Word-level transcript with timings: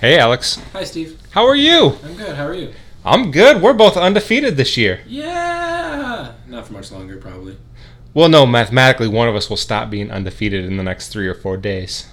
Hey, 0.00 0.18
Alex. 0.18 0.58
Hi, 0.72 0.82
Steve. 0.84 1.20
How 1.32 1.44
are 1.44 1.54
you? 1.54 1.98
I'm 2.02 2.16
good. 2.16 2.34
How 2.34 2.46
are 2.46 2.54
you? 2.54 2.72
I'm 3.04 3.30
good. 3.30 3.60
We're 3.60 3.74
both 3.74 3.98
undefeated 3.98 4.56
this 4.56 4.78
year. 4.78 5.00
Yeah. 5.06 6.32
Not 6.46 6.66
for 6.66 6.72
much 6.72 6.90
longer, 6.90 7.18
probably. 7.18 7.58
Well, 8.14 8.30
no, 8.30 8.46
mathematically, 8.46 9.08
one 9.08 9.28
of 9.28 9.36
us 9.36 9.50
will 9.50 9.58
stop 9.58 9.90
being 9.90 10.10
undefeated 10.10 10.64
in 10.64 10.78
the 10.78 10.82
next 10.82 11.08
three 11.08 11.28
or 11.28 11.34
four 11.34 11.58
days. 11.58 12.08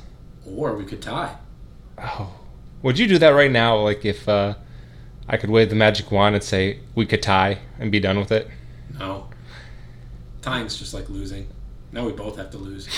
Or 0.45 0.75
we 0.75 0.83
could 0.83 1.01
tie. 1.01 1.37
Oh. 1.97 2.33
Would 2.81 2.99
you 2.99 3.07
do 3.07 3.17
that 3.19 3.29
right 3.29 3.49
now? 3.49 3.77
Like, 3.77 4.03
if 4.03 4.27
uh, 4.27 4.55
I 5.29 5.37
could 5.37 5.49
wave 5.49 5.69
the 5.69 5.75
magic 5.77 6.11
wand 6.11 6.35
and 6.35 6.43
say 6.43 6.81
we 6.93 7.05
could 7.05 7.23
tie 7.23 7.59
and 7.79 7.89
be 7.89 8.01
done 8.01 8.19
with 8.19 8.33
it? 8.33 8.49
No. 8.99 9.29
Tying's 10.41 10.77
just 10.77 10.93
like 10.93 11.07
losing. 11.07 11.47
Now 11.93 12.05
we 12.05 12.11
both 12.11 12.35
have 12.35 12.51
to 12.51 12.57
lose. 12.57 12.89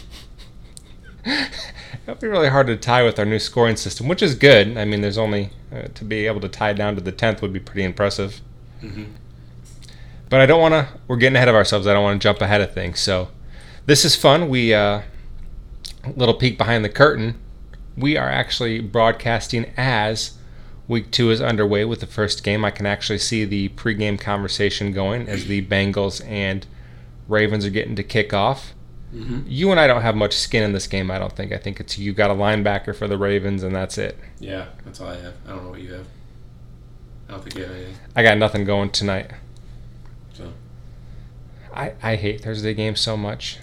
It'll 2.07 2.15
be 2.15 2.27
really 2.27 2.49
hard 2.49 2.67
to 2.67 2.77
tie 2.77 3.03
with 3.03 3.19
our 3.19 3.25
new 3.25 3.39
scoring 3.39 3.75
system, 3.75 4.07
which 4.07 4.21
is 4.21 4.35
good. 4.35 4.77
I 4.77 4.85
mean, 4.85 5.01
there's 5.01 5.17
only 5.17 5.51
uh, 5.71 5.83
to 5.93 6.03
be 6.03 6.25
able 6.25 6.41
to 6.41 6.49
tie 6.49 6.73
down 6.73 6.95
to 6.95 7.01
the 7.01 7.11
tenth 7.11 7.41
would 7.41 7.53
be 7.53 7.59
pretty 7.59 7.83
impressive. 7.83 8.41
Mm-hmm. 8.81 9.05
But 10.29 10.41
I 10.41 10.45
don't 10.45 10.61
want 10.61 10.73
to. 10.73 10.87
We're 11.07 11.17
getting 11.17 11.35
ahead 11.35 11.49
of 11.49 11.55
ourselves. 11.55 11.87
I 11.87 11.93
don't 11.93 12.03
want 12.03 12.21
to 12.21 12.25
jump 12.25 12.41
ahead 12.41 12.61
of 12.61 12.73
things. 12.73 12.99
So 12.99 13.29
this 13.85 14.05
is 14.05 14.15
fun. 14.15 14.49
We 14.49 14.73
uh, 14.73 15.01
little 16.15 16.33
peek 16.35 16.57
behind 16.57 16.83
the 16.83 16.89
curtain. 16.89 17.39
We 17.97 18.17
are 18.17 18.29
actually 18.29 18.79
broadcasting 18.79 19.71
as 19.77 20.37
week 20.87 21.11
two 21.11 21.31
is 21.31 21.41
underway 21.41 21.85
with 21.85 21.99
the 21.99 22.07
first 22.07 22.43
game. 22.43 22.65
I 22.65 22.71
can 22.71 22.85
actually 22.85 23.19
see 23.19 23.45
the 23.45 23.69
pregame 23.69 24.19
conversation 24.19 24.91
going 24.91 25.27
as 25.27 25.45
the 25.45 25.65
Bengals 25.65 26.25
and 26.27 26.65
Ravens 27.27 27.65
are 27.65 27.69
getting 27.69 27.95
to 27.95 28.03
kick 28.03 28.33
off. 28.33 28.73
Mm-hmm. 29.13 29.41
You 29.45 29.71
and 29.71 29.79
I 29.79 29.87
don't 29.87 30.01
have 30.01 30.15
much 30.15 30.35
skin 30.35 30.63
in 30.63 30.71
this 30.71 30.87
game, 30.87 31.11
I 31.11 31.19
don't 31.19 31.35
think. 31.35 31.51
I 31.51 31.57
think 31.57 31.79
it's 31.79 31.97
you 31.97 32.13
got 32.13 32.31
a 32.31 32.33
linebacker 32.33 32.95
for 32.95 33.07
the 33.07 33.17
Ravens, 33.17 33.61
and 33.63 33.75
that's 33.75 33.97
it. 33.97 34.17
Yeah, 34.39 34.67
that's 34.85 35.01
all 35.01 35.09
I 35.09 35.17
have. 35.17 35.33
I 35.45 35.49
don't 35.49 35.63
know 35.63 35.71
what 35.71 35.81
you 35.81 35.93
have. 35.93 36.07
I 37.27 37.33
don't 37.33 37.43
think 37.43 37.55
you 37.55 37.63
have 37.63 37.71
anything. 37.71 37.95
I 38.15 38.23
got 38.23 38.37
nothing 38.37 38.63
going 38.63 38.89
tonight. 38.89 39.31
So. 40.33 40.53
I, 41.73 41.93
I 42.01 42.15
hate 42.15 42.41
Thursday 42.41 42.73
games 42.73 43.01
so 43.01 43.17
much. 43.17 43.59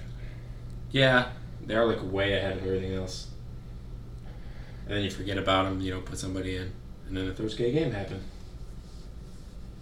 Yeah, 0.91 1.31
they're 1.65 1.85
like 1.87 2.01
way 2.03 2.35
ahead 2.35 2.59
of 2.59 2.67
everything 2.67 2.95
else. 2.95 3.29
And 4.87 4.97
then 4.97 5.05
you 5.05 5.11
forget 5.11 5.39
about 5.39 5.65
them. 5.65 5.81
You 5.81 5.93
don't 5.93 6.05
put 6.05 6.19
somebody 6.19 6.57
in, 6.57 6.73
and 7.07 7.17
then 7.17 7.27
the 7.27 7.35
Thursday 7.35 7.73
game 7.73 7.93
happened. 7.93 8.23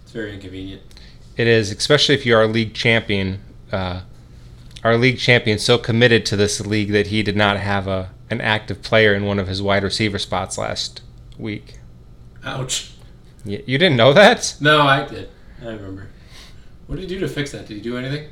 It's 0.03 0.11
very 0.11 0.33
inconvenient. 0.33 0.81
It 1.35 1.47
is, 1.47 1.71
especially 1.71 2.15
if 2.15 2.25
you're 2.25 2.39
our 2.39 2.47
league 2.47 2.73
champion. 2.73 3.41
Uh, 3.71 4.01
our 4.87 4.97
league 4.97 5.19
champion 5.19 5.59
so 5.59 5.77
committed 5.77 6.25
to 6.25 6.35
this 6.35 6.65
league 6.65 6.91
that 6.91 7.07
he 7.07 7.23
did 7.23 7.35
not 7.35 7.57
have 7.57 7.87
a 7.87 8.11
an 8.29 8.41
active 8.41 8.81
player 8.81 9.13
in 9.13 9.25
one 9.25 9.39
of 9.39 9.47
his 9.47 9.61
wide 9.61 9.83
receiver 9.83 10.19
spots 10.19 10.57
last 10.57 11.01
week. 11.37 11.79
Ouch. 12.43 12.91
You, 13.45 13.63
you 13.65 13.77
didn't 13.77 13.95
know 13.95 14.13
that? 14.13 14.55
No, 14.59 14.81
I 14.81 15.05
did. 15.05 15.29
I 15.61 15.67
remember. 15.67 16.09
What 16.87 16.95
did 16.95 17.09
he 17.09 17.15
do 17.15 17.19
to 17.19 17.27
fix 17.27 17.51
that? 17.51 17.67
Did 17.67 17.75
he 17.75 17.81
do 17.81 17.97
anything? 17.97 18.29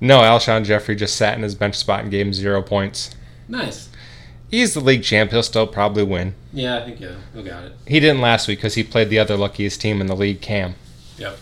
No, 0.00 0.20
Alshon 0.20 0.64
Jeffery 0.64 0.96
just 0.96 1.16
sat 1.16 1.36
in 1.36 1.42
his 1.42 1.54
bench 1.54 1.76
spot 1.76 2.02
and 2.02 2.10
gave 2.10 2.26
him 2.26 2.34
zero 2.34 2.60
points. 2.60 3.14
Nice. 3.48 3.88
He's 4.50 4.74
the 4.74 4.80
league 4.80 5.02
champ. 5.02 5.30
He'll 5.30 5.42
still 5.42 5.66
probably 5.66 6.02
win. 6.02 6.34
Yeah, 6.52 6.78
I 6.78 6.84
think 6.84 7.00
yeah, 7.00 7.16
we 7.34 7.42
got 7.42 7.64
it. 7.64 7.72
He 7.86 8.00
didn't 8.00 8.20
last 8.20 8.48
week 8.48 8.58
because 8.58 8.74
he 8.74 8.82
played 8.84 9.08
the 9.08 9.18
other 9.18 9.36
luckiest 9.36 9.80
team 9.80 10.00
in 10.00 10.08
the 10.08 10.16
league, 10.16 10.42
Cam. 10.42 10.74
Yep. 11.16 11.38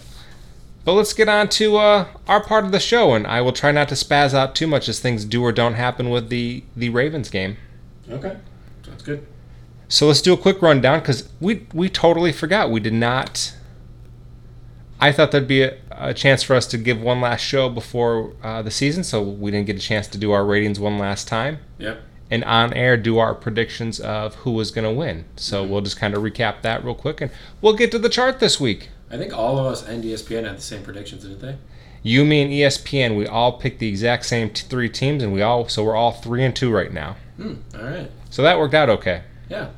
But 0.84 0.95
let's 0.95 1.12
get 1.12 1.28
on 1.28 1.48
to 1.50 1.77
uh, 1.77 2.06
our 2.27 2.42
part 2.42 2.64
of 2.64 2.73
the 2.73 2.81
show, 2.81 3.12
and 3.14 3.27
I 3.27 3.41
will 3.42 3.53
try 3.53 3.70
not 3.70 3.89
to 3.91 3.95
spaz 3.95 4.33
out 4.33 4.55
too 4.55 4.67
much 4.67 4.89
as 4.89 4.98
things 4.98 5.25
do 5.25 5.42
or 5.42 5.53
don't 5.53 5.75
happen 5.75 6.09
with 6.09 6.31
the, 6.31 6.64
the 6.75 6.89
Ravens 6.89 7.28
game. 7.28 7.59
Okay. 8.11 8.36
Sounds 8.84 9.03
good. 9.03 9.27
So 9.89 10.06
let's 10.06 10.23
do 10.23 10.33
a 10.33 10.36
quick 10.39 10.62
rundown 10.62 11.01
because 11.01 11.28
we 11.41 11.67
we 11.75 11.89
totally 11.89 12.33
forgot. 12.33 12.70
We 12.70 12.81
did 12.81 12.92
not. 12.95 13.55
I 15.01 15.12
thought 15.12 15.33
there'd 15.33 15.48
be 15.48 15.62
a, 15.62 15.77
a 15.91 16.14
chance 16.14 16.42
for 16.42 16.55
us 16.55 16.67
to 16.69 16.78
give 16.78 17.01
one 17.01 17.20
last 17.20 17.40
show 17.40 17.69
before 17.69 18.35
uh, 18.42 18.63
the 18.63 18.70
season, 18.70 19.02
so 19.05 19.23
we 19.23 19.51
didn't 19.51 19.67
get 19.67 19.77
a 19.77 19.80
chance 19.80 20.07
to 20.08 20.19
do 20.19 20.30
our 20.33 20.45
ratings 20.45 20.79
one 20.79 20.98
last 20.98 21.27
time 21.27 21.58
Yep. 21.79 22.02
and 22.30 22.45
on 22.45 22.73
air 22.74 22.96
do 22.96 23.19
our 23.19 23.35
predictions 23.35 23.98
of 23.98 24.35
who 24.36 24.52
was 24.52 24.70
going 24.70 24.85
to 24.85 24.92
win. 24.92 25.24
So 25.36 25.64
we'll 25.64 25.80
just 25.80 25.96
kind 25.98 26.14
of 26.14 26.23
recap 26.23 26.63
that 26.63 26.85
real 26.85 26.95
quick, 26.95 27.20
and 27.20 27.30
we'll 27.61 27.74
get 27.74 27.90
to 27.92 27.98
the 27.98 28.08
chart 28.11 28.40
this 28.40 28.61
week. 28.61 28.90
I 29.10 29.16
think 29.16 29.36
all 29.36 29.58
of 29.58 29.66
us 29.66 29.86
and 29.86 30.04
ESPN 30.04 30.44
had 30.44 30.56
the 30.56 30.62
same 30.62 30.82
predictions, 30.82 31.22
didn't 31.22 31.40
they? 31.40 31.56
You, 32.02 32.24
me, 32.24 32.42
and 32.42 32.50
ESPN, 32.50 33.16
we 33.16 33.26
all 33.26 33.52
picked 33.58 33.78
the 33.78 33.88
exact 33.88 34.24
same 34.24 34.50
t- 34.50 34.66
three 34.66 34.88
teams, 34.88 35.22
and 35.22 35.32
we 35.32 35.42
all 35.42 35.68
so 35.68 35.84
we're 35.84 35.96
all 35.96 36.12
three 36.12 36.44
and 36.44 36.54
two 36.54 36.70
right 36.70 36.92
now. 36.92 37.16
Hmm. 37.36 37.54
All 37.74 37.84
right. 37.84 38.10
So 38.30 38.42
that 38.42 38.58
worked 38.58 38.74
out 38.74 38.88
okay. 38.88 39.22
Yeah. 39.48 39.70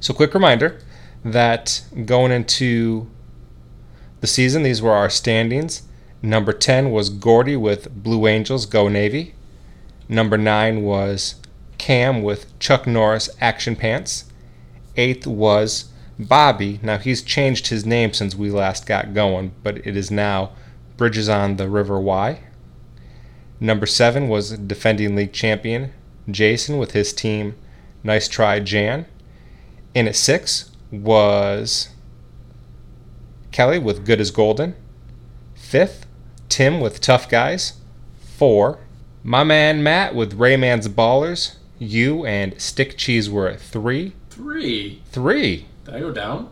So 0.00 0.12
quick 0.12 0.34
reminder 0.34 0.80
that 1.24 1.82
going 2.04 2.32
into 2.32 3.08
the 4.20 4.26
season, 4.26 4.62
these 4.62 4.82
were 4.82 4.92
our 4.92 5.10
standings. 5.10 5.82
Number 6.20 6.52
ten 6.52 6.90
was 6.90 7.10
Gordy 7.10 7.56
with 7.56 8.02
Blue 8.02 8.26
Angels 8.26 8.66
Go 8.66 8.88
Navy. 8.88 9.34
Number 10.08 10.36
nine 10.36 10.82
was 10.82 11.36
Cam 11.78 12.22
with 12.22 12.58
Chuck 12.58 12.86
Norris 12.86 13.28
Action 13.40 13.76
Pants. 13.76 14.24
Eighth 14.96 15.26
was 15.26 15.90
Bobby. 16.18 16.78
Now 16.82 16.98
he's 16.98 17.22
changed 17.22 17.68
his 17.68 17.84
name 17.84 18.12
since 18.12 18.34
we 18.34 18.50
last 18.50 18.86
got 18.86 19.14
going, 19.14 19.52
but 19.62 19.78
it 19.86 19.96
is 19.96 20.10
now 20.10 20.52
Bridges 20.96 21.28
on 21.28 21.56
the 21.56 21.68
River 21.68 21.98
Y. 22.00 22.40
Number 23.60 23.86
seven 23.86 24.28
was 24.28 24.58
defending 24.58 25.16
league 25.16 25.32
champion 25.32 25.92
Jason 26.30 26.78
with 26.78 26.92
his 26.92 27.12
team 27.12 27.54
Nice 28.02 28.28
Try 28.28 28.60
Jan. 28.60 29.06
In 29.94 30.06
at 30.06 30.16
six 30.16 30.70
was 30.90 31.88
Kelly 33.50 33.78
with 33.78 34.04
Good 34.04 34.20
as 34.20 34.30
Golden. 34.30 34.74
Fifth, 35.54 36.06
Tim 36.48 36.80
with 36.80 37.00
Tough 37.00 37.28
Guys. 37.28 37.74
Four, 38.18 38.78
my 39.22 39.42
man 39.44 39.82
Matt 39.82 40.14
with 40.14 40.38
Rayman's 40.38 40.88
Ballers. 40.88 41.56
You 41.78 42.24
and 42.26 42.60
Stick 42.60 42.96
Cheese 42.96 43.30
were 43.30 43.48
at 43.48 43.60
three. 43.60 44.12
Three. 44.30 45.02
Three. 45.06 45.66
Did 45.84 45.94
I 45.94 46.00
go 46.00 46.10
down? 46.12 46.50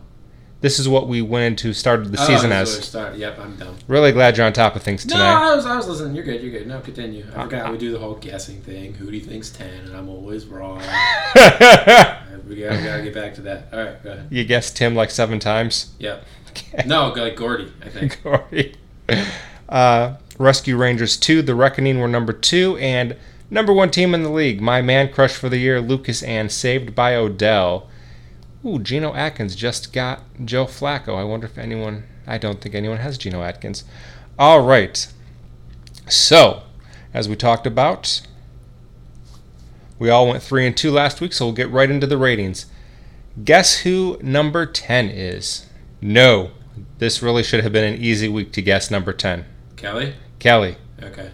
This 0.61 0.79
is 0.79 0.87
what 0.87 1.09
we 1.09 1.21
went 1.21 1.43
into 1.43 1.73
started 1.73 2.11
the 2.13 2.21
Oh, 2.21 2.25
season 2.25 2.53
as. 2.53 2.73
it 2.77 2.83
started. 2.83 3.19
Yep, 3.19 3.37
I'm 3.39 3.55
down. 3.57 3.75
Really 3.89 4.13
glad 4.13 4.37
you're 4.37 4.45
on 4.45 4.53
top 4.53 4.77
of 4.77 4.81
things 4.83 5.03
tonight. 5.03 5.17
No. 5.17 5.51
I 5.51 5.55
was, 5.55 5.65
I 5.65 5.75
was 5.75 5.89
listening. 5.89 6.15
You're 6.15 6.23
good. 6.23 6.41
You're 6.41 6.51
good. 6.51 6.67
No, 6.67 6.79
continue. 6.79 7.25
I 7.35 7.39
Uh, 7.39 7.43
forgot 7.43 7.67
uh, 7.67 7.71
we 7.73 7.77
do 7.77 7.91
the 7.91 7.99
whole 7.99 8.15
guessing 8.15 8.61
thing. 8.61 8.93
Who 8.93 9.11
do 9.11 9.17
you 9.17 9.23
thinks 9.23 9.49
ten, 9.49 9.67
and 9.85 9.93
I'm 9.95 10.07
always 10.07 10.45
wrong. 10.45 10.77
we 10.77 10.85
gotta, 10.85 12.17
we 12.47 12.55
gotta 12.83 13.01
get 13.03 13.13
back 13.13 13.33
to 13.35 13.41
that. 13.41 13.67
All 13.73 13.79
right, 13.83 14.01
go 14.03 14.11
ahead. 14.11 14.27
you 14.29 14.45
guessed 14.45 14.77
Tim 14.77 14.95
like 14.95 15.11
seven 15.11 15.39
times. 15.39 15.91
Yep. 15.99 16.25
No, 16.85 17.09
like 17.09 17.35
Gordy, 17.35 17.71
I 17.83 17.89
think. 17.89 18.21
Gordy. 18.23 18.75
Uh, 19.67 20.15
Rescue 20.37 20.77
Rangers 20.77 21.17
2, 21.17 21.41
The 21.41 21.55
Reckoning 21.55 21.99
were 21.99 22.07
number 22.07 22.31
two, 22.33 22.77
and 22.77 23.15
number 23.49 23.73
one 23.73 23.89
team 23.91 24.13
in 24.13 24.23
the 24.23 24.29
league, 24.29 24.61
my 24.61 24.81
man 24.81 25.11
crush 25.11 25.33
for 25.33 25.49
the 25.49 25.57
year, 25.57 25.81
Lucas 25.81 26.21
and 26.23 26.51
Saved 26.51 26.95
by 26.95 27.15
Odell. 27.15 27.87
Ooh, 28.65 28.79
Geno 28.79 29.13
Atkins 29.13 29.55
just 29.55 29.91
got 29.91 30.21
Joe 30.43 30.65
Flacco. 30.65 31.15
I 31.17 31.23
wonder 31.23 31.45
if 31.47 31.57
anyone, 31.57 32.03
I 32.25 32.37
don't 32.37 32.61
think 32.61 32.75
anyone 32.75 32.97
has 32.99 33.17
Geno 33.17 33.41
Atkins. 33.43 33.83
All 34.39 34.61
right. 34.65 35.05
So, 36.07 36.63
as 37.13 37.27
we 37.27 37.35
talked 37.35 37.67
about, 37.67 38.21
we 39.99 40.09
all 40.09 40.27
went 40.27 40.43
three 40.43 40.65
and 40.65 40.75
two 40.75 40.91
last 40.91 41.19
week, 41.21 41.33
so 41.33 41.45
we'll 41.45 41.53
get 41.55 41.69
right 41.71 41.89
into 41.91 42.07
the 42.07 42.17
ratings. 42.17 42.65
Guess 43.43 43.79
who 43.79 44.17
number 44.21 44.65
10 44.65 45.09
is? 45.09 45.65
No, 46.01 46.51
this 46.99 47.21
really 47.21 47.43
should 47.43 47.63
have 47.63 47.73
been 47.73 47.93
an 47.93 48.01
easy 48.01 48.27
week 48.29 48.51
to 48.53 48.61
guess 48.61 48.89
number 48.91 49.11
10. 49.13 49.45
Kelly. 49.75 50.13
Kelly. 50.39 50.77
Okay, 51.01 51.31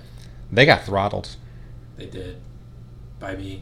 They 0.52 0.66
got 0.66 0.84
throttled. 0.84 1.36
they 1.98 2.06
did 2.08 2.38
by 3.20 3.36
me, 3.36 3.62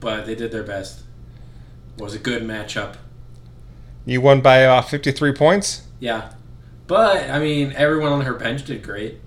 but 0.00 0.26
they 0.26 0.34
did 0.34 0.50
their 0.52 0.64
best. 0.64 1.02
Was 1.98 2.14
a 2.14 2.18
good 2.18 2.42
matchup. 2.42 2.96
You 4.04 4.20
won 4.20 4.40
by 4.40 4.64
uh, 4.64 4.82
53 4.82 5.32
points? 5.32 5.82
Yeah, 6.00 6.32
but 6.86 7.30
I 7.30 7.38
mean, 7.38 7.72
everyone 7.76 8.12
on 8.12 8.22
her 8.22 8.34
bench 8.34 8.64
did 8.64 8.82
great. 8.82 9.20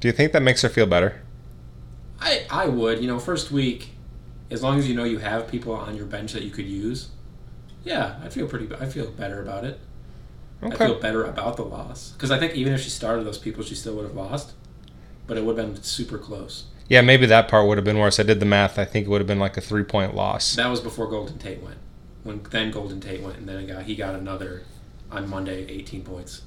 Do 0.00 0.08
you 0.08 0.12
think 0.12 0.32
that 0.32 0.42
makes 0.42 0.62
her 0.62 0.68
feel 0.68 0.86
better? 0.86 1.22
I 2.20 2.46
I 2.50 2.66
would, 2.66 3.00
you 3.00 3.08
know, 3.08 3.18
first 3.18 3.50
week, 3.50 3.90
as 4.50 4.62
long 4.62 4.78
as 4.78 4.88
you 4.88 4.94
know 4.94 5.04
you 5.04 5.18
have 5.18 5.48
people 5.48 5.72
on 5.72 5.96
your 5.96 6.06
bench 6.06 6.32
that 6.32 6.42
you 6.42 6.50
could 6.50 6.66
use. 6.66 7.08
Yeah, 7.84 8.16
I 8.22 8.28
feel 8.28 8.46
pretty. 8.46 8.68
I 8.80 8.86
feel 8.86 9.10
better 9.10 9.42
about 9.42 9.64
it. 9.64 9.80
Okay. 10.62 10.74
I 10.74 10.88
feel 10.88 11.00
better 11.00 11.24
about 11.24 11.56
the 11.56 11.64
loss 11.64 12.12
because 12.12 12.30
I 12.30 12.38
think 12.38 12.54
even 12.54 12.72
if 12.72 12.80
she 12.80 12.90
started 12.90 13.26
those 13.26 13.38
people, 13.38 13.64
she 13.64 13.74
still 13.74 13.94
would 13.96 14.04
have 14.04 14.14
lost. 14.14 14.52
But 15.26 15.36
it 15.38 15.44
would 15.44 15.58
have 15.58 15.74
been 15.74 15.82
super 15.82 16.18
close. 16.18 16.64
Yeah, 16.88 17.00
maybe 17.00 17.26
that 17.26 17.48
part 17.48 17.66
would 17.66 17.78
have 17.78 17.84
been 17.84 17.98
worse. 17.98 18.20
I 18.20 18.24
did 18.24 18.40
the 18.40 18.46
math. 18.46 18.78
I 18.78 18.84
think 18.84 19.06
it 19.06 19.10
would 19.10 19.20
have 19.20 19.26
been 19.26 19.38
like 19.38 19.56
a 19.56 19.60
three 19.60 19.84
point 19.84 20.14
loss. 20.14 20.54
That 20.56 20.68
was 20.68 20.80
before 20.80 21.08
Golden 21.08 21.38
Tate 21.38 21.62
went. 21.62 21.78
When 22.24 22.42
then 22.50 22.70
Golden 22.70 23.00
Tate 23.00 23.22
went, 23.22 23.36
and 23.38 23.48
then 23.48 23.66
got, 23.66 23.82
he 23.84 23.94
got 23.94 24.14
another 24.14 24.62
on 25.10 25.28
Monday, 25.28 25.66
18 25.68 26.02
points. 26.02 26.42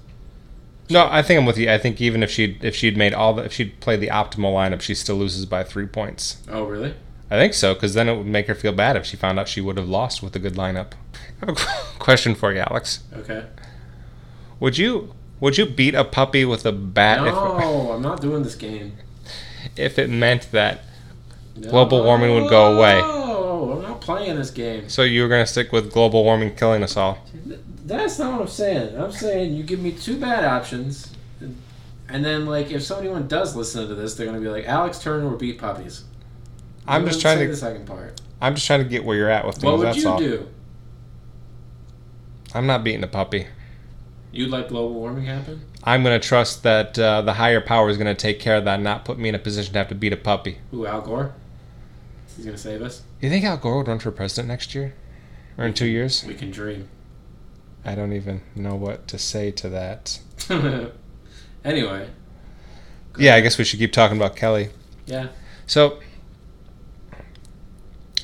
No, 0.89 1.07
I 1.09 1.21
think 1.21 1.39
I'm 1.39 1.45
with 1.45 1.57
you. 1.57 1.69
I 1.69 1.77
think 1.77 2.01
even 2.01 2.23
if 2.23 2.31
she'd 2.31 2.63
if 2.63 2.75
she'd 2.75 2.97
made 2.97 3.13
all 3.13 3.33
the 3.33 3.43
if 3.43 3.53
she'd 3.53 3.79
played 3.79 3.99
the 3.99 4.07
optimal 4.07 4.53
lineup, 4.53 4.81
she 4.81 4.95
still 4.95 5.17
loses 5.17 5.45
by 5.45 5.63
three 5.63 5.85
points. 5.85 6.37
Oh, 6.49 6.63
really? 6.63 6.93
I 7.29 7.35
think 7.35 7.53
so, 7.53 7.73
because 7.73 7.93
then 7.93 8.07
it 8.07 8.15
would 8.17 8.25
make 8.25 8.47
her 8.47 8.55
feel 8.55 8.71
bad 8.71 8.95
if 8.95 9.05
she 9.05 9.17
found 9.17 9.37
out 9.37 9.49
she 9.49 9.59
would 9.59 9.75
have 9.77 9.89
lost 9.89 10.23
with 10.23 10.33
a 10.35 10.39
good 10.39 10.53
lineup. 10.53 10.93
I 11.41 11.47
have 11.47 11.49
a 11.49 11.99
question 11.99 12.35
for 12.35 12.53
you, 12.53 12.59
Alex. 12.59 13.03
Okay. 13.13 13.45
Would 14.61 14.77
you 14.77 15.13
would 15.39 15.57
you 15.57 15.65
beat 15.65 15.93
a 15.93 16.03
puppy 16.05 16.45
with 16.45 16.65
a 16.65 16.71
bat 16.71 17.23
No, 17.23 17.91
I'm 17.93 18.01
not 18.01 18.21
doing 18.21 18.43
this 18.43 18.55
game. 18.55 18.93
if, 19.75 19.77
if 19.77 19.99
it 19.99 20.09
meant 20.09 20.51
that 20.51 20.81
Global 21.61 22.03
warming 22.03 22.33
would 22.33 22.49
go 22.49 22.77
away. 22.77 23.01
No, 23.57 23.71
I'm 23.73 23.81
not 23.81 24.01
playing 24.01 24.35
this 24.35 24.51
game. 24.51 24.87
so 24.89 25.01
you 25.03 25.23
were 25.23 25.27
gonna 25.27 25.45
stick 25.45 25.71
with 25.71 25.91
global 25.91 26.23
warming 26.23 26.55
killing 26.55 26.83
us 26.83 26.95
all? 26.95 27.19
That's 27.85 28.19
not 28.19 28.33
what 28.33 28.41
I'm 28.41 28.47
saying. 28.47 28.99
I'm 28.99 29.11
saying 29.11 29.53
you 29.53 29.63
give 29.63 29.79
me 29.79 29.91
two 29.93 30.19
bad 30.19 30.43
options, 30.43 31.11
and 32.09 32.23
then 32.23 32.45
like 32.45 32.71
if 32.71 32.83
someone 32.83 33.27
does 33.27 33.55
listen 33.55 33.87
to 33.87 33.95
this, 33.95 34.13
they're 34.15 34.25
gonna 34.25 34.39
be 34.39 34.49
like, 34.49 34.65
Alex 34.65 34.99
Turner 34.99 35.27
would 35.29 35.39
beat 35.39 35.57
puppies. 35.57 36.03
I'm 36.87 37.05
just 37.05 37.19
trying 37.19 37.37
say 37.37 37.45
to 37.45 37.51
the 37.51 37.57
second 37.57 37.85
part. 37.85 38.21
I'm 38.41 38.55
just 38.55 38.67
trying 38.67 38.83
to 38.83 38.89
get 38.89 39.03
where 39.03 39.17
you're 39.17 39.29
at 39.29 39.45
with 39.45 39.55
things. 39.55 39.65
What 39.65 39.77
would 39.79 39.87
that's 39.87 39.97
you 39.97 40.09
all. 40.09 40.19
do? 40.19 40.47
I'm 42.53 42.67
not 42.67 42.83
beating 42.83 43.03
a 43.03 43.07
puppy. 43.07 43.47
You'd 44.31 44.49
let 44.49 44.69
global 44.69 44.93
warming 44.93 45.25
happen? 45.25 45.61
I'm 45.83 46.03
gonna 46.03 46.19
trust 46.19 46.63
that 46.63 46.97
uh, 46.99 47.21
the 47.23 47.33
higher 47.33 47.61
power 47.61 47.89
is 47.89 47.97
gonna 47.97 48.13
take 48.13 48.39
care 48.39 48.57
of 48.57 48.65
that, 48.65 48.75
and 48.75 48.83
not 48.83 49.03
put 49.05 49.17
me 49.17 49.29
in 49.29 49.35
a 49.35 49.39
position 49.39 49.73
to 49.73 49.79
have 49.79 49.87
to 49.89 49.95
beat 49.95 50.13
a 50.13 50.17
puppy. 50.17 50.59
Who, 50.71 50.85
Al 50.85 51.01
Gore? 51.01 51.33
He's 52.37 52.45
gonna 52.45 52.57
save 52.57 52.81
us. 52.81 53.01
You 53.19 53.29
think 53.29 53.43
Al 53.43 53.57
Gore 53.57 53.77
would 53.79 53.87
run 53.89 53.99
for 53.99 54.11
president 54.11 54.47
next 54.47 54.73
year, 54.73 54.93
or 55.57 55.65
in 55.65 55.73
two 55.73 55.87
years? 55.87 56.23
We 56.23 56.35
can 56.35 56.51
dream. 56.51 56.87
I 57.83 57.95
don't 57.95 58.13
even 58.13 58.41
know 58.55 58.75
what 58.75 59.07
to 59.09 59.17
say 59.17 59.49
to 59.51 59.69
that. 59.69 60.19
anyway, 61.65 62.09
Yeah, 63.17 63.35
I 63.35 63.41
guess 63.41 63.57
we 63.57 63.63
should 63.63 63.79
keep 63.79 63.91
talking 63.91 64.17
about 64.17 64.35
Kelly. 64.35 64.69
yeah. 65.05 65.27
So, 65.65 65.99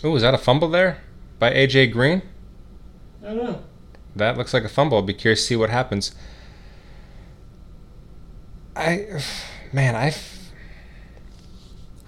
oh, 0.03 0.11
was 0.11 0.21
that 0.21 0.33
a 0.33 0.37
fumble 0.37 0.69
there 0.69 0.99
by 1.39 1.51
AJ 1.51 1.91
Green? 1.91 2.21
I 3.23 3.27
don't 3.27 3.37
know. 3.37 3.63
That 4.15 4.37
looks 4.37 4.53
like 4.53 4.63
a 4.63 4.69
fumble. 4.69 4.97
I'll 4.97 5.03
be 5.03 5.13
curious 5.13 5.41
to 5.41 5.45
see 5.47 5.55
what 5.55 5.69
happens. 5.71 6.13
I, 8.75 9.21
man, 9.73 9.95
I've 9.95 10.32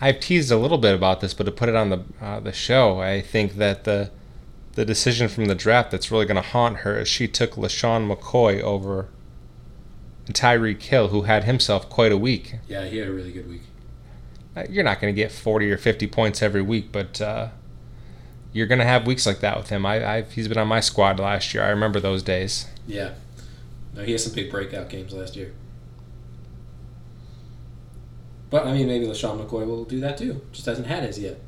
I've 0.06 0.20
teased 0.20 0.52
a 0.52 0.58
little 0.58 0.78
bit 0.78 0.94
about 0.94 1.22
this, 1.22 1.34
but 1.34 1.46
to 1.46 1.52
put 1.52 1.68
it 1.68 1.74
on 1.74 1.90
the 1.90 2.04
uh, 2.22 2.40
the 2.40 2.54
show, 2.54 3.00
I 3.00 3.22
think 3.22 3.56
that 3.56 3.86
the 3.86 4.12
the 4.74 4.86
decision 4.86 5.28
from 5.28 5.46
the 5.46 5.56
draft 5.56 5.90
that's 5.90 6.12
really 6.12 6.28
going 6.28 6.36
to 6.36 6.48
haunt 6.48 6.78
her 6.78 7.00
is 7.00 7.08
she 7.08 7.28
took 7.28 7.54
LeSean 7.54 8.08
McCoy 8.08 8.62
over 8.62 9.08
Tyreek 10.28 10.84
Hill, 10.84 11.08
who 11.08 11.24
had 11.24 11.46
himself 11.46 11.90
quite 11.90 12.12
a 12.12 12.18
week. 12.18 12.58
Yeah, 12.68 12.86
he 12.86 12.98
had 12.98 13.08
a 13.08 13.12
really 13.12 13.32
good 13.32 13.50
week. 13.50 13.64
Uh, 14.56 14.66
You're 14.70 14.84
not 14.84 15.02
going 15.02 15.12
to 15.12 15.20
get 15.20 15.32
40 15.32 15.72
or 15.72 15.78
50 15.78 16.06
points 16.06 16.44
every 16.44 16.62
week, 16.62 16.92
but 16.92 17.20
uh, 17.20 17.50
you're 18.54 18.68
going 18.68 18.80
to 18.80 18.86
have 18.86 19.08
weeks 19.08 19.26
like 19.26 19.40
that 19.40 19.58
with 19.58 19.70
him. 19.70 19.88
I, 19.88 20.18
I've, 20.18 20.34
he's 20.34 20.48
been 20.48 20.60
on 20.60 20.68
my 20.68 20.82
squad 20.82 21.20
last 21.20 21.52
year. 21.56 21.64
I 21.64 21.70
remember 21.70 22.00
those 22.00 22.22
days. 22.22 22.68
Yeah. 22.86 23.14
No, 23.96 24.04
he 24.04 24.12
had 24.12 24.22
some 24.22 24.34
big 24.34 24.52
breakout 24.52 24.90
games 24.90 25.14
last 25.14 25.36
year. 25.36 25.54
But 28.56 28.68
I 28.68 28.72
mean, 28.72 28.88
maybe 28.88 29.06
LeSean 29.06 29.46
McCoy 29.46 29.68
will 29.68 29.84
do 29.84 30.00
that 30.00 30.18
too. 30.18 30.40
Just 30.54 30.66
hasn't 30.66 30.88
had 30.88 31.04
his 31.04 31.20
yet. 31.20 31.42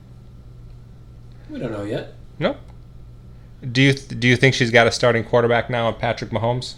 We 1.50 1.58
don't 1.58 1.72
know 1.72 1.84
yet. 1.84 2.16
Nope. 2.38 2.58
Do 3.72 3.82
you 3.82 3.94
do 3.94 4.28
you 4.28 4.36
think 4.36 4.54
she's 4.54 4.72
got 4.72 4.88
a 4.88 4.92
starting 4.92 5.24
quarterback 5.24 5.70
now 5.70 5.88
in 5.88 5.94
Patrick 5.94 6.32
Mahomes? 6.32 6.76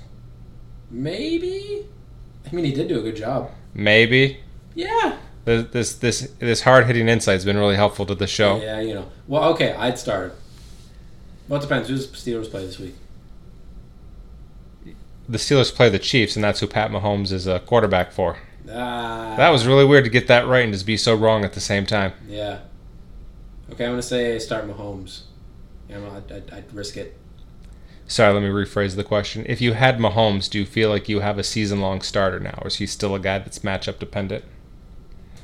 Maybe. 0.91 1.83
I 2.45 2.53
mean, 2.53 2.63
he 2.63 2.71
did 2.71 2.87
do 2.87 2.99
a 2.99 3.01
good 3.01 3.15
job. 3.15 3.49
Maybe. 3.73 4.41
Yeah. 4.75 5.17
This 5.45 5.63
this 5.71 5.93
this, 5.95 6.31
this 6.37 6.61
hard 6.61 6.85
hitting 6.85 7.09
insight's 7.09 7.43
been 7.43 7.57
really 7.57 7.75
helpful 7.75 8.05
to 8.05 8.13
the 8.13 8.27
show. 8.27 8.61
Yeah, 8.61 8.81
you 8.81 8.93
know. 8.93 9.09
Well, 9.27 9.45
okay, 9.53 9.73
I'd 9.73 9.97
start. 9.97 10.35
Well, 11.47 11.57
it 11.59 11.63
depends. 11.63 11.89
Who's 11.89 12.05
Steelers 12.05 12.51
play 12.51 12.67
this 12.67 12.77
week? 12.77 12.93
The 15.27 15.39
Steelers 15.39 15.73
play 15.73 15.89
the 15.89 15.97
Chiefs, 15.97 16.35
and 16.35 16.43
that's 16.43 16.59
who 16.59 16.67
Pat 16.67 16.91
Mahomes 16.91 17.31
is 17.31 17.47
a 17.47 17.61
quarterback 17.61 18.11
for. 18.11 18.37
Ah. 18.67 19.35
That 19.37 19.49
was 19.49 19.65
really 19.67 19.85
weird 19.85 20.03
to 20.03 20.09
get 20.09 20.27
that 20.27 20.47
right 20.47 20.63
and 20.63 20.73
just 20.73 20.85
be 20.85 20.97
so 20.97 21.15
wrong 21.15 21.43
at 21.45 21.53
the 21.53 21.59
same 21.59 21.85
time. 21.85 22.13
Yeah. 22.27 22.59
Okay, 23.71 23.85
I'm 23.85 23.91
gonna 23.91 24.01
say 24.01 24.37
start 24.39 24.67
Mahomes. 24.67 25.21
Yeah, 25.87 25.99
I'd, 26.15 26.31
I'd, 26.31 26.51
I'd 26.51 26.73
risk 26.73 26.97
it. 26.97 27.15
Sorry, 28.07 28.33
let 28.33 28.41
me 28.41 28.49
rephrase 28.49 28.95
the 28.95 29.03
question. 29.03 29.45
If 29.47 29.61
you 29.61 29.73
had 29.73 29.99
Mahomes, 29.99 30.49
do 30.49 30.59
you 30.59 30.65
feel 30.65 30.89
like 30.89 31.07
you 31.07 31.19
have 31.19 31.37
a 31.37 31.43
season 31.43 31.79
long 31.79 32.01
starter 32.01 32.39
now, 32.39 32.57
or 32.61 32.67
is 32.67 32.75
he 32.77 32.87
still 32.87 33.13
a 33.13 33.19
guy 33.19 33.37
that's 33.37 33.59
matchup 33.59 33.99
dependent? 33.99 34.43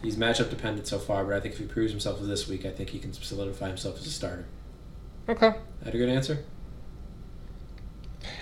He's 0.02 0.16
matchup 0.16 0.50
dependent 0.50 0.88
so 0.88 0.98
far, 1.00 1.24
but 1.24 1.36
I 1.36 1.40
think 1.40 1.54
if 1.54 1.60
he 1.60 1.66
proves 1.66 1.92
himself 1.92 2.20
this 2.22 2.48
week, 2.48 2.66
I 2.66 2.72
think 2.72 2.90
he 2.90 3.00
can 3.00 3.14
solidify 3.14 3.68
himself 3.68 3.98
as 3.98 4.08
a 4.08 4.12
starter. 4.12 4.46
Okay. 5.30 5.54
That 5.84 5.94
a 5.94 5.98
good 5.98 6.10
answer? 6.10 6.44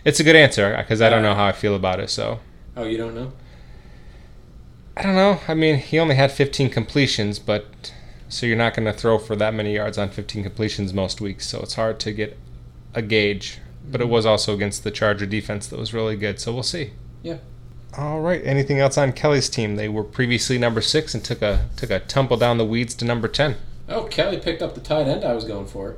It's 0.06 0.20
a 0.20 0.24
good 0.24 0.36
answer 0.36 0.76
because 0.78 1.02
I 1.02 1.10
don't 1.10 1.20
Uh, 1.20 1.30
know 1.30 1.36
how 1.36 1.46
I 1.46 1.52
feel 1.52 1.76
about 1.76 2.00
it. 2.00 2.10
So 2.10 2.40
Oh, 2.76 2.84
you 2.84 2.98
don't 2.98 3.16
know? 3.16 3.34
I 4.96 5.02
don't 5.02 5.16
know. 5.16 5.40
I 5.48 5.54
mean, 5.54 5.78
he 5.78 6.00
only 6.00 6.16
had 6.16 6.32
15 6.32 6.70
completions, 6.70 7.40
but 7.40 7.92
so 8.30 8.46
you're 8.46 8.58
not 8.58 8.76
going 8.76 8.86
to 8.86 8.94
throw 8.94 9.18
for 9.18 9.36
that 9.36 9.54
many 9.54 9.74
yards 9.74 9.98
on 9.98 10.10
15 10.10 10.44
completions 10.44 10.94
most 10.94 11.22
weeks. 11.22 11.48
So 11.48 11.60
it's 11.62 11.76
hard 11.76 12.00
to 12.02 12.12
get 12.12 12.38
a 12.94 13.02
gauge. 13.02 13.60
But 13.90 14.02
it 14.02 14.06
mm-hmm. 14.06 14.14
was 14.14 14.26
also 14.26 14.54
against 14.54 14.84
the 14.84 14.92
Charger 14.92 15.26
defense 15.26 15.68
that 15.68 15.80
was 15.80 15.94
really 15.94 16.16
good. 16.16 16.40
So 16.40 16.54
we'll 16.54 16.64
see. 16.64 16.94
Yeah. 17.22 17.38
All 17.98 18.22
right. 18.22 18.42
Anything 18.46 18.80
else 18.80 18.98
on 18.98 19.14
Kelly's 19.14 19.50
team? 19.50 19.76
They 19.76 19.90
were 19.90 20.04
previously 20.04 20.58
number 20.58 20.82
six 20.82 21.14
and 21.14 21.24
took 21.24 21.42
a 21.42 21.68
took 21.76 21.90
a 21.90 22.00
tumble 22.00 22.38
down 22.38 22.58
the 22.58 22.66
weeds 22.66 22.96
to 22.96 23.06
number 23.06 23.28
10. 23.28 23.56
Oh, 23.90 24.06
Kelly 24.06 24.38
picked 24.38 24.62
up 24.62 24.76
the 24.76 24.82
tight 24.82 25.08
end 25.08 25.24
I 25.24 25.34
was 25.34 25.44
going 25.44 25.68
for. 25.68 25.98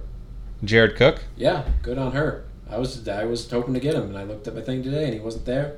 Jared 0.63 0.95
Cook. 0.95 1.23
Yeah, 1.37 1.69
good 1.81 1.97
on 1.97 2.13
her. 2.13 2.45
I 2.69 2.77
was 2.77 3.07
I 3.07 3.25
was 3.25 3.49
hoping 3.49 3.73
to 3.75 3.79
get 3.79 3.93
him, 3.93 4.03
and 4.03 4.17
I 4.17 4.23
looked 4.23 4.47
at 4.47 4.55
my 4.55 4.61
thing 4.61 4.83
today, 4.83 5.05
and 5.05 5.13
he 5.13 5.19
wasn't 5.19 5.45
there, 5.45 5.77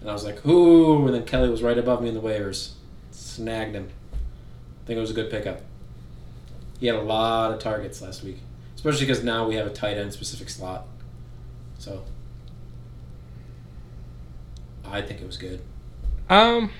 and 0.00 0.08
I 0.08 0.12
was 0.12 0.24
like, 0.24 0.44
"Ooh!" 0.46 1.06
And 1.06 1.14
then 1.14 1.24
Kelly 1.24 1.48
was 1.48 1.62
right 1.62 1.78
above 1.78 2.02
me 2.02 2.08
in 2.08 2.14
the 2.14 2.20
waivers, 2.20 2.70
snagged 3.10 3.74
him. 3.74 3.88
I 4.12 4.86
think 4.86 4.96
it 4.96 5.00
was 5.00 5.10
a 5.10 5.14
good 5.14 5.30
pickup. 5.30 5.60
He 6.80 6.86
had 6.86 6.96
a 6.96 7.02
lot 7.02 7.52
of 7.52 7.58
targets 7.58 8.00
last 8.00 8.22
week, 8.22 8.38
especially 8.76 9.06
because 9.06 9.22
now 9.24 9.46
we 9.48 9.56
have 9.56 9.66
a 9.66 9.70
tight 9.72 9.96
end 9.98 10.12
specific 10.12 10.48
slot. 10.48 10.86
So 11.78 12.04
I 14.84 15.02
think 15.02 15.20
it 15.20 15.26
was 15.26 15.36
good. 15.36 15.60
Um, 16.30 16.70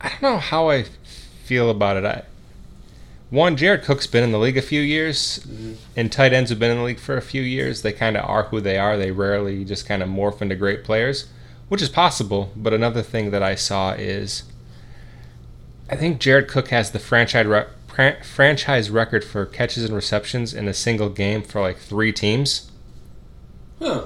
I 0.00 0.08
don't 0.10 0.22
know 0.22 0.38
how 0.38 0.70
I 0.70 0.84
feel 1.44 1.70
about 1.70 1.96
it. 1.96 2.04
I 2.04 2.22
one, 3.30 3.56
Jared 3.56 3.82
Cook's 3.82 4.06
been 4.06 4.22
in 4.22 4.30
the 4.30 4.38
league 4.38 4.56
a 4.56 4.62
few 4.62 4.80
years, 4.80 5.40
Mhm. 5.48 5.74
and 5.96 6.12
tight 6.12 6.32
ends 6.32 6.50
have 6.50 6.60
been 6.60 6.70
in 6.70 6.76
the 6.78 6.84
league 6.84 7.00
for 7.00 7.16
a 7.16 7.22
few 7.22 7.42
years. 7.42 7.82
They 7.82 7.92
kind 7.92 8.16
of 8.16 8.24
are 8.28 8.44
who 8.44 8.60
they 8.60 8.78
are. 8.78 8.96
They 8.96 9.10
rarely 9.10 9.64
just 9.64 9.86
kind 9.86 10.02
of 10.04 10.08
morph 10.08 10.40
into 10.40 10.54
great 10.54 10.84
players, 10.84 11.26
which 11.74 11.82
is 11.82 11.88
possible. 11.88 12.52
But 12.54 12.72
another 12.72 13.02
thing 13.02 13.32
that 13.32 13.42
I 13.42 13.56
saw 13.56 13.94
is, 13.94 14.44
I 15.90 15.96
think 15.96 16.20
Jared 16.20 16.46
Cook 16.46 16.68
has 16.68 16.92
the 16.92 17.00
franchise 17.00 17.46
re- 17.46 17.66
fran- 17.88 18.22
franchise 18.22 18.90
record 18.90 19.24
for 19.24 19.44
catches 19.44 19.82
and 19.82 19.92
receptions 19.92 20.54
in 20.54 20.68
a 20.68 20.72
single 20.72 21.08
game 21.08 21.42
for 21.42 21.60
like 21.60 21.78
three 21.78 22.12
teams. 22.12 22.70
Huh? 23.80 24.04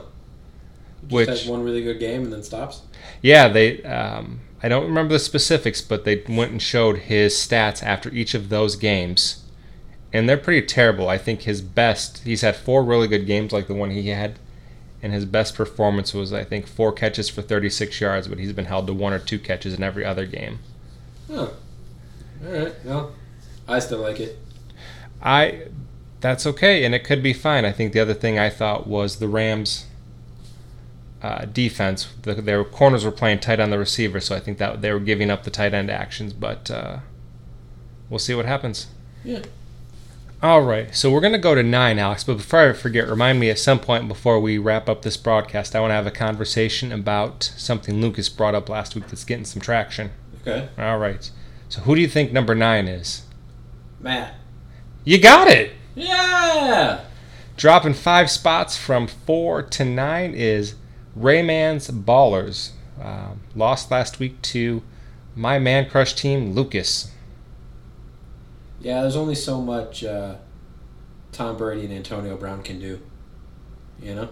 Just 1.03 1.13
Which- 1.13 1.29
has 1.29 1.47
one 1.47 1.63
really 1.63 1.83
good 1.83 2.01
game 2.01 2.23
and 2.23 2.33
then 2.33 2.43
stops. 2.43 2.81
Yeah, 3.21 3.49
they. 3.49 3.83
Um, 3.83 4.41
I 4.63 4.71
don't 4.71 4.87
remember 4.87 5.13
the 5.13 5.19
specifics, 5.19 5.83
but 5.83 6.07
they 6.07 6.25
went 6.27 6.53
and 6.53 6.63
showed 6.63 7.01
his 7.01 7.35
stats 7.35 7.83
after 7.83 8.09
each 8.15 8.33
of 8.33 8.49
those 8.49 8.77
games, 8.77 9.45
and 10.11 10.27
they're 10.27 10.39
pretty 10.39 10.67
terrible. 10.67 11.11
I 11.11 11.19
think 11.19 11.43
his 11.43 11.61
best. 11.61 12.23
He's 12.25 12.41
had 12.41 12.57
four 12.57 12.83
really 12.83 13.09
good 13.09 13.27
games, 13.27 13.53
like 13.53 13.67
the 13.67 13.75
one 13.75 13.91
he 13.91 14.09
had, 14.09 14.39
and 15.03 15.13
his 15.13 15.25
best 15.25 15.55
performance 15.55 16.13
was 16.13 16.33
I 16.33 16.45
think 16.45 16.67
four 16.67 16.93
catches 16.93 17.29
for 17.29 17.43
36 17.43 18.01
yards, 18.01 18.29
but 18.29 18.39
he's 18.39 18.53
been 18.53 18.65
held 18.67 18.87
to 18.89 18.95
one 18.95 19.13
or 19.13 19.19
two 19.19 19.39
catches 19.39 19.75
in 19.75 19.83
every 19.83 20.05
other 20.05 20.27
game. 20.27 20.59
Huh. 21.31 21.49
All 22.45 22.53
right. 22.53 22.75
Well, 22.85 23.13
I 23.67 23.79
still 23.79 24.01
like 24.01 24.21
it. 24.21 24.39
I. 25.23 25.69
That's 26.21 26.47
okay, 26.47 26.85
and 26.85 26.97
it 26.97 27.05
could 27.05 27.23
be 27.23 27.33
fine. 27.33 27.65
I 27.65 27.71
think 27.71 27.93
the 27.93 28.01
other 28.01 28.15
thing 28.15 28.41
I 28.41 28.51
thought 28.51 28.89
was 28.89 29.17
the 29.17 29.29
Rams. 29.29 29.87
Uh, 31.21 31.47
defense, 31.47 32.09
the, 32.23 32.35
their 32.35 32.63
corners 32.63 33.05
were 33.05 33.11
playing 33.11 33.41
tight 33.41 33.59
on 33.59 33.71
the 33.71 33.79
receiver, 33.79 34.21
so 34.21 34.37
I 34.37 34.41
think 34.41 34.59
that 34.59 34.83
they 34.83 34.93
were 34.93 35.01
giving 35.01 35.31
up 35.31 35.43
the 35.43 35.51
tight 35.51 35.75
end 35.75 35.91
actions. 35.91 36.33
But 36.33 36.71
uh, 36.71 36.99
we'll 38.09 38.19
see 38.19 38.35
what 38.35 38.47
happens. 38.47 38.87
Yeah. 39.25 39.43
All 40.41 40.63
right, 40.63 40.95
so 40.95 41.11
we're 41.11 41.21
gonna 41.21 41.37
go 41.37 41.57
to 41.57 41.65
nine, 41.65 41.99
Alex. 41.99 42.23
But 42.23 42.37
before 42.37 42.71
I 42.71 42.73
forget, 42.73 43.09
remind 43.09 43.41
me 43.41 43.51
at 43.51 43.59
some 43.59 43.81
point 43.81 44.07
before 44.07 44.39
we 44.39 44.57
wrap 44.57 44.89
up 44.89 45.03
this 45.03 45.17
broadcast, 45.17 45.75
I 45.75 45.81
want 45.81 45.91
to 45.91 45.97
have 45.97 46.07
a 46.07 46.13
conversation 46.13 46.93
about 46.93 47.43
something 47.57 48.01
Lucas 48.01 48.29
brought 48.29 48.55
up 48.55 48.69
last 48.69 48.95
week 48.95 49.09
that's 49.09 49.25
getting 49.25 49.45
some 49.45 49.61
traction. 49.61 50.13
Okay. 50.43 50.69
All 50.79 50.99
right, 50.99 51.29
so 51.69 51.81
who 51.81 51.97
do 51.97 52.01
you 52.01 52.07
think 52.07 52.31
number 52.31 52.55
nine 52.55 52.87
is? 52.87 53.23
Matt. 53.99 54.35
You 55.05 55.21
got 55.21 55.49
it. 55.49 55.73
Yeah. 55.97 57.01
Dropping 57.57 57.95
five 57.95 58.31
spots 58.31 58.77
from 58.77 59.09
four 59.09 59.63
to 59.63 59.85
nine 59.85 60.35
is 60.35 60.77
Rayman's 61.19 61.91
Ballers. 61.91 62.71
Um, 63.03 63.41
lost 63.57 63.91
last 63.91 64.21
week 64.21 64.41
to 64.43 64.85
my 65.35 65.59
man 65.59 65.91
crush 65.91 66.15
team, 66.15 66.53
Lucas. 66.53 67.11
Yeah. 68.81 69.03
There's 69.03 69.17
only 69.17 69.35
so 69.35 69.61
much 69.61 70.05
uh, 70.05 70.37
Tom 71.33 71.57
Brady 71.57 71.85
and 71.85 71.93
Antonio 71.93 72.37
Brown 72.37 72.63
can 72.63 72.81
do. 72.81 73.01
You 74.01 74.15
know? 74.15 74.29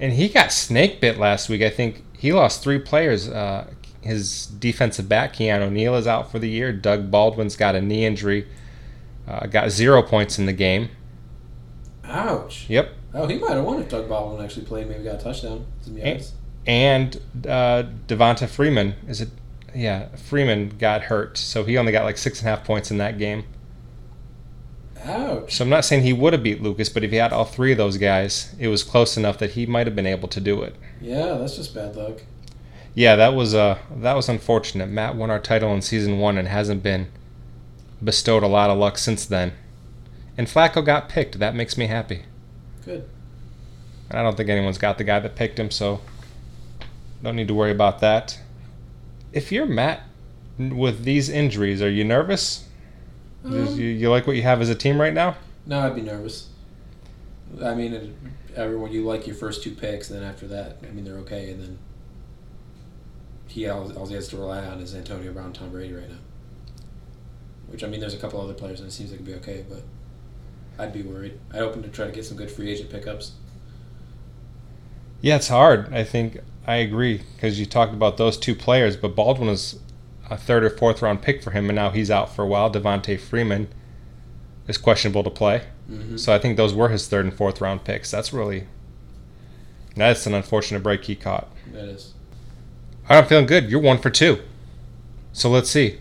And 0.00 0.12
he 0.12 0.28
got 0.28 0.52
snake 0.52 1.00
bit 1.00 1.18
last 1.18 1.48
week. 1.48 1.62
I 1.62 1.70
think 1.70 2.04
he 2.16 2.32
lost 2.32 2.62
three 2.62 2.78
players. 2.78 3.28
Uh, 3.28 3.72
his 4.00 4.46
defensive 4.46 5.08
back, 5.08 5.34
Keanu 5.34 5.72
Neal, 5.72 5.94
is 5.96 6.06
out 6.06 6.30
for 6.30 6.38
the 6.38 6.48
year. 6.48 6.72
Doug 6.72 7.10
Baldwin's 7.10 7.56
got 7.56 7.74
a 7.74 7.80
knee 7.80 8.04
injury. 8.04 8.46
Uh, 9.26 9.46
got 9.46 9.70
zero 9.70 10.02
points 10.02 10.38
in 10.38 10.46
the 10.46 10.52
game. 10.52 10.88
Ouch. 12.04 12.66
Yep. 12.68 12.94
Oh, 13.14 13.26
he 13.26 13.38
might 13.38 13.52
have 13.52 13.64
won 13.64 13.80
if 13.82 13.88
Doug 13.88 14.08
Baldwin 14.08 14.42
actually 14.44 14.66
played. 14.66 14.88
Maybe 14.88 15.04
got 15.04 15.16
a 15.16 15.24
touchdown. 15.24 15.66
Yards. 15.86 16.32
And 16.66 17.20
uh, 17.46 17.84
Devonta 18.06 18.48
Freeman 18.48 18.94
is 19.06 19.20
it? 19.20 19.30
Yeah, 19.74 20.08
Freeman 20.16 20.70
got 20.78 21.02
hurt, 21.02 21.36
so 21.36 21.64
he 21.64 21.76
only 21.76 21.92
got 21.92 22.04
like 22.04 22.18
six 22.18 22.40
and 22.40 22.48
a 22.48 22.56
half 22.56 22.64
points 22.64 22.90
in 22.90 22.98
that 22.98 23.18
game. 23.18 23.44
Ouch. 25.04 25.54
So 25.54 25.64
I'm 25.64 25.70
not 25.70 25.84
saying 25.84 26.02
he 26.02 26.12
would 26.12 26.32
have 26.32 26.42
beat 26.42 26.62
Lucas, 26.62 26.88
but 26.88 27.04
if 27.04 27.10
he 27.10 27.16
had 27.16 27.32
all 27.32 27.44
three 27.44 27.72
of 27.72 27.78
those 27.78 27.96
guys, 27.96 28.54
it 28.58 28.68
was 28.68 28.82
close 28.82 29.16
enough 29.16 29.38
that 29.38 29.50
he 29.50 29.66
might 29.66 29.86
have 29.86 29.96
been 29.96 30.06
able 30.06 30.28
to 30.28 30.40
do 30.40 30.62
it. 30.62 30.76
Yeah, 31.00 31.34
that's 31.34 31.56
just 31.56 31.74
bad 31.74 31.96
luck. 31.96 32.22
Yeah, 32.94 33.16
that 33.16 33.34
was 33.34 33.54
uh 33.54 33.78
that 33.96 34.14
was 34.14 34.28
unfortunate. 34.28 34.88
Matt 34.88 35.14
won 35.14 35.30
our 35.30 35.38
title 35.38 35.72
in 35.72 35.82
season 35.82 36.18
one 36.18 36.36
and 36.36 36.48
hasn't 36.48 36.82
been 36.82 37.08
bestowed 38.02 38.42
a 38.42 38.48
lot 38.48 38.70
of 38.70 38.78
luck 38.78 38.98
since 38.98 39.24
then. 39.24 39.52
And 40.36 40.46
Flacco 40.46 40.84
got 40.84 41.08
picked. 41.08 41.38
That 41.38 41.54
makes 41.54 41.76
me 41.76 41.86
happy. 41.86 42.22
Good. 42.84 43.08
I 44.10 44.22
don't 44.22 44.36
think 44.36 44.48
anyone's 44.48 44.78
got 44.78 44.98
the 44.98 45.04
guy 45.04 45.20
that 45.20 45.36
picked 45.36 45.58
him, 45.58 45.70
so 45.70 46.00
don't 47.22 47.36
need 47.36 47.48
to 47.48 47.54
worry 47.54 47.72
about 47.72 48.00
that. 48.00 48.38
If 49.32 49.52
you're 49.52 49.66
Matt 49.66 50.02
with 50.58 51.04
these 51.04 51.28
injuries, 51.28 51.82
are 51.82 51.90
you 51.90 52.04
nervous? 52.04 52.67
Um, 53.44 53.52
you, 53.52 53.86
you 53.86 54.10
like 54.10 54.26
what 54.26 54.36
you 54.36 54.42
have 54.42 54.60
as 54.60 54.68
a 54.68 54.74
team 54.74 55.00
right 55.00 55.14
now? 55.14 55.36
no, 55.66 55.80
I'd 55.80 55.94
be 55.94 56.02
nervous. 56.02 56.48
I 57.62 57.74
mean, 57.74 57.92
it, 57.92 58.10
everyone 58.56 58.92
you 58.92 59.04
like 59.04 59.26
your 59.26 59.36
first 59.36 59.62
two 59.62 59.72
picks, 59.72 60.10
and 60.10 60.20
then 60.20 60.28
after 60.28 60.46
that, 60.48 60.78
I 60.82 60.90
mean, 60.92 61.04
they're 61.04 61.18
okay, 61.18 61.50
and 61.50 61.62
then 61.62 61.78
he 63.46 63.68
all, 63.68 63.92
all 63.96 64.06
he 64.06 64.14
has 64.14 64.28
to 64.28 64.36
rely 64.36 64.64
on 64.64 64.80
is 64.80 64.94
Antonio 64.94 65.32
Brown, 65.32 65.52
Tom 65.52 65.70
Brady 65.70 65.94
right 65.94 66.08
now. 66.08 66.18
Which 67.68 67.84
I 67.84 67.86
mean, 67.86 68.00
there's 68.00 68.14
a 68.14 68.18
couple 68.18 68.40
other 68.40 68.54
players, 68.54 68.80
and 68.80 68.88
it 68.88 68.92
seems 68.92 69.10
like 69.10 69.20
it'd 69.20 69.26
be 69.26 69.34
okay, 69.34 69.64
but 69.68 69.82
I'd 70.78 70.92
be 70.92 71.02
worried. 71.02 71.38
I'd 71.52 71.60
open 71.60 71.82
to 71.82 71.88
try 71.88 72.06
to 72.06 72.12
get 72.12 72.24
some 72.24 72.36
good 72.36 72.50
free 72.50 72.70
agent 72.70 72.90
pickups. 72.90 73.32
Yeah, 75.20 75.36
it's 75.36 75.48
hard. 75.48 75.92
I 75.92 76.04
think 76.04 76.38
I 76.66 76.76
agree 76.76 77.22
because 77.34 77.58
you 77.58 77.66
talked 77.66 77.92
about 77.92 78.16
those 78.16 78.38
two 78.38 78.54
players, 78.54 78.96
but 78.96 79.14
Baldwin 79.16 79.48
was 79.48 79.80
a 80.30 80.36
third 80.36 80.64
or 80.64 80.70
fourth 80.70 81.02
round 81.02 81.22
pick 81.22 81.42
for 81.42 81.50
him, 81.52 81.68
and 81.68 81.76
now 81.76 81.90
he's 81.90 82.10
out 82.10 82.34
for 82.34 82.42
a 82.42 82.46
while. 82.46 82.70
Devonta 82.70 83.18
Freeman 83.18 83.68
is 84.66 84.78
questionable 84.78 85.22
to 85.24 85.30
play, 85.30 85.62
Mm-hmm. 85.90 86.18
so 86.18 86.34
I 86.34 86.38
think 86.38 86.58
those 86.58 86.74
were 86.74 86.90
his 86.90 87.08
third 87.08 87.24
and 87.24 87.32
fourth 87.34 87.60
round 87.62 87.82
picks. 87.84 88.10
That's 88.10 88.30
really 88.32 88.66
that's 89.96 90.26
an 90.26 90.34
unfortunate 90.34 90.82
break 90.82 91.04
he 91.04 91.16
caught. 91.16 91.48
That 91.72 91.86
is. 91.88 92.12
All 93.08 93.16
right, 93.16 93.22
I'm 93.22 93.28
feeling 93.28 93.46
good. 93.46 93.70
You're 93.70 93.80
one 93.80 93.96
for 93.98 94.10
two. 94.10 94.38
So 95.32 95.48
let's 95.48 95.70
see, 95.70 95.98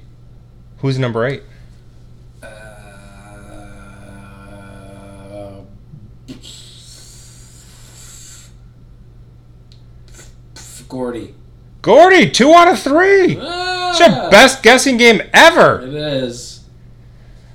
who's 0.80 1.00
number 1.00 1.26
eight? 1.26 1.44
Uh, 2.44 2.48
Gordy. 10.90 11.34
Gordy, 11.82 12.30
two 12.30 12.52
out 12.54 12.68
of 12.70 12.80
three. 12.80 13.36
It's 14.00 14.08
your 14.08 14.26
Ah, 14.26 14.30
best 14.30 14.62
guessing 14.64 14.98
game 14.98 15.22
ever. 15.34 15.82
It 15.82 15.94
is. 15.94 16.62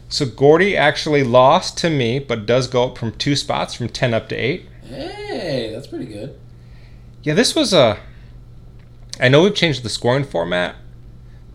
So 0.09 0.27
Gordy 0.27 0.77
actually 0.77 1.23
lost 1.23 1.79
to 1.79 1.91
me, 1.91 2.19
but 2.19 2.47
does 2.47 2.67
go 2.67 2.85
up 2.85 2.99
from 2.99 3.13
two 3.13 3.37
spots 3.37 3.75
from 3.75 3.89
ten 3.89 4.13
up 4.13 4.29
to 4.31 4.35
eight. 4.35 4.69
Hey, 4.85 5.71
that's 5.73 5.87
pretty 5.87 6.07
good. 6.07 6.39
Yeah, 7.23 7.35
this 7.35 7.55
was 7.55 7.73
a. 7.73 7.99
I 9.21 9.29
know 9.29 9.43
we've 9.43 9.55
changed 9.55 9.83
the 9.85 9.89
scoring 9.89 10.25
format, 10.25 10.75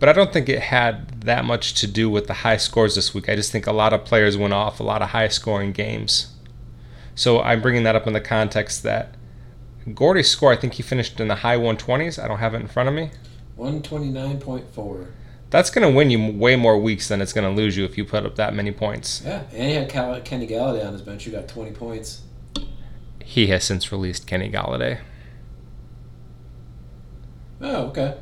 but 0.00 0.08
I 0.08 0.12
don't 0.12 0.32
think 0.32 0.48
it 0.48 0.60
had 0.60 1.20
that 1.22 1.44
much 1.44 1.74
to 1.74 1.86
do 1.86 2.08
with 2.08 2.26
the 2.26 2.34
high 2.34 2.56
scores 2.56 2.94
this 2.94 3.12
week. 3.12 3.28
I 3.28 3.36
just 3.36 3.52
think 3.52 3.66
a 3.66 3.72
lot 3.72 3.92
of 3.92 4.04
players 4.04 4.36
went 4.36 4.54
off 4.54 4.80
a 4.80 4.84
lot 4.84 5.02
of 5.02 5.10
high 5.10 5.28
scoring 5.28 5.72
games. 5.72 6.32
So 7.14 7.40
I'm 7.42 7.60
bringing 7.60 7.82
that 7.82 7.96
up 7.96 8.06
in 8.06 8.12
the 8.12 8.20
context 8.20 8.82
that 8.84 9.14
Gordy's 9.94 10.30
score, 10.30 10.52
I 10.52 10.56
think 10.56 10.74
he 10.74 10.82
finished 10.82 11.20
in 11.20 11.28
the 11.28 11.34
high 11.36 11.56
120s. 11.56 12.22
I 12.22 12.28
don't 12.28 12.38
have 12.38 12.54
it 12.54 12.60
in 12.60 12.68
front 12.68 12.88
of 12.88 12.94
me. 12.94 13.10
129.4. 13.58 15.06
That's 15.50 15.70
going 15.70 15.90
to 15.90 15.94
win 15.96 16.10
you 16.10 16.32
way 16.32 16.56
more 16.56 16.78
weeks 16.78 17.08
than 17.08 17.22
it's 17.22 17.32
going 17.32 17.48
to 17.48 17.56
lose 17.62 17.76
you 17.76 17.84
if 17.84 17.96
you 17.96 18.04
put 18.04 18.26
up 18.26 18.36
that 18.36 18.54
many 18.54 18.70
points. 18.70 19.22
Yeah, 19.24 19.42
and 19.52 19.68
he 19.68 19.74
had 19.74 19.88
Kenny 20.24 20.46
Golladay 20.46 20.86
on 20.86 20.92
his 20.92 21.02
bench 21.02 21.24
who 21.24 21.30
got 21.32 21.48
20 21.48 21.72
points. 21.72 22.22
He 23.24 23.46
has 23.48 23.64
since 23.64 23.90
released 23.90 24.26
Kenny 24.26 24.50
Golladay. 24.50 25.00
Oh, 27.60 27.86
okay. 27.86 28.18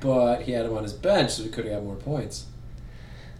But 0.00 0.42
he 0.42 0.52
had 0.52 0.66
him 0.66 0.76
on 0.76 0.84
his 0.84 0.92
bench, 0.92 1.32
so 1.32 1.42
he 1.42 1.48
could 1.48 1.64
have 1.64 1.74
got 1.74 1.84
more 1.84 1.96
points. 1.96 2.46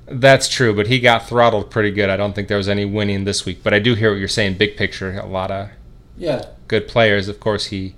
That's 0.07 0.49
true, 0.49 0.75
but 0.75 0.89
he 0.89 1.01
got 1.01 1.29
throttled 1.29 1.71
pretty 1.71 1.93
good. 1.93 2.11
I 2.11 2.17
don't 2.17 2.35
think 2.35 2.49
there 2.49 2.57
was 2.57 2.69
any 2.69 2.85
winning 2.85 3.25
this 3.25 3.47
week. 3.47 3.63
But 3.63 3.73
I 3.73 3.79
do 3.79 3.95
hear 3.95 4.11
what 4.11 4.19
you're 4.19 4.29
saying. 4.29 4.55
Big 4.55 4.77
picture, 4.77 5.17
a 5.19 5.27
lot 5.27 5.51
of 5.51 5.71
Yeah. 6.17 6.47
good 6.69 6.89
players. 6.89 7.29
Of 7.29 7.39
course, 7.41 7.67
he 7.67 7.95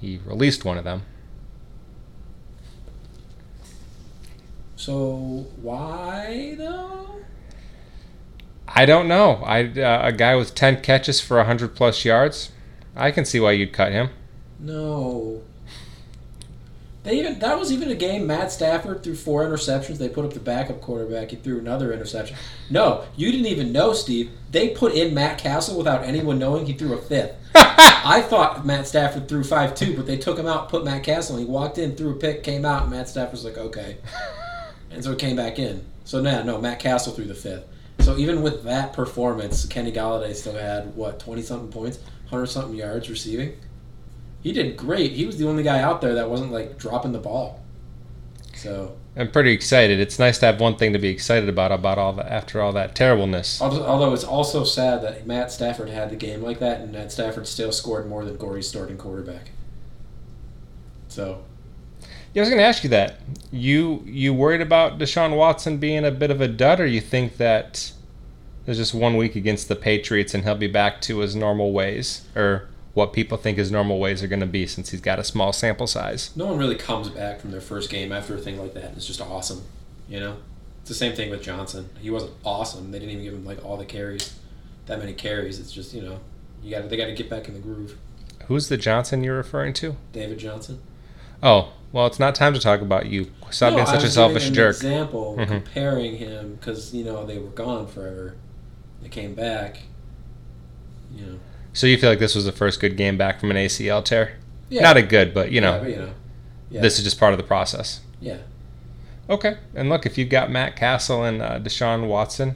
he 0.00 0.20
released 0.24 0.64
one 0.64 0.78
of 0.78 0.84
them. 0.84 1.02
So 4.86 5.44
why 5.62 6.54
though? 6.56 7.16
I 8.68 8.86
don't 8.86 9.08
know. 9.08 9.42
I 9.44 9.64
uh, 9.64 10.06
a 10.06 10.12
guy 10.12 10.36
with 10.36 10.54
ten 10.54 10.80
catches 10.80 11.20
for 11.20 11.42
hundred 11.42 11.74
plus 11.74 12.04
yards. 12.04 12.52
I 12.94 13.10
can 13.10 13.24
see 13.24 13.40
why 13.40 13.50
you'd 13.50 13.72
cut 13.72 13.90
him. 13.90 14.10
No. 14.60 15.42
They 17.02 17.18
even 17.18 17.40
that 17.40 17.58
was 17.58 17.72
even 17.72 17.90
a 17.90 17.96
game. 17.96 18.28
Matt 18.28 18.52
Stafford 18.52 19.02
threw 19.02 19.16
four 19.16 19.44
interceptions. 19.44 19.98
They 19.98 20.08
put 20.08 20.24
up 20.24 20.34
the 20.34 20.38
backup 20.38 20.80
quarterback. 20.80 21.30
He 21.30 21.36
threw 21.36 21.58
another 21.58 21.92
interception. 21.92 22.36
No, 22.70 23.06
you 23.16 23.32
didn't 23.32 23.46
even 23.46 23.72
know, 23.72 23.92
Steve. 23.92 24.30
They 24.52 24.68
put 24.68 24.94
in 24.94 25.12
Matt 25.12 25.38
Cassel 25.38 25.76
without 25.76 26.04
anyone 26.04 26.38
knowing 26.38 26.66
he 26.66 26.74
threw 26.74 26.92
a 26.92 27.02
fifth. 27.02 27.34
I 27.56 28.22
thought 28.22 28.64
Matt 28.64 28.86
Stafford 28.86 29.28
threw 29.28 29.42
five 29.42 29.74
two, 29.74 29.96
but 29.96 30.06
they 30.06 30.16
took 30.16 30.38
him 30.38 30.46
out, 30.46 30.68
put 30.68 30.84
Matt 30.84 31.02
Cassel. 31.02 31.38
And 31.38 31.44
he 31.44 31.50
walked 31.50 31.76
in, 31.76 31.96
threw 31.96 32.12
a 32.12 32.14
pick, 32.14 32.44
came 32.44 32.64
out, 32.64 32.82
and 32.82 32.92
Matt 32.92 33.08
Stafford's 33.08 33.44
like, 33.44 33.58
okay, 33.58 33.96
and 34.90 35.02
so 35.02 35.12
it 35.12 35.18
came 35.18 35.36
back 35.36 35.58
in. 35.58 35.84
So 36.04 36.20
now, 36.20 36.42
no, 36.42 36.60
Matt 36.60 36.78
Cassel 36.78 37.12
threw 37.12 37.24
the 37.24 37.34
fifth. 37.34 37.64
So 38.00 38.16
even 38.16 38.42
with 38.42 38.64
that 38.64 38.92
performance, 38.92 39.66
Kenny 39.66 39.90
Golladay 39.90 40.34
still 40.34 40.54
had 40.54 40.94
what 40.94 41.18
twenty 41.18 41.42
something 41.42 41.72
points, 41.72 41.98
hundred 42.26 42.46
something 42.46 42.76
yards 42.76 43.10
receiving. 43.10 43.58
He 44.42 44.52
did 44.52 44.76
great. 44.76 45.12
He 45.12 45.26
was 45.26 45.38
the 45.38 45.48
only 45.48 45.62
guy 45.62 45.80
out 45.80 46.00
there 46.00 46.14
that 46.14 46.30
wasn't 46.30 46.52
like 46.52 46.78
dropping 46.78 47.12
the 47.12 47.18
ball. 47.18 47.64
So 48.54 48.96
I'm 49.16 49.30
pretty 49.30 49.52
excited. 49.52 49.98
It's 49.98 50.18
nice 50.18 50.38
to 50.38 50.46
have 50.46 50.60
one 50.60 50.76
thing 50.76 50.92
to 50.92 50.98
be 50.98 51.08
excited 51.08 51.48
about 51.48 51.72
about 51.72 51.98
all 51.98 52.12
the 52.12 52.30
after 52.30 52.60
all 52.60 52.72
that 52.74 52.94
terribleness. 52.94 53.60
although 53.60 54.12
it's 54.12 54.24
also 54.24 54.62
sad 54.62 55.02
that 55.02 55.26
Matt 55.26 55.50
Stafford 55.50 55.88
had 55.88 56.10
the 56.10 56.16
game 56.16 56.42
like 56.42 56.58
that, 56.60 56.80
and 56.80 56.92
Matt 56.92 57.10
Stafford 57.10 57.46
still 57.48 57.72
scored 57.72 58.08
more 58.08 58.24
than 58.24 58.36
Gordy's 58.36 58.68
starting 58.68 58.98
quarterback. 58.98 59.50
So 61.08 61.44
Yeah, 62.36 62.42
I 62.42 62.44
was 62.44 62.50
going 62.50 62.60
to 62.60 62.66
ask 62.66 62.84
you 62.84 62.90
that. 62.90 63.14
You 63.50 64.02
you 64.04 64.34
worried 64.34 64.60
about 64.60 64.98
Deshaun 64.98 65.38
Watson 65.38 65.78
being 65.78 66.04
a 66.04 66.10
bit 66.10 66.30
of 66.30 66.42
a 66.42 66.46
dud, 66.46 66.80
or 66.80 66.86
you 66.86 67.00
think 67.00 67.38
that 67.38 67.92
there's 68.66 68.76
just 68.76 68.92
one 68.92 69.16
week 69.16 69.36
against 69.36 69.68
the 69.68 69.74
Patriots 69.74 70.34
and 70.34 70.44
he'll 70.44 70.54
be 70.54 70.66
back 70.66 71.00
to 71.02 71.20
his 71.20 71.34
normal 71.34 71.72
ways, 71.72 72.26
or 72.36 72.68
what 72.92 73.14
people 73.14 73.38
think 73.38 73.56
his 73.56 73.70
normal 73.70 73.98
ways 73.98 74.22
are 74.22 74.26
going 74.26 74.40
to 74.40 74.46
be 74.46 74.66
since 74.66 74.90
he's 74.90 75.00
got 75.00 75.18
a 75.18 75.24
small 75.24 75.50
sample 75.50 75.86
size? 75.86 76.30
no 76.36 76.44
one 76.44 76.58
really 76.58 76.74
comes 76.74 77.08
back 77.08 77.40
from 77.40 77.52
their 77.52 77.60
first 77.62 77.88
game 77.88 78.12
after 78.12 78.34
a 78.34 78.38
thing 78.38 78.58
like 78.58 78.74
that. 78.74 78.92
It's 78.96 79.06
just 79.06 79.22
awesome, 79.22 79.62
you 80.06 80.20
know. 80.20 80.36
It's 80.82 80.90
the 80.90 80.94
same 80.94 81.16
thing 81.16 81.30
with 81.30 81.42
Johnson. 81.42 81.88
He 82.02 82.10
wasn't 82.10 82.32
awesome. 82.44 82.90
They 82.92 82.98
didn't 82.98 83.12
even 83.12 83.24
give 83.24 83.32
him 83.32 83.46
like 83.46 83.64
all 83.64 83.78
the 83.78 83.86
carries, 83.86 84.38
that 84.84 84.98
many 84.98 85.14
carries. 85.14 85.58
It's 85.58 85.72
just 85.72 85.94
you 85.94 86.02
know, 86.02 86.20
you 86.62 86.72
got 86.72 86.90
they 86.90 86.98
got 86.98 87.06
to 87.06 87.14
get 87.14 87.30
back 87.30 87.48
in 87.48 87.54
the 87.54 87.60
groove. 87.60 87.96
Who's 88.48 88.68
the 88.68 88.76
Johnson 88.76 89.24
you're 89.24 89.38
referring 89.38 89.72
to? 89.74 89.96
David 90.12 90.36
Johnson. 90.36 90.80
Oh, 91.42 91.72
well, 91.96 92.06
it's 92.06 92.18
not 92.20 92.34
time 92.34 92.52
to 92.52 92.60
talk 92.60 92.82
about 92.82 93.06
you. 93.06 93.30
Stop 93.50 93.70
No, 93.70 93.76
being 93.76 93.86
such 93.86 94.04
a 94.04 94.10
selfish 94.10 94.50
jerk. 94.50 94.76
Example 94.76 95.34
Mhm. 95.38 95.46
comparing 95.48 96.16
him 96.18 96.56
because 96.60 96.92
you 96.92 97.02
know 97.04 97.24
they 97.24 97.38
were 97.38 97.48
gone 97.48 97.86
forever. 97.86 98.34
They 99.02 99.08
came 99.08 99.34
back. 99.34 99.78
You 101.14 101.24
know. 101.26 101.38
So 101.72 101.86
you 101.86 101.96
feel 101.98 102.10
like 102.10 102.18
this 102.18 102.34
was 102.34 102.44
the 102.44 102.52
first 102.52 102.80
good 102.80 102.96
game 102.96 103.16
back 103.16 103.40
from 103.40 103.50
an 103.50 103.56
ACL 103.56 104.02
tear? 104.02 104.32
Yeah. 104.68 104.82
Not 104.82 104.96
a 104.96 105.02
good, 105.02 105.32
but 105.32 105.52
you 105.52 105.60
know, 105.60 105.74
Yeah, 105.76 105.78
but, 105.80 105.90
you 105.90 105.96
know. 105.96 106.08
Yeah. 106.70 106.80
this 106.82 106.98
is 106.98 107.04
just 107.04 107.18
part 107.18 107.32
of 107.32 107.38
the 107.38 107.44
process. 107.44 108.00
Yeah. 108.20 108.38
Okay. 109.30 109.56
And 109.74 109.88
look, 109.88 110.04
if 110.06 110.18
you've 110.18 110.28
got 110.28 110.50
Matt 110.50 110.76
Cassel 110.76 111.24
and 111.24 111.40
uh, 111.40 111.58
Deshaun 111.60 112.08
Watson, 112.08 112.50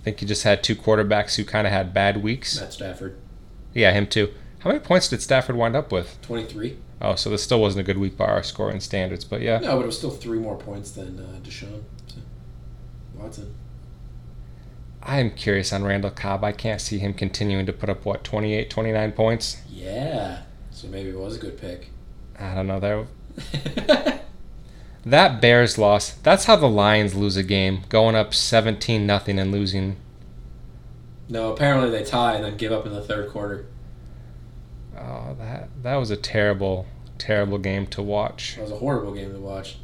I 0.00 0.04
think 0.04 0.20
you 0.22 0.28
just 0.28 0.42
had 0.44 0.62
two 0.62 0.76
quarterbacks 0.76 1.36
who 1.36 1.44
kind 1.44 1.66
of 1.66 1.72
had 1.72 1.92
bad 1.94 2.22
weeks. 2.22 2.60
Matt 2.60 2.72
Stafford, 2.72 3.16
Yeah, 3.72 3.92
him 3.92 4.06
too. 4.06 4.32
How 4.60 4.70
many 4.70 4.80
points 4.80 5.08
did 5.08 5.22
Stafford 5.22 5.56
wind 5.56 5.74
up 5.74 5.90
with? 5.92 6.16
twenty 6.22 6.44
three. 6.44 6.76
Oh, 7.00 7.14
so 7.16 7.28
this 7.30 7.42
still 7.42 7.60
wasn't 7.60 7.80
a 7.80 7.84
good 7.84 7.98
week 7.98 8.16
by 8.16 8.26
our 8.26 8.42
scoring 8.42 8.80
standards, 8.80 9.24
but 9.24 9.40
yeah. 9.42 9.58
No, 9.58 9.76
but 9.76 9.82
it 9.82 9.86
was 9.86 9.98
still 9.98 10.10
three 10.10 10.38
more 10.38 10.56
points 10.56 10.92
than 10.92 11.18
uh, 11.18 11.38
Deshaun. 11.42 11.82
So. 12.06 12.16
Watson. 13.14 13.54
I'm 15.02 15.32
curious 15.32 15.72
on 15.72 15.84
Randall 15.84 16.10
Cobb. 16.10 16.44
I 16.44 16.52
can't 16.52 16.80
see 16.80 16.98
him 16.98 17.12
continuing 17.12 17.66
to 17.66 17.72
put 17.72 17.90
up 17.90 18.04
what 18.06 18.24
28, 18.24 18.70
29 18.70 19.12
points. 19.12 19.58
Yeah. 19.68 20.42
So 20.70 20.88
maybe 20.88 21.10
it 21.10 21.18
was 21.18 21.36
a 21.36 21.38
good 21.38 21.60
pick. 21.60 21.90
I 22.38 22.54
don't 22.54 22.66
know 22.66 22.80
that 22.80 24.22
that 25.04 25.40
Bears 25.40 25.76
loss. 25.76 26.12
That's 26.14 26.46
how 26.46 26.56
the 26.56 26.68
Lions 26.68 27.14
lose 27.14 27.36
a 27.36 27.42
game, 27.42 27.82
going 27.88 28.14
up 28.16 28.32
17 28.32 29.06
nothing 29.06 29.38
and 29.38 29.52
losing. 29.52 29.96
no, 31.28 31.52
apparently 31.52 31.90
they 31.90 32.02
tie 32.04 32.34
and 32.34 32.44
then 32.44 32.56
give 32.56 32.72
up 32.72 32.86
in 32.86 32.92
the 32.92 33.02
third 33.02 33.30
quarter. 33.30 33.66
Oh, 35.04 35.34
that 35.38 35.68
that 35.82 35.96
was 35.96 36.10
a 36.10 36.16
terrible, 36.16 36.86
terrible 37.18 37.58
game 37.58 37.86
to 37.88 38.02
watch. 38.02 38.56
It 38.56 38.62
was 38.62 38.70
a 38.70 38.76
horrible 38.78 39.12
game 39.12 39.32
to 39.32 39.38
watch. 39.38 39.76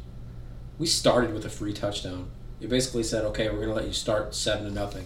We 0.79 0.87
started 0.87 1.33
with 1.33 1.45
a 1.45 1.49
free 1.49 1.73
touchdown. 1.73 2.29
They 2.59 2.67
basically 2.67 3.03
said, 3.03 3.23
"Okay, 3.25 3.49
we're 3.49 3.61
gonna 3.61 3.73
let 3.73 3.85
you 3.87 3.93
start 3.93 4.33
seven 4.33 4.65
to 4.65 4.71
nothing, 4.71 5.05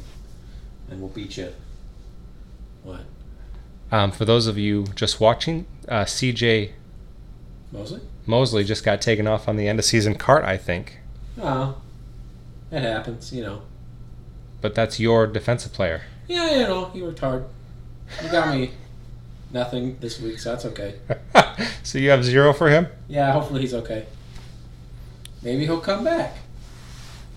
and 0.90 1.00
we'll 1.00 1.10
beat 1.10 1.38
you." 1.38 1.52
What? 2.84 3.02
Um, 3.92 4.12
for 4.12 4.26
those 4.26 4.48
of 4.48 4.58
you 4.58 4.86
just 4.96 5.20
watching, 5.20 5.66
uh, 5.88 6.06
CJ 6.06 6.72
Mostly? 7.72 8.02
Mosley 8.26 8.64
just 8.64 8.84
got 8.84 9.02
taken 9.02 9.28
off 9.28 9.48
on 9.48 9.58
the 9.58 9.68
end 9.68 9.80
of 9.80 9.86
season 9.86 10.16
cart, 10.16 10.44
I 10.46 10.58
think. 10.58 11.00
Oh, 11.42 11.78
it 12.72 12.82
happens, 12.82 13.34
you 13.34 13.44
know. 13.44 13.64
But 14.62 14.76
that's 14.76 15.00
your 15.00 15.28
defensive 15.28 15.74
player. 15.74 16.04
Yeah, 16.28 16.52
you 16.52 16.64
know, 16.64 16.92
you 16.94 17.04
worked 17.04 17.20
hard. 17.20 17.46
You 18.24 18.30
got 18.30 18.56
me 18.56 18.72
nothing 19.52 19.98
this 20.00 20.20
week, 20.20 20.40
so 20.40 20.52
that's 20.52 20.66
okay. 20.66 20.96
so 21.84 21.98
you 21.98 22.10
have 22.10 22.24
zero 22.24 22.54
for 22.54 22.70
him. 22.70 22.88
Yeah, 23.08 23.32
hopefully 23.32 23.62
he's 23.62 23.74
okay. 23.74 24.06
Maybe 25.42 25.66
he'll 25.66 25.80
come 25.80 26.04
back. 26.04 26.36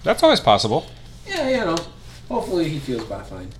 That's 0.02 0.22
always 0.22 0.40
possible. 0.40 0.86
Yeah, 1.26 1.48
you 1.48 1.56
know. 1.56 1.76
Hopefully 2.28 2.68
he 2.68 2.78
feels 2.78 3.04
by 3.04 3.22
fine. 3.22 3.50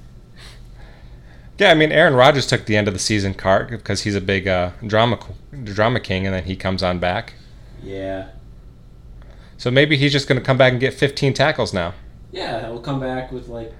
Yeah, 1.58 1.70
I 1.70 1.74
mean, 1.74 1.90
Aaron 1.90 2.14
Rodgers 2.14 2.46
took 2.46 2.66
the 2.66 2.76
end 2.76 2.86
of 2.86 2.94
the 2.94 3.00
season 3.00 3.34
cart 3.34 3.70
because 3.70 4.02
he's 4.02 4.14
a 4.14 4.20
big 4.20 4.46
uh, 4.46 4.70
drama 4.86 5.18
drama 5.64 6.00
king, 6.00 6.24
and 6.24 6.34
then 6.34 6.44
he 6.44 6.54
comes 6.54 6.82
on 6.82 6.98
back. 6.98 7.34
Yeah. 7.82 8.28
So 9.56 9.70
maybe 9.70 9.96
he's 9.96 10.12
just 10.12 10.28
going 10.28 10.40
to 10.40 10.44
come 10.44 10.56
back 10.56 10.70
and 10.72 10.80
get 10.80 10.94
15 10.94 11.34
tackles 11.34 11.74
now. 11.74 11.94
Yeah, 12.30 12.66
he'll 12.66 12.80
come 12.80 13.00
back 13.00 13.32
with 13.32 13.48
like, 13.48 13.72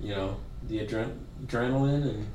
you 0.00 0.14
know, 0.14 0.38
the 0.66 0.78
adren- 0.78 1.18
adrenaline 1.44 2.08
and 2.08 2.26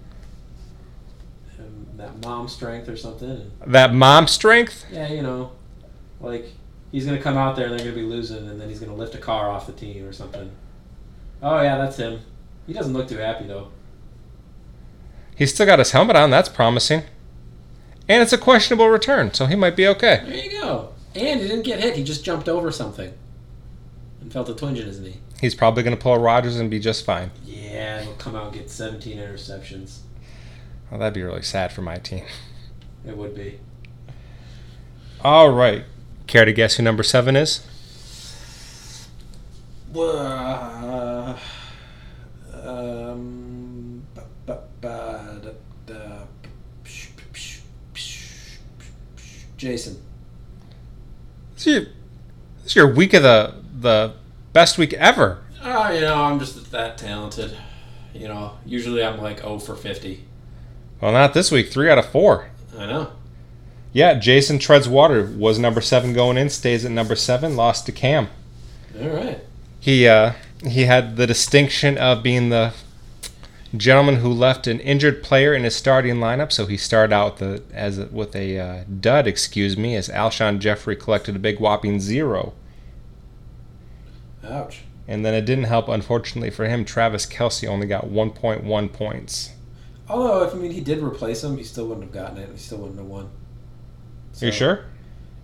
that 1.98 2.24
mom 2.24 2.48
strength 2.48 2.88
or 2.88 2.98
something. 2.98 3.52
That 3.68 3.94
mom 3.94 4.28
strength. 4.28 4.86
yeah, 4.92 5.10
you 5.12 5.22
know, 5.22 5.52
like 6.22 6.46
he's 6.92 7.06
gonna 7.06 7.22
come 7.22 7.38
out 7.38 7.56
there 7.56 7.68
and 7.68 7.74
they're 7.74 7.86
gonna 7.86 7.96
be 7.96 8.04
losing, 8.04 8.48
and 8.50 8.60
then 8.60 8.70
he's 8.70 8.80
gonna 8.80 8.96
lift 8.96 9.16
a 9.16 9.20
car 9.20 9.50
off 9.50 9.68
the 9.68 9.74
team 9.74 10.06
or 10.06 10.14
something. 10.14 10.52
Oh 11.42 11.62
yeah, 11.62 11.78
that's 11.78 11.98
him. 11.98 12.22
He 12.68 12.74
doesn't 12.74 12.94
look 12.94 13.08
too 13.08 13.18
happy 13.18 13.46
though. 13.48 13.70
He's 15.36 15.54
still 15.54 15.66
got 15.66 15.80
his 15.80 15.92
helmet 15.92 16.16
on. 16.16 16.30
That's 16.30 16.50
promising. 16.50 17.04
And 18.10 18.24
it's 18.24 18.34
a 18.34 18.38
questionable 18.38 18.90
return, 18.90 19.34
so 19.34 19.46
he 19.46 19.56
might 19.56 19.76
be 19.76 19.88
okay. 19.88 20.22
There 20.26 20.36
you 20.36 20.62
go. 20.62 20.90
And 21.16 21.40
he 21.40 21.48
didn't 21.48 21.64
get 21.64 21.80
hit. 21.80 21.96
He 21.96 22.04
just 22.04 22.26
jumped 22.26 22.50
over 22.50 22.72
something 22.72 23.14
and 24.20 24.34
felt 24.34 24.50
a 24.50 24.56
twinge 24.56 24.80
in 24.80 24.88
his 24.88 25.00
knee. 25.00 25.18
He's 25.40 25.56
probably 25.56 25.84
going 25.84 25.96
to 25.96 26.02
pull 26.02 26.16
a 26.16 26.20
Rodgers 26.20 26.60
and 26.60 26.70
be 26.70 26.80
just 26.80 27.06
fine. 27.06 27.32
Yeah, 27.46 28.02
he'll 28.02 28.16
come 28.16 28.36
out 28.36 28.48
and 28.48 28.54
get 28.54 28.70
17 28.70 29.18
interceptions. 29.18 30.00
Well, 30.90 31.00
that'd 31.00 31.14
be 31.14 31.24
really 31.24 31.44
sad 31.44 31.72
for 31.72 31.82
my 31.82 31.98
team. 31.98 32.26
It 33.06 33.16
would 33.16 33.36
be. 33.36 33.60
All 35.24 35.52
right. 35.52 35.86
Care 36.28 36.46
to 36.46 36.54
guess 36.54 36.76
who 36.76 36.84
number 36.84 37.04
seven 37.04 37.36
is? 37.36 37.66
Uh, 39.96 41.38
um, 42.64 44.04
Jason. 49.60 50.02
This 51.56 51.68
is 51.68 51.74
your, 51.74 51.82
this 51.84 52.66
is 52.66 52.76
your 52.76 52.94
week 52.94 53.14
of 53.14 53.24
the 53.24 53.56
the 53.78 54.14
best 54.54 54.78
week 54.78 54.94
ever. 54.94 55.44
Oh, 55.62 55.92
you 55.92 56.02
know, 56.02 56.16
I'm 56.16 56.40
just 56.40 56.72
that 56.72 56.98
talented. 56.98 57.56
You 58.14 58.30
know, 58.30 58.54
usually 58.66 59.04
I'm 59.04 59.22
like 59.22 59.40
0 59.40 59.60
for 59.60 59.76
50. 59.76 60.26
Well, 61.02 61.12
not 61.12 61.34
this 61.34 61.52
week. 61.52 61.72
Three 61.72 61.90
out 61.90 61.98
of 61.98 62.10
four. 62.10 62.50
I 62.78 62.86
know. 62.86 63.12
Yeah, 63.94 64.16
Jason 64.16 64.60
treads 64.60 64.88
water. 64.88 65.32
Was 65.38 65.58
number 65.58 65.82
seven 65.82 66.14
going 66.14 66.38
in? 66.38 66.50
Stays 66.50 66.86
at 66.86 66.92
number 66.92 67.16
seven. 67.16 67.56
Lost 67.56 67.86
to 67.88 67.92
Cam. 67.92 68.28
All 69.00 69.10
right. 69.10 69.40
He 69.80 70.08
uh, 70.08 70.34
he 70.66 70.86
had 70.86 71.16
the 71.16 71.26
distinction 71.26 71.98
of 71.98 72.22
being 72.22 72.50
the 72.50 72.74
gentleman 73.76 74.18
who 74.18 74.30
left 74.30 74.68
an 74.68 74.80
injured 74.80 75.24
player 75.24 75.54
in 75.54 75.64
his 75.64 75.76
starting 75.76 76.16
lineup. 76.16 76.52
So 76.52 76.66
he 76.66 76.78
started 76.78 77.14
out 77.14 77.38
the, 77.38 77.62
as 77.74 77.98
a, 78.00 78.06
with 78.08 78.36
a 78.36 78.60
uh, 78.60 78.84
dud, 79.00 79.28
excuse 79.28 79.78
me, 79.78 79.96
as 79.96 80.10
Alshon 80.10 80.60
Jeffery 80.60 80.96
collected 80.96 81.36
a 81.36 81.40
big 81.40 81.60
whopping 81.60 82.00
zero. 82.00 82.54
Ouch. 84.44 84.82
And 85.08 85.26
then 85.26 85.34
it 85.34 85.46
didn't 85.46 85.66
help, 85.66 85.88
unfortunately 85.88 86.50
for 86.50 86.66
him. 86.66 86.86
Travis 86.86 87.26
Kelce 87.26 87.68
only 87.68 87.88
got 87.88 88.06
1.1 88.06 88.94
points. 88.94 89.52
Although, 90.10 90.44
if 90.44 90.54
I 90.54 90.58
mean 90.58 90.72
he 90.72 90.82
did 90.82 91.00
replace 91.04 91.44
him, 91.44 91.56
he 91.58 91.64
still 91.64 91.88
wouldn't 91.88 92.06
have 92.06 92.14
gotten 92.14 92.38
it. 92.38 92.50
He 92.52 92.58
still 92.58 92.80
wouldn't 92.80 92.98
have 92.98 93.08
won. 93.08 93.26
Are 93.26 94.46
you 94.46 94.52
So- 94.52 94.58
sure? 94.58 94.86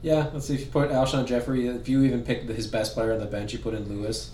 Yeah, 0.02 0.28
let's 0.34 0.46
see 0.48 0.54
if 0.56 0.60
you 0.62 0.66
put 0.68 0.90
Alshon 0.92 1.26
Jeffery. 1.26 1.68
If 1.68 1.88
you 1.90 2.04
even 2.04 2.22
picked 2.24 2.48
his 2.50 2.68
best 2.68 2.94
player 2.94 3.12
on 3.14 3.20
the 3.20 3.26
bench, 3.26 3.54
you 3.54 3.60
put 3.60 3.74
in 3.74 3.88
Lewis. 3.90 4.30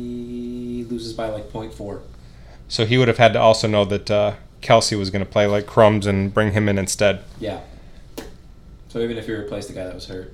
He 0.00 0.84
loses 0.90 1.12
by 1.12 1.28
like 1.28 1.50
0.4. 1.52 2.00
So 2.68 2.84
he 2.86 2.98
would 2.98 3.08
have 3.08 3.18
had 3.18 3.32
to 3.34 3.40
also 3.40 3.66
know 3.68 3.84
that 3.84 4.10
uh, 4.10 4.34
Kelce 4.62 4.96
was 4.98 5.10
going 5.10 5.24
to 5.24 5.30
play 5.30 5.46
like 5.46 5.66
crumbs 5.66 6.06
and 6.06 6.32
bring 6.32 6.52
him 6.52 6.68
in 6.68 6.78
instead. 6.78 7.22
Yeah. 7.38 7.60
So 8.88 8.98
even 9.00 9.16
if 9.16 9.28
you 9.28 9.36
replace 9.36 9.66
the 9.66 9.72
guy 9.72 9.84
that 9.84 9.94
was 9.94 10.06
hurt, 10.06 10.32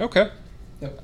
Okay. 0.00 0.30
Yep. 0.80 1.00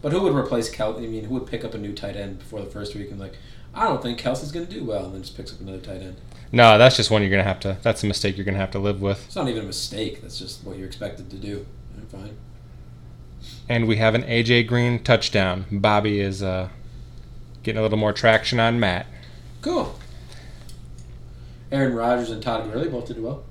But 0.00 0.12
who 0.12 0.20
would 0.22 0.32
replace 0.34 0.70
Kel? 0.70 0.96
I 0.96 1.00
mean, 1.00 1.24
who 1.24 1.34
would 1.34 1.46
pick 1.46 1.64
up 1.64 1.74
a 1.74 1.78
new 1.78 1.92
tight 1.92 2.14
end 2.16 2.38
before 2.38 2.60
the 2.60 2.70
first 2.70 2.94
week 2.94 3.10
and 3.10 3.18
like, 3.18 3.34
I 3.74 3.84
don't 3.84 4.02
think 4.02 4.20
Kelce's 4.20 4.52
going 4.52 4.66
to 4.66 4.72
do 4.72 4.84
well, 4.84 5.06
and 5.06 5.14
then 5.14 5.22
just 5.22 5.36
picks 5.36 5.52
up 5.52 5.60
another 5.60 5.78
tight 5.78 6.02
end. 6.02 6.16
No, 6.50 6.76
that's 6.76 6.96
just 6.96 7.10
one 7.10 7.22
you're 7.22 7.30
going 7.30 7.42
to 7.42 7.48
have 7.48 7.60
to. 7.60 7.78
That's 7.82 8.04
a 8.04 8.06
mistake 8.06 8.36
you're 8.36 8.44
going 8.44 8.54
to 8.54 8.60
have 8.60 8.70
to 8.72 8.78
live 8.78 9.00
with. 9.00 9.24
It's 9.26 9.36
not 9.36 9.48
even 9.48 9.62
a 9.62 9.66
mistake. 9.66 10.20
That's 10.20 10.38
just 10.38 10.64
what 10.64 10.76
you're 10.76 10.86
expected 10.86 11.30
to 11.30 11.36
do. 11.36 11.66
I'm 11.96 12.06
fine. 12.06 12.36
And 13.68 13.88
we 13.88 13.96
have 13.96 14.14
an 14.14 14.22
AJ 14.24 14.66
Green 14.68 15.02
touchdown. 15.02 15.64
Bobby 15.72 16.20
is 16.20 16.42
uh, 16.42 16.68
getting 17.62 17.78
a 17.78 17.82
little 17.82 17.98
more 17.98 18.12
traction 18.12 18.60
on 18.60 18.78
Matt. 18.78 19.06
Cool. 19.62 19.98
Aaron 21.70 21.94
Rodgers 21.94 22.30
and 22.30 22.42
Todd 22.42 22.70
Gurley 22.70 22.90
both 22.90 23.06
did 23.06 23.22
well. 23.22 23.44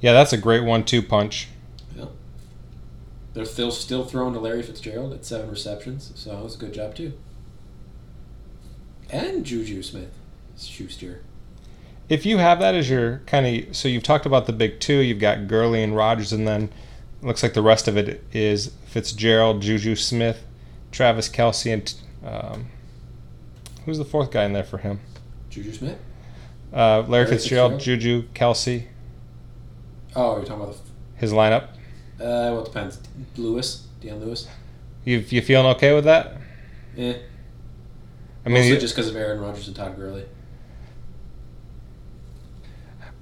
Yeah, 0.00 0.12
that's 0.12 0.32
a 0.32 0.36
great 0.36 0.64
one-two 0.64 1.02
punch. 1.02 1.48
Yeah. 1.96 2.06
They're 3.34 3.44
still 3.44 3.70
still 3.70 4.04
throwing 4.04 4.34
to 4.34 4.40
Larry 4.40 4.62
Fitzgerald 4.64 5.12
at 5.12 5.24
seven 5.24 5.48
receptions, 5.48 6.12
so 6.16 6.38
it 6.38 6.42
was 6.42 6.56
a 6.56 6.58
good 6.58 6.74
job 6.74 6.96
too. 6.96 7.12
And 9.10 9.44
Juju 9.44 9.82
Smith 9.82 10.10
Schuster. 10.58 11.22
If 12.08 12.24
you 12.24 12.38
have 12.38 12.58
that 12.60 12.74
as 12.74 12.88
your 12.88 13.18
kind 13.26 13.46
of 13.68 13.76
so 13.76 13.88
you've 13.88 14.02
talked 14.02 14.26
about 14.26 14.46
the 14.46 14.52
big 14.52 14.80
two, 14.80 14.98
you've 14.98 15.18
got 15.18 15.46
Gurley 15.46 15.82
and 15.82 15.94
Rodgers, 15.94 16.32
and 16.32 16.46
then 16.46 16.70
looks 17.22 17.42
like 17.42 17.54
the 17.54 17.62
rest 17.62 17.88
of 17.88 17.96
it 17.96 18.24
is 18.32 18.72
Fitzgerald, 18.86 19.62
Juju 19.62 19.94
Smith, 19.96 20.44
Travis 20.90 21.28
Kelce, 21.28 21.72
and 21.72 21.94
um, 22.24 22.66
who's 23.84 23.98
the 23.98 24.04
fourth 24.04 24.30
guy 24.30 24.44
in 24.44 24.52
there 24.52 24.64
for 24.64 24.78
him? 24.78 25.00
Juju 25.50 25.72
Smith? 25.72 25.98
Uh, 26.72 27.00
Larry, 27.00 27.08
Larry 27.08 27.26
Fitzgerald, 27.26 27.72
Fitzgerald? 27.72 28.00
Juju, 28.00 28.28
Kelce, 28.34 28.86
Oh, 30.16 30.36
you're 30.36 30.44
talking 30.44 30.62
about 30.64 30.76
his 31.16 31.32
lineup. 31.32 31.64
Uh, 32.18 32.50
well, 32.50 32.62
it 32.62 32.64
depends. 32.64 32.98
Lewis, 33.36 33.86
Dion 34.00 34.20
Lewis. 34.20 34.48
You 35.04 35.18
you 35.28 35.40
feeling 35.42 35.66
okay 35.76 35.94
with 35.94 36.04
that? 36.04 36.36
Eh. 36.96 37.14
I 38.48 38.54
mean, 38.54 38.62
Mostly 38.64 38.78
just 38.78 38.94
because 38.96 39.08
of 39.10 39.16
Aaron 39.16 39.40
Rodgers 39.40 39.66
and 39.66 39.76
Todd 39.76 39.96
Gurley. 39.96 40.24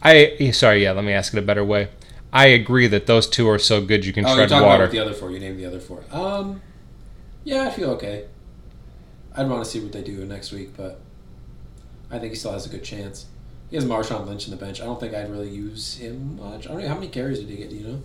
I 0.03 0.51
sorry, 0.53 0.83
yeah. 0.83 0.93
Let 0.93 1.05
me 1.05 1.13
ask 1.13 1.35
it 1.35 1.39
a 1.39 1.43
better 1.43 1.65
way. 1.65 1.89
I 2.33 2.47
agree 2.49 2.87
that 2.89 3.07
those 3.07 3.29
two 3.29 3.49
are 3.49 3.59
so 3.59 3.85
good 3.85 4.05
you 4.05 4.13
can 4.13 4.25
Oh, 4.25 4.29
you're 4.29 4.37
tread 4.37 4.49
talking 4.51 4.67
water. 4.67 4.85
about 4.85 4.93
the 4.93 4.99
other 5.01 5.13
four. 5.15 5.31
You 5.31 5.41
named 5.41 5.59
the 5.59 5.67
other 5.67 5.81
four. 5.81 6.05
Um, 6.13 6.61
yeah, 7.45 7.63
I 7.67 7.71
feel 7.71 7.91
okay. 7.93 8.27
I'd 9.35 9.49
want 9.49 9.65
to 9.65 9.71
see 9.71 9.81
what 9.81 9.93
they 9.93 10.03
do 10.03 10.25
next 10.25 10.53
week, 10.53 10.77
but 10.77 11.01
I 12.11 12.19
think 12.19 12.33
he 12.33 12.37
still 12.37 12.53
has 12.53 12.67
a 12.67 12.69
good 12.69 12.85
chance. 12.85 13.27
He 13.71 13.77
has 13.77 13.85
Marshawn 13.85 14.27
Lynch 14.27 14.47
in 14.47 14.51
the 14.53 14.57
bench. 14.57 14.81
I 14.81 14.85
don't 14.85 15.01
think 15.01 15.15
I'd 15.15 15.31
really 15.31 15.49
use 15.51 15.97
him 15.97 16.37
much. 16.37 16.67
I 16.67 16.73
don't 16.73 16.83
know 16.83 16.89
how 16.89 16.95
many 16.95 17.09
carries 17.09 17.41
did 17.41 17.49
he 17.49 17.57
get. 17.57 17.71
Do 17.71 17.77
you 17.77 17.87
know? 17.87 18.03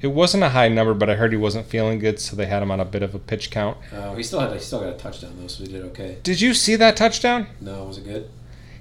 It 0.00 0.08
wasn't 0.08 0.44
a 0.44 0.50
high 0.50 0.68
number, 0.68 0.94
but 0.94 1.10
I 1.10 1.16
heard 1.16 1.32
he 1.32 1.36
wasn't 1.36 1.66
feeling 1.66 1.98
good, 1.98 2.20
so 2.20 2.36
they 2.36 2.46
had 2.46 2.62
him 2.62 2.70
on 2.70 2.78
a 2.78 2.84
bit 2.84 3.02
of 3.02 3.14
a 3.14 3.18
pitch 3.18 3.50
count. 3.50 3.78
Uh, 3.92 4.14
he 4.14 4.22
still 4.22 4.38
had 4.38 4.52
he 4.52 4.58
still 4.60 4.80
got 4.80 4.94
a 4.94 4.98
touchdown 4.98 5.34
though, 5.38 5.48
so 5.48 5.64
he 5.64 5.72
did 5.72 5.84
okay. 5.86 6.18
Did 6.22 6.40
you 6.40 6.54
see 6.54 6.76
that 6.76 6.96
touchdown? 6.96 7.48
No, 7.60 7.84
it 7.84 7.88
was 7.88 7.98
it 7.98 8.04
good? 8.04 8.30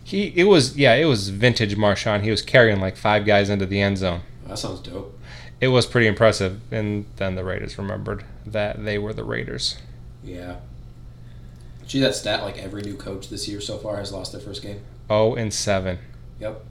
He 0.04 0.28
it 0.36 0.46
was 0.46 0.78
yeah, 0.78 0.94
it 0.94 1.06
was 1.06 1.30
vintage 1.30 1.76
Marshawn. 1.76 2.22
He 2.22 2.30
was 2.30 2.42
carrying 2.42 2.80
like 2.80 2.96
five 2.96 3.26
guys 3.26 3.50
into 3.50 3.66
the 3.66 3.82
end 3.82 3.98
zone. 3.98 4.22
Oh, 4.46 4.50
that 4.50 4.60
sounds 4.60 4.80
dope. 4.80 5.20
It 5.60 5.70
was 5.70 5.88
pretty 5.88 6.08
impressive. 6.08 6.62
And 6.72 7.06
then 7.16 7.36
the 7.36 7.44
Raiders 7.44 7.78
remembered 7.78 8.24
that 8.46 8.86
they 8.86 9.00
were 9.00 9.12
the 9.12 9.24
Raiders. 9.24 9.78
Yeah. 10.24 10.58
See 11.88 12.00
that 12.00 12.16
stat? 12.16 12.44
Like 12.44 12.58
every 12.58 12.84
new 12.84 12.96
coach 12.96 13.30
this 13.30 13.48
year 13.48 13.60
so 13.60 13.78
far 13.78 13.98
has 13.98 14.12
lost 14.12 14.34
their 14.34 14.42
first 14.42 14.62
game. 14.62 14.82
Oh 15.10 15.36
and 15.36 15.54
seven. 15.54 15.98
Yep. 16.40 16.64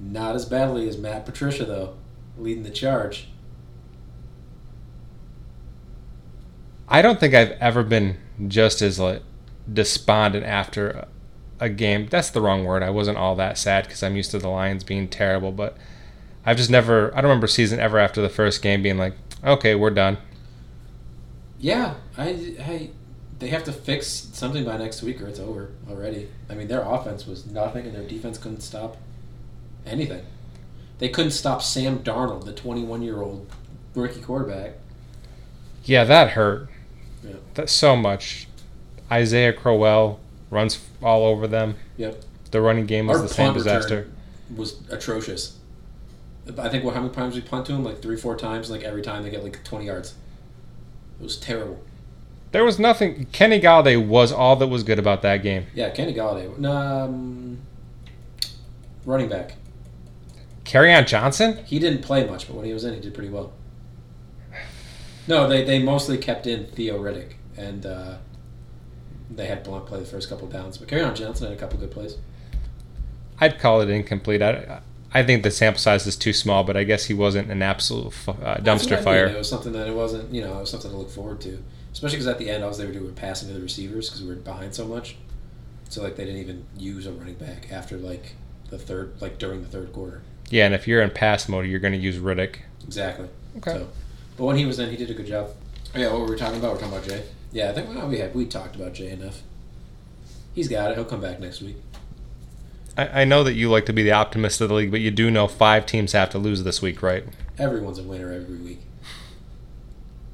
Not 0.00 0.34
as 0.34 0.44
badly 0.44 0.88
as 0.88 0.98
Matt 0.98 1.24
Patricia 1.24 1.64
though, 1.64 1.94
leading 2.36 2.64
the 2.64 2.70
charge. 2.70 3.28
I 6.88 7.02
don't 7.02 7.18
think 7.18 7.34
I've 7.34 7.52
ever 7.52 7.82
been 7.82 8.18
just 8.48 8.82
as 8.82 8.98
like 8.98 9.22
despondent 9.72 10.44
after 10.44 11.06
a- 11.60 11.68
game. 11.68 12.06
That's 12.08 12.30
the 12.30 12.40
wrong 12.40 12.64
word. 12.64 12.82
I 12.82 12.90
wasn't 12.90 13.16
all 13.18 13.34
that 13.36 13.56
sad 13.56 13.84
because 13.84 14.02
I'm 14.02 14.16
used 14.16 14.30
to 14.32 14.38
the 14.38 14.48
Lions 14.48 14.84
being 14.84 15.08
terrible, 15.08 15.52
but 15.52 15.76
I've 16.44 16.56
just 16.56 16.70
never. 16.70 17.10
I 17.12 17.20
don't 17.20 17.30
remember 17.30 17.46
a 17.46 17.48
season 17.48 17.80
ever 17.80 17.98
after 17.98 18.20
the 18.20 18.28
first 18.28 18.60
game 18.60 18.82
being 18.82 18.98
like, 18.98 19.14
okay, 19.42 19.74
we're 19.74 19.90
done. 19.90 20.18
Yeah, 21.58 21.94
I, 22.18 22.56
I, 22.60 22.90
they 23.38 23.48
have 23.48 23.64
to 23.64 23.72
fix 23.72 24.06
something 24.06 24.64
by 24.64 24.76
next 24.76 25.02
week 25.02 25.22
or 25.22 25.28
it's 25.28 25.38
over 25.40 25.70
already. 25.88 26.28
I 26.50 26.54
mean, 26.54 26.68
their 26.68 26.82
offense 26.82 27.26
was 27.26 27.46
nothing 27.46 27.86
and 27.86 27.94
their 27.94 28.06
defense 28.06 28.36
couldn't 28.36 28.60
stop 28.60 28.98
anything. 29.86 30.24
They 30.98 31.08
couldn't 31.08 31.30
stop 31.30 31.62
Sam 31.62 32.00
Darnold, 32.00 32.44
the 32.44 32.52
21 32.52 33.02
year 33.02 33.22
old 33.22 33.50
rookie 33.94 34.20
quarterback. 34.20 34.74
Yeah, 35.84 36.04
that 36.04 36.30
hurt. 36.30 36.68
Yeah. 37.24 37.36
That's 37.54 37.72
so 37.72 37.96
much. 37.96 38.46
Isaiah 39.10 39.52
Crowell 39.52 40.20
runs 40.50 40.80
all 41.02 41.24
over 41.26 41.46
them. 41.46 41.76
Yep. 41.96 42.22
The 42.50 42.60
running 42.60 42.86
game 42.86 43.06
was 43.06 43.18
Our 43.18 43.22
the 43.24 43.34
same 43.34 43.54
disaster. 43.54 44.08
was 44.54 44.80
atrocious. 44.90 45.58
I 46.58 46.68
think 46.68 46.84
what 46.84 46.94
how 46.94 47.00
many 47.00 47.14
times 47.14 47.34
we 47.34 47.40
punt 47.40 47.66
to 47.66 47.72
them? 47.72 47.84
Like 47.84 48.02
three, 48.02 48.16
four 48.16 48.36
times. 48.36 48.70
Like 48.70 48.82
every 48.82 49.02
time 49.02 49.22
they 49.22 49.30
get 49.30 49.42
like 49.42 49.64
20 49.64 49.86
yards. 49.86 50.14
It 51.20 51.22
was 51.22 51.36
terrible. 51.36 51.82
There 52.52 52.64
was 52.64 52.78
nothing. 52.78 53.26
Kenny 53.32 53.60
Golladay 53.60 54.04
was 54.04 54.30
all 54.30 54.54
that 54.56 54.68
was 54.68 54.84
good 54.84 54.98
about 54.98 55.22
that 55.22 55.38
game. 55.42 55.66
Yeah, 55.74 55.90
Kenny 55.90 56.14
Golladay. 56.14 56.64
Um, 56.64 57.58
running 59.04 59.28
back. 59.28 59.56
Kerryon 60.64 61.06
Johnson? 61.06 61.64
He 61.64 61.78
didn't 61.78 62.02
play 62.02 62.26
much, 62.26 62.46
but 62.46 62.56
when 62.56 62.64
he 62.64 62.72
was 62.72 62.84
in, 62.84 62.94
he 62.94 63.00
did 63.00 63.12
pretty 63.14 63.28
well. 63.30 63.52
No, 65.26 65.48
they, 65.48 65.64
they 65.64 65.82
mostly 65.82 66.18
kept 66.18 66.46
in 66.46 66.66
Theo 66.66 66.98
Riddick, 66.98 67.34
and 67.56 67.86
uh, 67.86 68.16
they 69.30 69.46
had 69.46 69.62
Blount 69.62 69.86
play 69.86 70.00
the 70.00 70.06
first 70.06 70.28
couple 70.28 70.48
downs. 70.48 70.78
But 70.78 70.92
on 70.92 71.14
Johnson 71.14 71.48
had 71.48 71.56
a 71.56 71.60
couple 71.60 71.78
good 71.78 71.90
plays. 71.90 72.16
I'd 73.40 73.58
call 73.58 73.80
it 73.80 73.88
incomplete. 73.88 74.42
I, 74.42 74.80
I 75.12 75.22
think 75.22 75.42
the 75.42 75.50
sample 75.50 75.80
size 75.80 76.06
is 76.06 76.16
too 76.16 76.32
small, 76.32 76.64
but 76.64 76.76
I 76.76 76.84
guess 76.84 77.06
he 77.06 77.14
wasn't 77.14 77.50
an 77.50 77.62
absolute 77.62 78.12
uh, 78.28 78.32
That's 78.32 78.36
what 78.36 78.46
I 78.46 78.60
dumpster 78.60 79.02
fire. 79.02 79.26
It 79.26 79.38
was 79.38 79.48
something 79.48 79.72
that 79.72 79.86
it 79.86 79.94
wasn't, 79.94 80.32
you 80.32 80.42
know, 80.42 80.58
it 80.58 80.60
was 80.60 80.70
something 80.70 80.90
to 80.90 80.96
look 80.96 81.10
forward 81.10 81.40
to. 81.42 81.62
Especially 81.92 82.16
because 82.16 82.26
at 82.26 82.38
the 82.38 82.50
end, 82.50 82.64
all 82.64 82.72
they 82.72 82.84
were 82.84 82.92
doing 82.92 83.04
was 83.04 83.14
passing 83.14 83.48
to 83.48 83.54
the 83.54 83.60
receivers 83.60 84.08
because 84.08 84.22
we 84.22 84.28
were 84.28 84.34
behind 84.34 84.74
so 84.74 84.86
much. 84.86 85.16
So 85.88 86.02
like 86.02 86.16
they 86.16 86.24
didn't 86.24 86.40
even 86.40 86.66
use 86.76 87.06
a 87.06 87.12
running 87.12 87.36
back 87.36 87.70
after 87.70 87.96
like 87.96 88.34
the 88.70 88.78
third, 88.78 89.14
like 89.20 89.38
during 89.38 89.62
the 89.62 89.68
third 89.68 89.92
quarter. 89.92 90.22
Yeah, 90.50 90.66
and 90.66 90.74
if 90.74 90.88
you're 90.88 91.00
in 91.02 91.10
pass 91.10 91.48
mode, 91.48 91.66
you're 91.66 91.80
going 91.80 91.92
to 91.92 91.98
use 91.98 92.16
Riddick. 92.16 92.56
Exactly. 92.84 93.28
Okay. 93.58 93.72
So, 93.72 93.88
but 94.36 94.44
when 94.44 94.56
he 94.56 94.66
was 94.66 94.78
in, 94.78 94.90
he 94.90 94.96
did 94.96 95.10
a 95.10 95.14
good 95.14 95.26
job. 95.26 95.50
Oh, 95.94 95.98
yeah, 95.98 96.10
what 96.10 96.20
were 96.22 96.30
we 96.30 96.36
talking 96.36 96.58
about? 96.58 96.74
We're 96.74 96.80
talking 96.80 96.96
about 96.96 97.08
Jay. 97.08 97.24
Yeah, 97.52 97.70
I 97.70 97.72
think 97.72 97.88
well, 97.88 98.08
we 98.08 98.18
had 98.18 98.34
we 98.34 98.46
talked 98.46 98.74
about 98.74 98.94
Jay 98.94 99.10
enough. 99.10 99.42
He's 100.54 100.68
got 100.68 100.90
it. 100.90 100.96
He'll 100.96 101.04
come 101.04 101.20
back 101.20 101.40
next 101.40 101.62
week. 101.62 101.76
I, 102.96 103.22
I 103.22 103.24
know 103.24 103.44
that 103.44 103.54
you 103.54 103.70
like 103.70 103.86
to 103.86 103.92
be 103.92 104.02
the 104.02 104.12
optimist 104.12 104.60
of 104.60 104.68
the 104.68 104.74
league, 104.74 104.90
but 104.90 105.00
you 105.00 105.10
do 105.10 105.30
know 105.30 105.46
five 105.46 105.86
teams 105.86 106.12
have 106.12 106.30
to 106.30 106.38
lose 106.38 106.64
this 106.64 106.82
week, 106.82 107.02
right? 107.02 107.24
Everyone's 107.58 107.98
a 107.98 108.02
winner 108.02 108.32
every 108.32 108.56
week. 108.56 108.80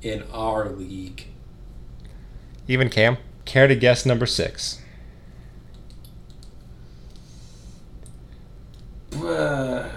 In 0.02 0.24
our 0.32 0.70
league, 0.70 1.26
Even 2.66 2.88
Cam. 2.88 3.18
Care 3.44 3.66
to 3.66 3.74
guess 3.74 4.06
number 4.06 4.26
six? 4.26 4.80
Uh, 9.14 9.88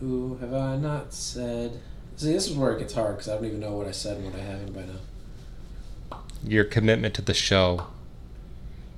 who 0.00 0.36
have 0.40 0.52
I 0.54 0.76
not 0.76 1.12
said? 1.12 1.80
See, 2.16 2.32
this 2.32 2.48
is 2.48 2.56
where 2.56 2.72
it 2.72 2.80
gets 2.80 2.94
hard 2.94 3.16
because 3.16 3.28
I 3.28 3.34
don't 3.36 3.44
even 3.44 3.60
know 3.60 3.72
what 3.72 3.86
I 3.86 3.92
said 3.92 4.16
and 4.16 4.26
what 4.26 4.34
I 4.34 4.42
haven't 4.42 4.74
by 4.74 4.82
now. 4.82 6.20
Your 6.44 6.64
commitment 6.64 7.14
to 7.14 7.22
the 7.22 7.34
show 7.34 7.86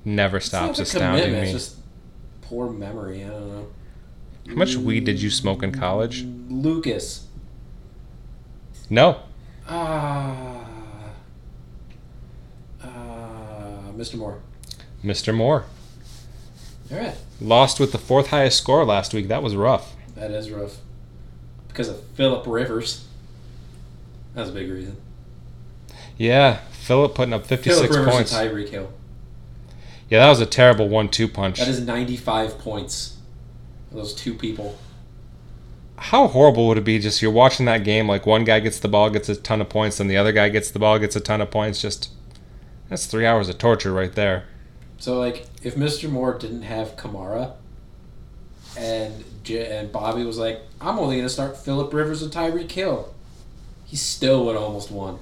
never 0.05 0.37
It's 0.37 0.47
stops 0.47 0.79
astounding 0.79 1.31
me. 1.31 1.39
It's 1.39 1.51
just 1.51 1.77
poor 2.41 2.69
memory. 2.69 3.23
I 3.23 3.29
don't 3.29 3.47
know. 3.47 3.67
How 4.47 4.55
much 4.55 4.75
weed 4.75 5.05
did 5.05 5.21
you 5.21 5.29
smoke 5.29 5.63
in 5.63 5.71
college? 5.71 6.23
Lucas. 6.49 7.27
No. 8.89 9.21
Ah. 9.67 10.65
Uh, 12.83 12.87
Mr. 13.95 14.15
Moore. 14.15 14.41
Mr. 15.03 15.33
Moore. 15.33 15.65
All 16.91 16.97
right. 16.97 17.15
Lost 17.39 17.79
with 17.79 17.91
the 17.91 17.97
fourth 17.97 18.27
highest 18.27 18.57
score 18.57 18.83
last 18.83 19.13
week. 19.13 19.27
That 19.27 19.41
was 19.41 19.55
rough. 19.55 19.95
That 20.15 20.31
is 20.31 20.51
rough. 20.51 20.77
Because 21.81 21.97
of 21.97 22.03
Philip 22.09 22.45
Rivers. 22.45 23.07
That's 24.35 24.51
a 24.51 24.53
big 24.53 24.69
reason. 24.69 24.97
Yeah, 26.15 26.57
Philip 26.73 27.15
putting 27.15 27.33
up 27.33 27.47
56 27.47 27.75
Philip 27.75 27.91
Rivers 27.91 28.13
points. 28.13 28.33
and 28.35 28.51
Tyreek 28.51 28.69
Hill. 28.69 28.93
Yeah, 30.07 30.19
that 30.19 30.29
was 30.29 30.39
a 30.41 30.45
terrible 30.45 30.89
one-two 30.89 31.27
punch. 31.27 31.57
That 31.57 31.67
is 31.67 31.81
95 31.81 32.59
points. 32.59 33.17
Those 33.91 34.13
two 34.13 34.35
people. 34.35 34.77
How 35.97 36.27
horrible 36.27 36.67
would 36.67 36.77
it 36.77 36.83
be 36.83 36.99
just 36.99 37.19
you're 37.19 37.31
watching 37.31 37.65
that 37.65 37.83
game 37.83 38.07
like 38.07 38.27
one 38.27 38.43
guy 38.43 38.59
gets 38.59 38.79
the 38.79 38.87
ball 38.87 39.09
gets 39.09 39.27
a 39.27 39.35
ton 39.35 39.59
of 39.59 39.69
points 39.69 39.99
and 39.99 40.07
the 40.07 40.17
other 40.17 40.31
guy 40.31 40.49
gets 40.49 40.69
the 40.69 40.77
ball 40.77 40.99
gets 40.99 41.15
a 41.15 41.19
ton 41.19 41.41
of 41.41 41.49
points 41.49 41.81
just 41.81 42.11
that's 42.89 43.07
3 43.07 43.25
hours 43.25 43.49
of 43.49 43.57
torture 43.57 43.91
right 43.91 44.13
there. 44.13 44.43
So, 44.99 45.17
like, 45.17 45.47
if 45.63 45.75
Mr. 45.75 46.07
Moore 46.07 46.37
didn't 46.37 46.61
have 46.61 46.95
Kamara 46.95 47.53
and 48.77 49.23
J- 49.43 49.77
and 49.77 49.91
Bobby 49.91 50.23
was 50.23 50.37
like, 50.37 50.61
I'm 50.79 50.97
only 50.99 51.15
going 51.17 51.27
to 51.27 51.33
start 51.33 51.57
Philip 51.57 51.93
Rivers 51.93 52.21
and 52.21 52.31
Tyreek 52.31 52.71
Hill, 52.71 53.13
he 53.85 53.95
still 53.95 54.45
would 54.45 54.55
have 54.55 54.63
almost 54.63 54.91
won. 54.91 55.19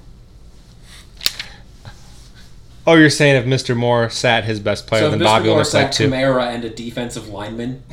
Oh, 2.88 2.96
you're 2.96 3.10
saying 3.10 3.36
if 3.36 3.46
Mr. 3.46 3.76
Moore 3.76 4.10
sat 4.10 4.46
his 4.46 4.60
best 4.60 4.88
player 4.88 5.04
so 5.04 5.12
then 5.12 5.20
Mr. 5.20 5.24
Bobby 5.24 5.46
Moore 5.50 5.58
played 5.58 5.68
sat 5.68 5.92
two. 5.92 6.10
Kamara 6.10 6.48
and 6.48 6.64
a 6.66 6.70
defensive 6.70 7.28
lineman, 7.28 7.84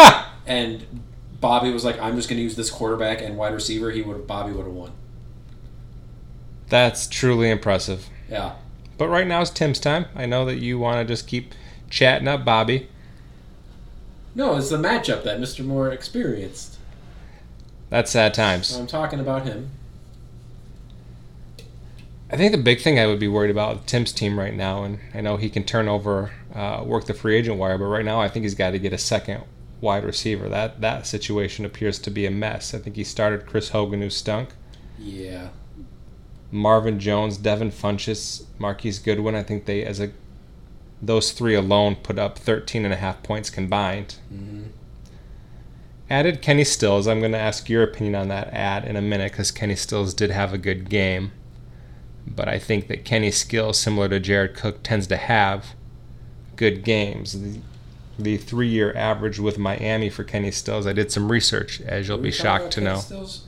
and 0.46 0.86
Bobby 1.40 1.70
was 1.70 1.84
like, 1.84 2.00
I'm 2.00 2.16
just 2.16 2.28
going 2.28 2.38
to 2.38 2.42
use 2.42 2.56
this 2.56 2.70
quarterback 2.70 3.20
and 3.20 3.36
wide 3.36 3.52
receiver, 3.52 3.90
he 3.90 4.02
would 4.02 4.26
Bobby 4.26 4.52
would 4.52 4.64
have 4.64 4.74
won. 4.74 4.92
That's 6.68 7.06
truly 7.06 7.50
impressive. 7.50 8.08
Yeah. 8.30 8.54
But 8.98 9.08
right 9.08 9.26
now 9.26 9.42
it's 9.42 9.50
Tim's 9.50 9.78
time. 9.78 10.06
I 10.14 10.26
know 10.26 10.44
that 10.46 10.56
you 10.56 10.78
want 10.78 11.06
to 11.06 11.12
just 11.12 11.26
keep 11.26 11.54
chatting 11.90 12.26
up 12.26 12.44
Bobby. 12.44 12.88
No, 14.36 14.54
it's 14.56 14.68
the 14.68 14.76
matchup 14.76 15.24
that 15.24 15.40
Mr. 15.40 15.64
Moore 15.64 15.90
experienced. 15.90 16.76
That's 17.88 18.10
sad 18.10 18.36
So 18.36 18.42
times. 18.42 18.76
I'm 18.76 18.86
talking 18.86 19.18
about 19.18 19.46
him. 19.46 19.70
I 22.30 22.36
think 22.36 22.52
the 22.52 22.58
big 22.58 22.82
thing 22.82 22.98
I 22.98 23.06
would 23.06 23.18
be 23.18 23.28
worried 23.28 23.50
about 23.50 23.76
with 23.76 23.86
Tim's 23.86 24.12
team 24.12 24.38
right 24.38 24.52
now, 24.52 24.84
and 24.84 24.98
I 25.14 25.22
know 25.22 25.38
he 25.38 25.48
can 25.48 25.64
turn 25.64 25.88
over, 25.88 26.32
uh, 26.54 26.82
work 26.84 27.06
the 27.06 27.14
free 27.14 27.36
agent 27.36 27.56
wire, 27.56 27.78
but 27.78 27.86
right 27.86 28.04
now 28.04 28.20
I 28.20 28.28
think 28.28 28.42
he's 28.42 28.54
got 28.54 28.72
to 28.72 28.78
get 28.78 28.92
a 28.92 28.98
second 28.98 29.42
wide 29.80 30.04
receiver. 30.04 30.50
That 30.50 30.82
that 30.82 31.06
situation 31.06 31.64
appears 31.64 31.98
to 32.00 32.10
be 32.10 32.26
a 32.26 32.30
mess. 32.30 32.74
I 32.74 32.78
think 32.78 32.96
he 32.96 33.04
started 33.04 33.46
Chris 33.46 33.70
Hogan, 33.70 34.02
who 34.02 34.10
stunk. 34.10 34.50
Yeah. 34.98 35.48
Marvin 36.50 37.00
Jones, 37.00 37.38
Devin 37.38 37.70
Funchess, 37.70 38.44
Marquise 38.58 38.98
Goodwin. 38.98 39.34
I 39.34 39.42
think 39.42 39.64
they, 39.64 39.82
as 39.82 39.98
a 39.98 40.10
those 41.02 41.32
three 41.32 41.54
alone, 41.54 41.96
put 41.96 42.18
up 42.18 42.38
13 42.38 42.84
and 42.84 42.92
a 42.94 42.96
half 42.96 43.22
points 43.22 43.50
combined. 43.50 44.16
hmm 44.28 44.64
Added 46.08 46.40
Kenny 46.40 46.62
Stills. 46.62 47.08
I'm 47.08 47.18
going 47.18 47.32
to 47.32 47.38
ask 47.38 47.68
your 47.68 47.82
opinion 47.82 48.14
on 48.14 48.28
that 48.28 48.48
ad 48.52 48.84
in 48.84 48.94
a 48.94 49.02
minute 49.02 49.32
because 49.32 49.50
Kenny 49.50 49.74
Stills 49.74 50.14
did 50.14 50.30
have 50.30 50.52
a 50.52 50.58
good 50.58 50.88
game. 50.88 51.32
But 52.24 52.48
I 52.48 52.60
think 52.60 52.86
that 52.86 53.04
Kenny's 53.04 53.36
skill, 53.36 53.72
similar 53.72 54.08
to 54.10 54.20
Jared 54.20 54.54
Cook, 54.54 54.84
tends 54.84 55.08
to 55.08 55.16
have 55.16 55.74
good 56.54 56.84
games. 56.84 57.32
The, 57.40 57.60
the 58.20 58.36
three 58.36 58.68
year 58.68 58.94
average 58.96 59.40
with 59.40 59.58
Miami 59.58 60.08
for 60.08 60.22
Kenny 60.22 60.52
Stills, 60.52 60.86
I 60.86 60.92
did 60.92 61.10
some 61.10 61.30
research, 61.30 61.80
as 61.80 62.06
you'll 62.06 62.18
Were 62.18 62.22
be 62.24 62.30
shocked 62.30 62.70
to 62.74 62.80
Kenny 62.80 62.92
know. 62.92 63.00
Stills? 63.00 63.44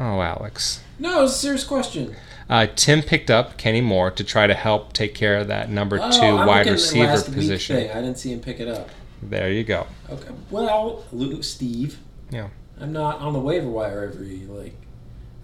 Oh, 0.00 0.20
Alex. 0.20 0.80
No, 0.98 1.20
it 1.20 1.22
was 1.22 1.32
a 1.32 1.38
serious 1.38 1.62
question. 1.64 2.16
Uh, 2.52 2.66
Tim 2.76 3.00
picked 3.02 3.30
up 3.30 3.56
Kenny 3.56 3.80
Moore 3.80 4.10
to 4.10 4.22
try 4.22 4.46
to 4.46 4.52
help 4.52 4.92
take 4.92 5.14
care 5.14 5.38
of 5.38 5.48
that 5.48 5.70
number 5.70 5.98
Oh, 5.98 6.10
two 6.10 6.20
I'm 6.20 6.46
wide 6.46 6.46
looking 6.46 6.58
at 6.58 6.64
the 6.66 6.72
receiver 6.72 7.34
position. 7.34 7.76
thing. 7.76 7.90
I 7.90 7.94
didn't 8.02 8.18
see 8.18 8.30
him 8.30 8.40
pick 8.40 8.60
it 8.60 8.68
up. 8.68 8.90
There 9.22 9.50
you 9.50 9.64
go. 9.64 9.86
Okay. 10.10 10.28
Well, 10.50 11.04
Luke, 11.12 11.44
Steve. 11.44 11.98
Yeah. 12.30 12.48
I'm 12.78 12.92
not 12.92 13.20
on 13.20 13.32
the 13.32 13.38
waiver 13.38 13.68
wire 13.68 14.04
every 14.04 14.40
like. 14.46 14.74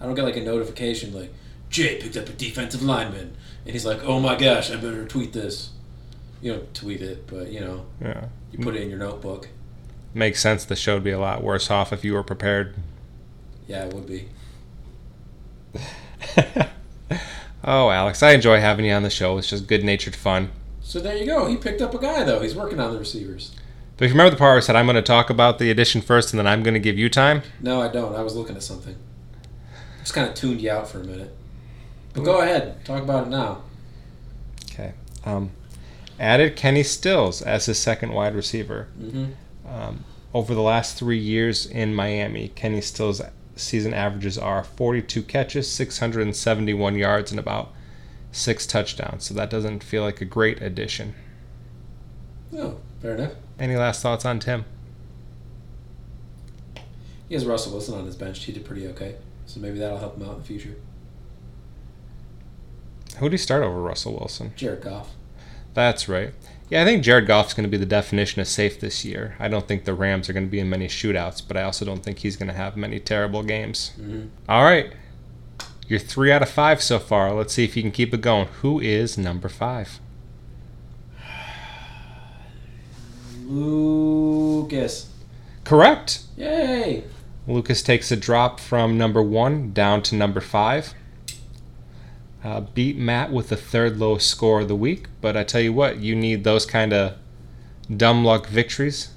I 0.00 0.04
don't 0.04 0.14
get 0.16 0.24
like 0.24 0.36
a 0.36 0.42
notification 0.42 1.14
like 1.14 1.32
Jay 1.70 1.98
picked 1.98 2.16
up 2.18 2.28
a 2.28 2.32
defensive 2.32 2.82
lineman, 2.82 3.34
and 3.64 3.72
he's 3.72 3.86
like, 3.86 4.04
"Oh 4.04 4.20
my 4.20 4.36
gosh, 4.36 4.70
I 4.70 4.76
better 4.76 5.06
tweet 5.06 5.32
this." 5.32 5.70
You 6.42 6.52
don't 6.54 6.74
tweet 6.74 7.00
it, 7.00 7.26
but 7.26 7.50
you 7.50 7.60
know, 7.60 7.86
Yeah. 8.02 8.26
you 8.52 8.58
put 8.58 8.74
it 8.76 8.82
in 8.82 8.90
your 8.90 8.98
notebook. 8.98 9.48
Makes 10.12 10.40
sense. 10.42 10.64
The 10.64 10.76
show 10.76 10.94
would 10.94 11.04
be 11.04 11.10
a 11.10 11.18
lot 11.18 11.42
worse 11.42 11.70
off 11.70 11.90
if 11.92 12.04
you 12.04 12.12
were 12.12 12.22
prepared. 12.22 12.74
Yeah, 13.66 13.86
it 13.86 13.94
would 13.94 14.06
be. 14.06 14.28
Oh, 17.64 17.90
Alex, 17.90 18.22
I 18.22 18.30
enjoy 18.32 18.60
having 18.60 18.84
you 18.84 18.92
on 18.92 19.02
the 19.02 19.10
show. 19.10 19.36
It's 19.36 19.50
just 19.50 19.66
good 19.66 19.82
natured 19.82 20.14
fun. 20.14 20.50
So 20.80 21.00
there 21.00 21.16
you 21.16 21.26
go. 21.26 21.46
He 21.46 21.56
picked 21.56 21.82
up 21.82 21.92
a 21.92 21.98
guy 21.98 22.22
though. 22.22 22.40
He's 22.40 22.54
working 22.54 22.78
on 22.78 22.92
the 22.92 22.98
receivers. 22.98 23.54
But 23.96 24.04
if 24.04 24.10
you 24.10 24.14
remember 24.14 24.30
the 24.30 24.36
part 24.36 24.52
where 24.52 24.58
I 24.58 24.60
said 24.60 24.76
I'm 24.76 24.86
going 24.86 24.94
to 24.94 25.02
talk 25.02 25.28
about 25.28 25.58
the 25.58 25.70
addition 25.70 26.00
first 26.00 26.32
and 26.32 26.38
then 26.38 26.46
I'm 26.46 26.62
going 26.62 26.74
to 26.74 26.80
give 26.80 26.96
you 26.96 27.10
time? 27.10 27.42
No, 27.60 27.82
I 27.82 27.88
don't. 27.88 28.14
I 28.14 28.22
was 28.22 28.36
looking 28.36 28.54
at 28.54 28.62
something. 28.62 28.94
Just 30.00 30.14
kind 30.14 30.28
of 30.28 30.34
tuned 30.34 30.60
you 30.60 30.70
out 30.70 30.88
for 30.88 31.00
a 31.00 31.04
minute. 31.04 31.36
But 32.14 32.24
go 32.24 32.40
ahead. 32.40 32.84
Talk 32.84 33.02
about 33.02 33.26
it 33.26 33.30
now. 33.30 33.62
Okay. 34.70 34.94
Um, 35.24 35.50
added 36.20 36.54
Kenny 36.54 36.84
Stills 36.84 37.42
as 37.42 37.66
his 37.66 37.78
second 37.78 38.12
wide 38.12 38.36
receiver. 38.36 38.88
Mm-hmm. 38.98 39.26
Um, 39.66 40.04
over 40.32 40.54
the 40.54 40.62
last 40.62 40.96
three 40.96 41.18
years 41.18 41.66
in 41.66 41.94
Miami, 41.94 42.48
Kenny 42.48 42.80
Stills' 42.80 43.20
season 43.58 43.92
averages 43.94 44.38
are 44.38 44.64
42 44.64 45.22
catches, 45.22 45.70
671 45.70 46.96
yards, 46.96 47.30
and 47.30 47.38
about 47.38 47.72
six 48.32 48.66
touchdowns. 48.66 49.24
So 49.24 49.34
that 49.34 49.50
doesn't 49.50 49.82
feel 49.82 50.02
like 50.02 50.20
a 50.20 50.24
great 50.24 50.62
addition. 50.62 51.14
Oh, 52.56 52.78
fair 53.00 53.14
enough. 53.14 53.32
Any 53.58 53.76
last 53.76 54.02
thoughts 54.02 54.24
on 54.24 54.38
Tim? 54.38 54.64
He 57.28 57.34
has 57.34 57.44
Russell 57.44 57.72
Wilson 57.72 57.94
on 57.98 58.06
his 58.06 58.16
bench. 58.16 58.42
He 58.44 58.52
did 58.52 58.64
pretty 58.64 58.86
okay. 58.88 59.16
So 59.46 59.60
maybe 59.60 59.78
that'll 59.78 59.98
help 59.98 60.16
him 60.16 60.22
out 60.22 60.34
in 60.34 60.38
the 60.38 60.44
future. 60.44 60.76
Who 63.18 63.28
do 63.28 63.34
you 63.34 63.38
start 63.38 63.62
over 63.62 63.80
Russell 63.80 64.12
Wilson? 64.12 64.52
Jared 64.56 64.82
Goff. 64.82 65.14
That's 65.74 66.08
right. 66.08 66.32
Yeah, 66.70 66.82
I 66.82 66.84
think 66.84 67.02
Jared 67.02 67.26
Goff's 67.26 67.54
going 67.54 67.64
to 67.64 67.70
be 67.70 67.78
the 67.78 67.86
definition 67.86 68.42
of 68.42 68.48
safe 68.48 68.78
this 68.78 69.04
year. 69.04 69.36
I 69.38 69.48
don't 69.48 69.66
think 69.66 69.84
the 69.84 69.94
Rams 69.94 70.28
are 70.28 70.34
going 70.34 70.46
to 70.46 70.50
be 70.50 70.60
in 70.60 70.68
many 70.68 70.86
shootouts, 70.86 71.42
but 71.46 71.56
I 71.56 71.62
also 71.62 71.86
don't 71.86 72.02
think 72.02 72.18
he's 72.18 72.36
going 72.36 72.48
to 72.48 72.54
have 72.54 72.76
many 72.76 73.00
terrible 73.00 73.42
games. 73.42 73.92
Mm-hmm. 73.98 74.26
All 74.48 74.64
right. 74.64 74.92
You're 75.86 75.98
three 75.98 76.30
out 76.30 76.42
of 76.42 76.50
five 76.50 76.82
so 76.82 76.98
far. 76.98 77.32
Let's 77.32 77.54
see 77.54 77.64
if 77.64 77.74
you 77.74 77.82
can 77.82 77.90
keep 77.90 78.12
it 78.12 78.20
going. 78.20 78.48
Who 78.60 78.80
is 78.80 79.16
number 79.16 79.48
five? 79.48 79.98
Lucas. 83.44 85.10
Correct. 85.64 86.20
Yay! 86.36 87.04
Lucas 87.46 87.82
takes 87.82 88.12
a 88.12 88.16
drop 88.16 88.60
from 88.60 88.98
number 88.98 89.22
one 89.22 89.72
down 89.72 90.02
to 90.02 90.14
number 90.14 90.40
five. 90.40 90.92
Uh, 92.44 92.60
beat 92.60 92.96
Matt 92.96 93.32
with 93.32 93.48
the 93.48 93.56
third 93.56 93.98
lowest 93.98 94.28
score 94.28 94.60
of 94.60 94.68
the 94.68 94.76
week, 94.76 95.08
but 95.20 95.36
I 95.36 95.42
tell 95.42 95.60
you 95.60 95.72
what, 95.72 95.98
you 95.98 96.14
need 96.14 96.44
those 96.44 96.64
kind 96.64 96.92
of 96.92 97.16
dumb 97.94 98.24
luck 98.24 98.46
victories 98.46 99.10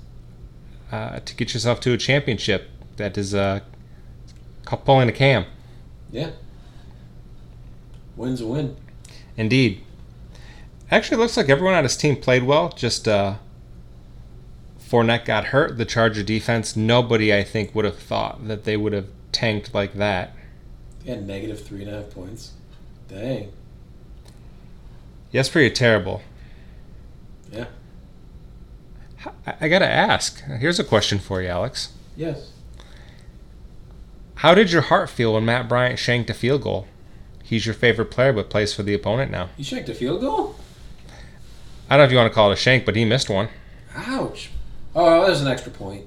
uh, 0.92 1.20
to 1.20 1.36
get 1.36 1.54
yourself 1.54 1.80
to 1.82 1.94
a 1.94 1.98
championship. 1.98 2.70
That 2.98 3.18
is 3.18 3.36
uh, 3.36 3.62
pulling 4.66 5.08
a 5.08 5.12
cam. 5.12 5.46
Yeah. 6.12 6.32
Win's 8.16 8.42
a 8.42 8.48
win. 8.48 8.76
Indeed. 9.38 9.84
Actually, 10.90 11.18
it 11.18 11.22
looks 11.22 11.38
like 11.38 11.48
everyone 11.48 11.74
on 11.74 11.84
his 11.84 11.96
team 11.96 12.16
played 12.18 12.44
well. 12.44 12.70
Just 12.70 13.08
uh, 13.08 13.36
Fournette 14.80 15.26
got 15.26 15.46
hurt. 15.46 15.78
The 15.78 15.86
Charger 15.86 16.24
defense, 16.24 16.76
nobody 16.76 17.34
I 17.34 17.44
think 17.44 17.74
would 17.74 17.86
have 17.86 17.98
thought 17.98 18.48
that 18.48 18.66
they 18.66 18.76
would 18.76 18.94
have 18.94 19.08
tanked 19.32 19.74
like 19.74 19.94
that. 19.94 20.36
He 21.04 21.10
had 21.10 21.26
negative 21.26 21.64
three 21.66 21.84
and 21.84 21.92
a 21.92 22.02
half 22.02 22.10
points. 22.12 22.52
Dang. 23.12 23.52
Yes, 25.32 25.50
pretty 25.50 25.74
terrible. 25.74 26.22
Yeah. 27.52 27.66
I, 29.46 29.54
I 29.62 29.68
gotta 29.68 29.88
ask. 29.88 30.42
Here's 30.46 30.80
a 30.80 30.84
question 30.84 31.20
for 31.20 31.42
you, 31.42 31.50
Alex. 31.50 31.94
Yes. 32.16 32.52
How 34.36 34.56
did 34.56 34.72
your 34.72 34.84
heart 34.84 35.10
feel 35.10 35.34
when 35.34 35.46
Matt 35.46 35.68
Bryant 35.70 36.00
shanked 36.00 36.30
a 36.30 36.34
field 36.34 36.64
goal? 36.64 36.88
He's 37.44 37.66
your 37.66 37.76
favorite 37.76 38.12
player, 38.12 38.34
but 38.34 38.50
plays 38.50 38.74
for 38.74 38.84
the 38.84 38.94
opponent 38.94 39.30
now. 39.30 39.50
He 39.58 39.64
shanked 39.64 39.90
a 39.90 39.94
field 39.94 40.22
goal? 40.22 40.56
I 41.90 41.98
don't 41.98 42.00
know 42.00 42.06
if 42.06 42.12
you 42.12 42.18
want 42.18 42.32
to 42.32 42.34
call 42.34 42.50
it 42.50 42.54
a 42.54 42.58
shank, 42.58 42.86
but 42.86 42.96
he 42.96 43.04
missed 43.04 43.30
one. 43.30 43.50
Ouch. 43.94 44.50
Oh, 44.96 45.26
there's 45.26 45.42
an 45.42 45.48
extra 45.48 45.72
point. 45.72 46.06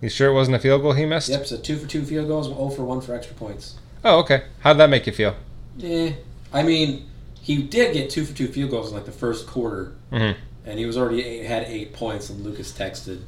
You 0.00 0.08
sure 0.08 0.30
it 0.30 0.34
wasn't 0.34 0.56
a 0.56 0.58
field 0.58 0.82
goal 0.82 0.92
he 0.94 1.06
missed? 1.06 1.28
Yep, 1.28 1.46
so 1.46 1.56
two 1.58 1.76
for 1.76 1.86
two 1.86 2.04
field 2.04 2.26
goals, 2.26 2.48
0 2.48 2.70
for 2.70 2.82
1 2.82 3.00
for 3.02 3.14
extra 3.14 3.36
points. 3.36 3.76
Oh, 4.04 4.18
okay. 4.18 4.42
How'd 4.60 4.78
that 4.78 4.90
make 4.90 5.06
you 5.06 5.12
feel? 5.12 5.36
Yeah. 5.76 6.10
I 6.52 6.62
mean, 6.62 7.08
he 7.40 7.62
did 7.62 7.94
get 7.94 8.10
two 8.10 8.24
for 8.24 8.36
two 8.36 8.48
field 8.48 8.70
goals 8.70 8.88
in 8.90 8.94
like 8.94 9.06
the 9.06 9.12
first 9.12 9.46
quarter, 9.46 9.94
Mm-hmm. 10.12 10.38
and 10.66 10.78
he 10.78 10.84
was 10.86 10.96
already 10.98 11.24
eight, 11.24 11.44
had 11.46 11.64
eight 11.64 11.92
points. 11.92 12.28
And 12.30 12.44
Lucas 12.44 12.72
texted 12.72 13.22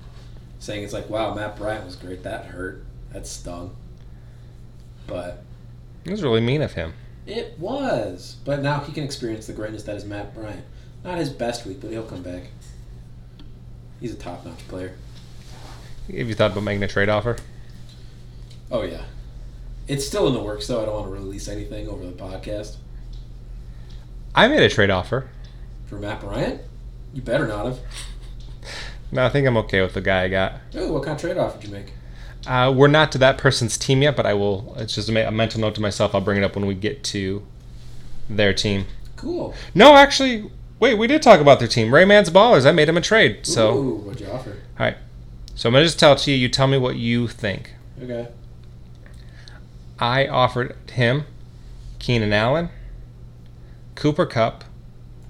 saying, 0.59 0.85
"It's 0.85 0.92
like, 0.92 1.09
wow, 1.11 1.35
Matt 1.35 1.57
Bryant 1.57 1.85
was 1.87 1.96
great. 1.96 2.22
That 2.22 2.46
hurt. 2.46 2.85
That 3.12 3.26
stung." 3.26 3.74
But 5.07 5.42
It 6.04 6.11
was 6.11 6.22
really 6.22 6.40
mean 6.40 6.62
of 6.62 6.72
him. 6.72 6.92
it 7.26 7.59
was. 7.59 8.37
But 8.44 8.62
now 8.62 8.80
he 8.80 8.92
can 8.92 9.04
experience 9.04 9.46
the 9.46 9.52
greatness 9.52 9.83
that 9.85 9.96
is 9.96 10.04
Matt 10.04 10.35
Bryant. 10.35 10.64
Not 11.02 11.18
his 11.18 11.30
best 11.30 11.66
week, 11.66 11.80
but 11.80 11.90
he'll 11.90 12.02
come 12.04 12.22
back. 12.22 12.44
He's 14.00 14.12
a 14.12 14.16
top-notch 14.16 14.66
player. 14.68 14.94
Have 16.09 16.28
you 16.28 16.35
thought 16.35 16.52
about 16.52 16.62
making 16.64 16.83
a 16.83 16.88
trade 16.88 17.09
offer? 17.09 17.37
Oh 18.70 18.83
yeah. 18.83 19.04
It's 19.87 20.07
still 20.07 20.27
in 20.29 20.35
the 20.35 20.40
works, 20.42 20.66
though. 20.66 20.83
I 20.83 20.87
don't 20.87 20.94
want 20.94 21.07
to 21.07 21.12
release 21.12 21.47
anything 21.49 21.88
over 21.88 22.05
the 22.05 22.12
podcast 22.12 22.77
I 24.35 24.49
made 24.49 24.62
a 24.62 24.68
trade 24.68 24.90
offer. 24.90 25.29
for 25.87 25.97
Matt 25.99 26.20
Bryant. 26.20 26.61
You 27.12 27.23
better 27.23 27.47
not 27.47 27.66
have. 27.66 27.79
No, 29.12 29.25
I 29.25 29.29
think 29.29 29.47
I'm 29.47 29.57
okay 29.59 29.81
with 29.81 29.94
the 29.94 30.01
guy 30.01 30.25
I 30.25 30.29
got. 30.29 30.55
Oh, 30.75 30.92
what 30.92 31.05
kind 31.05 31.14
of 31.14 31.20
trade 31.20 31.37
off 31.37 31.61
did 31.61 31.68
you 31.68 31.75
make? 31.75 31.92
Uh, 32.47 32.73
we're 32.75 32.88
not 32.88 33.12
to 33.12 33.18
that 33.18 33.38
person's 33.38 33.79
team 33.79 34.03
yet, 34.03 34.16
but 34.16 34.27
I 34.27 34.35
will. 34.35 34.75
It's 34.77 34.94
just 34.94 35.09
a, 35.09 35.29
a 35.29 35.31
mental 35.31 35.61
note 35.61 35.77
to 35.77 35.81
myself. 35.81 36.14
I'll 36.14 36.20
bring 36.20 36.38
it 36.38 36.44
up 36.44 36.57
when 36.57 36.66
we 36.66 36.75
get 36.75 37.05
to 37.05 37.47
their 38.29 38.53
team. 38.53 38.87
Cool. 39.16 39.55
No, 39.75 39.94
actually, 39.94 40.51
wait. 40.81 40.94
We 40.99 41.07
did 41.07 41.23
talk 41.23 41.40
about 41.40 41.61
their 41.61 41.68
team. 41.68 41.88
Rayman's 41.92 42.31
Ballers. 42.31 42.66
I 42.66 42.73
made 42.73 42.88
him 42.88 42.97
a 42.97 43.01
trade. 43.01 43.47
So, 43.47 43.77
Ooh, 43.77 43.94
what'd 43.99 44.20
you 44.20 44.27
offer? 44.33 44.51
All 44.51 44.87
right. 44.87 44.97
So 45.55 45.68
I'm 45.68 45.73
gonna 45.75 45.85
just 45.85 46.01
tell 46.01 46.14
it 46.14 46.18
to 46.20 46.33
you. 46.33 46.37
You 46.37 46.49
tell 46.49 46.66
me 46.66 46.77
what 46.77 46.97
you 46.97 47.29
think. 47.29 47.73
Okay. 48.03 48.27
I 50.05 50.27
offered 50.27 50.77
him 50.90 51.25
Keenan 51.99 52.35
Allen, 52.35 52.69
Cooper 53.95 54.27
Kupp, 54.27 54.62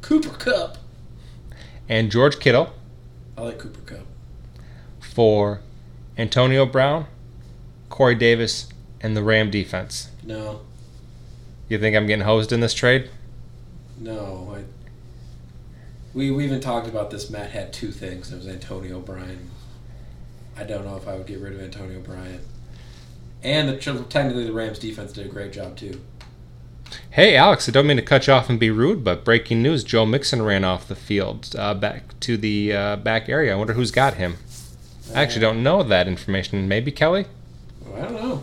Cooper 0.00 0.30
Kupp. 0.30 0.78
and 1.88 2.10
George 2.10 2.40
Kittle 2.40 2.74
I 3.38 3.42
like 3.42 3.58
Cooper 3.60 3.80
Kupp. 3.82 4.06
for 4.98 5.60
Antonio 6.18 6.66
Brown, 6.66 7.06
Corey 7.88 8.16
Davis, 8.16 8.66
and 9.00 9.16
the 9.16 9.22
Ram 9.22 9.48
defense. 9.48 10.10
No, 10.24 10.62
You 11.68 11.78
think 11.78 11.94
I'm 11.94 12.08
getting 12.08 12.24
hosed 12.24 12.50
in 12.50 12.58
this 12.58 12.74
trade? 12.74 13.10
no. 13.96 14.56
I, 14.56 14.64
we 16.14 16.32
we 16.32 16.44
even 16.44 16.60
talked 16.60 16.88
about 16.88 17.12
this. 17.12 17.30
Matt 17.30 17.50
had 17.52 17.72
two 17.72 17.92
things. 17.92 18.32
It 18.32 18.36
was 18.36 18.48
Antonio 18.48 18.98
Bryan. 18.98 19.50
I 20.56 20.64
don't 20.64 20.84
know 20.84 20.96
if 20.96 21.06
I 21.06 21.14
would 21.14 21.26
get 21.28 21.38
rid 21.38 21.52
of 21.54 21.60
Antonio 21.60 22.00
Bryant. 22.00 22.42
And 23.44 23.68
the 23.68 23.76
technically 23.76 24.46
the 24.46 24.52
Rams 24.52 24.78
defense 24.78 25.12
did 25.12 25.26
a 25.26 25.28
great 25.28 25.52
job 25.52 25.76
too. 25.76 26.00
Hey, 27.10 27.36
Alex, 27.36 27.68
I 27.68 27.72
don't 27.72 27.86
mean 27.86 27.96
to 27.96 28.02
cut 28.02 28.26
you 28.26 28.32
off 28.32 28.48
and 28.48 28.58
be 28.58 28.70
rude, 28.70 29.04
but 29.04 29.24
breaking 29.24 29.62
news: 29.62 29.84
Joe 29.84 30.06
Mixon 30.06 30.42
ran 30.42 30.64
off 30.64 30.88
the 30.88 30.96
field 30.96 31.54
uh, 31.58 31.74
back 31.74 32.18
to 32.20 32.36
the 32.38 32.72
uh, 32.72 32.96
back 32.96 33.28
area. 33.28 33.52
I 33.52 33.56
wonder 33.56 33.74
who's 33.74 33.90
got 33.90 34.14
him. 34.14 34.36
I 35.14 35.22
actually 35.22 35.42
don't 35.42 35.62
know 35.62 35.82
that 35.82 36.08
information. 36.08 36.66
Maybe 36.66 36.90
Kelly. 36.90 37.26
I 37.94 38.00
don't 38.00 38.14
know. 38.14 38.42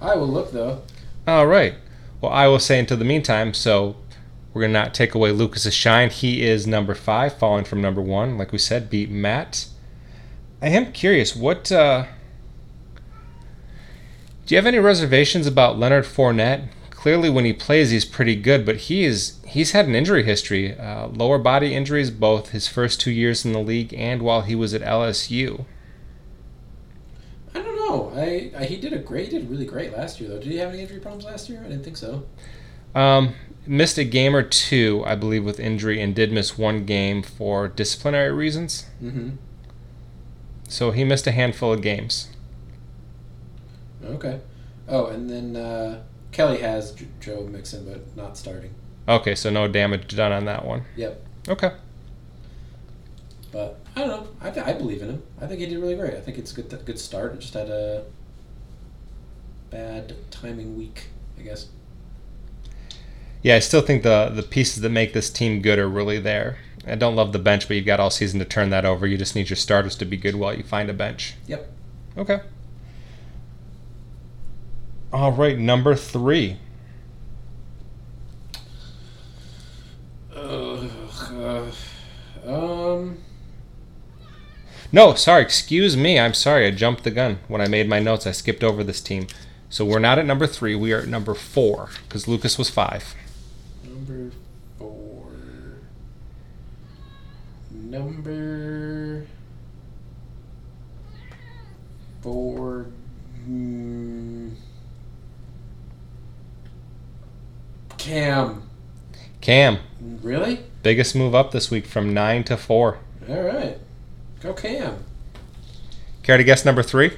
I 0.00 0.16
will 0.16 0.28
look 0.28 0.52
though. 0.52 0.82
All 1.26 1.46
right. 1.46 1.74
Well, 2.20 2.32
I 2.32 2.48
will 2.48 2.58
say 2.58 2.78
until 2.78 2.96
the 2.96 3.04
meantime. 3.04 3.52
So 3.52 3.96
we're 4.54 4.62
gonna 4.62 4.72
not 4.72 4.94
take 4.94 5.14
away 5.14 5.32
Lucas's 5.32 5.74
shine. 5.74 6.08
He 6.08 6.42
is 6.42 6.66
number 6.66 6.94
five, 6.94 7.36
falling 7.36 7.64
from 7.64 7.82
number 7.82 8.00
one. 8.00 8.38
Like 8.38 8.52
we 8.52 8.58
said, 8.58 8.88
beat 8.88 9.10
Matt. 9.10 9.66
I 10.62 10.68
am 10.68 10.92
curious. 10.92 11.36
What 11.36 11.70
uh, 11.70 12.06
do 14.50 14.56
you 14.56 14.58
have 14.58 14.66
any 14.66 14.80
reservations 14.80 15.46
about 15.46 15.78
Leonard 15.78 16.02
Fournette? 16.02 16.70
Clearly, 16.90 17.30
when 17.30 17.44
he 17.44 17.52
plays, 17.52 17.90
he's 17.90 18.04
pretty 18.04 18.34
good, 18.34 18.66
but 18.66 18.76
he 18.78 19.04
is 19.04 19.38
he's 19.46 19.70
had 19.70 19.86
an 19.86 19.94
injury 19.94 20.24
history, 20.24 20.76
uh, 20.76 21.06
lower 21.06 21.38
body 21.38 21.72
injuries, 21.72 22.10
both 22.10 22.48
his 22.48 22.66
first 22.66 23.00
two 23.00 23.12
years 23.12 23.44
in 23.44 23.52
the 23.52 23.60
league 23.60 23.94
and 23.94 24.22
while 24.22 24.40
he 24.40 24.56
was 24.56 24.74
at 24.74 24.82
LSU. 24.82 25.66
I 27.54 27.62
don't 27.62 27.76
know. 27.76 28.12
I, 28.16 28.50
I 28.58 28.64
he 28.64 28.76
did 28.76 28.92
a 28.92 28.98
great. 28.98 29.26
He 29.26 29.38
did 29.38 29.48
really 29.48 29.66
great 29.66 29.92
last 29.96 30.20
year 30.20 30.28
though. 30.28 30.40
Did 30.40 30.50
he 30.50 30.56
have 30.56 30.70
any 30.70 30.82
injury 30.82 30.98
problems 30.98 31.26
last 31.26 31.48
year? 31.48 31.62
I 31.64 31.68
didn't 31.68 31.84
think 31.84 31.96
so. 31.96 32.26
Um, 32.92 33.34
missed 33.68 33.98
a 33.98 34.04
game 34.04 34.34
or 34.34 34.42
two, 34.42 35.04
I 35.06 35.14
believe, 35.14 35.44
with 35.44 35.60
injury, 35.60 36.02
and 36.02 36.12
did 36.12 36.32
miss 36.32 36.58
one 36.58 36.84
game 36.86 37.22
for 37.22 37.68
disciplinary 37.68 38.32
reasons. 38.32 38.86
Mm-hmm. 39.00 39.36
So 40.68 40.90
he 40.90 41.04
missed 41.04 41.28
a 41.28 41.30
handful 41.30 41.72
of 41.72 41.82
games. 41.82 42.29
Okay. 44.04 44.40
Oh, 44.88 45.06
and 45.06 45.28
then 45.28 45.56
uh, 45.56 46.02
Kelly 46.32 46.58
has 46.58 46.92
J- 46.92 47.06
Joe 47.20 47.46
Mixon, 47.50 47.84
but 47.84 48.16
not 48.16 48.36
starting. 48.36 48.74
Okay, 49.08 49.34
so 49.34 49.50
no 49.50 49.68
damage 49.68 50.14
done 50.14 50.32
on 50.32 50.44
that 50.46 50.64
one. 50.64 50.82
Yep. 50.96 51.26
Okay. 51.48 51.72
But 53.52 53.80
I 53.96 54.00
don't 54.00 54.08
know. 54.08 54.28
I, 54.40 54.50
th- 54.50 54.66
I 54.66 54.72
believe 54.72 55.02
in 55.02 55.08
him. 55.10 55.22
I 55.40 55.46
think 55.46 55.60
he 55.60 55.66
did 55.66 55.78
really 55.78 55.96
great. 55.96 56.14
I 56.14 56.20
think 56.20 56.38
it's 56.38 56.56
a 56.56 56.62
good 56.62 56.84
good 56.86 56.98
start. 56.98 57.34
It 57.34 57.40
just 57.40 57.54
had 57.54 57.68
a 57.68 58.04
bad 59.70 60.14
timing 60.30 60.76
week, 60.76 61.06
I 61.38 61.42
guess. 61.42 61.68
Yeah, 63.42 63.56
I 63.56 63.60
still 63.60 63.80
think 63.80 64.02
the 64.02 64.30
the 64.32 64.42
pieces 64.42 64.82
that 64.82 64.90
make 64.90 65.12
this 65.12 65.30
team 65.30 65.62
good 65.62 65.78
are 65.78 65.88
really 65.88 66.18
there. 66.20 66.58
I 66.86 66.94
don't 66.94 67.16
love 67.16 67.32
the 67.32 67.38
bench, 67.38 67.66
but 67.68 67.76
you've 67.76 67.86
got 67.86 68.00
all 68.00 68.10
season 68.10 68.38
to 68.38 68.44
turn 68.44 68.70
that 68.70 68.84
over. 68.84 69.06
You 69.06 69.18
just 69.18 69.34
need 69.34 69.50
your 69.50 69.56
starters 69.56 69.96
to 69.96 70.04
be 70.04 70.16
good 70.16 70.34
while 70.36 70.54
you 70.54 70.62
find 70.62 70.88
a 70.88 70.94
bench. 70.94 71.34
Yep. 71.46 71.70
Okay. 72.18 72.40
All 75.12 75.32
right, 75.32 75.58
number 75.58 75.96
three. 75.96 76.58
Uh, 80.34 80.88
uh, 81.32 81.70
um. 82.46 83.18
No, 84.92 85.14
sorry, 85.14 85.42
excuse 85.42 85.96
me. 85.96 86.18
I'm 86.18 86.34
sorry. 86.34 86.66
I 86.66 86.70
jumped 86.70 87.04
the 87.04 87.10
gun. 87.10 87.38
When 87.48 87.60
I 87.60 87.66
made 87.66 87.88
my 87.88 87.98
notes, 87.98 88.26
I 88.26 88.32
skipped 88.32 88.64
over 88.64 88.82
this 88.84 89.00
team. 89.00 89.26
So 89.68 89.84
we're 89.84 90.00
not 90.00 90.18
at 90.18 90.26
number 90.26 90.46
three. 90.46 90.74
We 90.74 90.92
are 90.92 91.00
at 91.00 91.08
number 91.08 91.34
four 91.34 91.90
because 92.08 92.26
Lucas 92.26 92.58
was 92.58 92.70
five. 92.70 93.14
Number 93.84 94.32
four. 94.78 95.32
Number 97.70 99.26
four. 102.20 102.86
mm, 103.48 104.54
Cam. 108.10 108.62
Cam, 109.40 109.78
Really? 110.00 110.58
biggest 110.82 111.14
move 111.14 111.32
up 111.32 111.52
this 111.52 111.70
week 111.70 111.86
from 111.86 112.12
nine 112.12 112.42
to 112.42 112.56
four. 112.56 112.98
All 113.28 113.40
right. 113.40 113.78
Go 114.42 114.52
Cam. 114.52 115.04
Care 116.24 116.36
to 116.36 116.42
guess 116.42 116.64
number 116.64 116.82
three? 116.82 117.12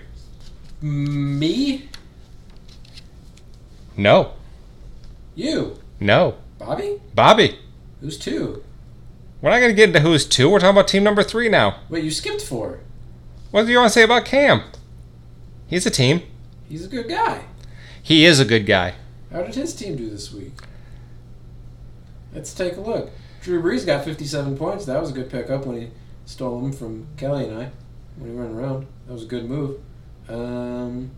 Me? 0.82 1.88
No. 3.96 4.32
You? 5.34 5.78
No. 5.98 6.34
Bobby? 6.58 7.00
Bobby. 7.14 7.58
Who's 8.02 8.18
two? 8.18 8.62
We're 9.40 9.48
not 9.50 9.60
going 9.60 9.70
to 9.72 9.74
get 9.76 9.88
into 9.88 10.00
who's 10.00 10.26
two. 10.26 10.50
We're 10.50 10.58
talking 10.60 10.76
about 10.76 10.88
team 10.88 11.04
number 11.04 11.22
three 11.22 11.48
now. 11.48 11.78
Wait, 11.88 12.04
you 12.04 12.10
skipped 12.10 12.42
four. 12.42 12.80
What 13.50 13.64
do 13.64 13.72
you 13.72 13.78
want 13.78 13.88
to 13.88 13.94
say 13.94 14.02
about 14.02 14.26
Cam? 14.26 14.62
He's 15.68 15.86
a 15.86 15.90
team. 15.90 16.20
He's 16.68 16.84
a 16.84 16.88
good 16.88 17.08
guy. 17.08 17.46
He 18.02 18.26
is 18.26 18.40
a 18.40 18.44
good 18.44 18.66
guy. 18.66 18.96
How 19.32 19.42
did 19.42 19.54
his 19.54 19.74
team 19.74 19.96
do 19.96 20.10
this 20.10 20.30
week? 20.34 20.52
Let's 22.34 22.54
take 22.54 22.76
a 22.76 22.80
look. 22.80 23.10
Drew 23.42 23.62
Brees 23.62 23.84
got 23.84 24.04
57 24.04 24.56
points. 24.56 24.84
That 24.86 25.00
was 25.00 25.10
a 25.10 25.12
good 25.12 25.30
pickup 25.30 25.66
when 25.66 25.80
he 25.80 25.90
stole 26.24 26.60
them 26.60 26.72
from 26.72 27.08
Kelly 27.16 27.46
and 27.46 27.58
I 27.58 27.70
when 28.16 28.30
he 28.30 28.36
ran 28.36 28.52
around. 28.52 28.86
That 29.06 29.12
was 29.12 29.24
a 29.24 29.26
good 29.26 29.48
move. 29.48 29.80
Um, 30.28 31.10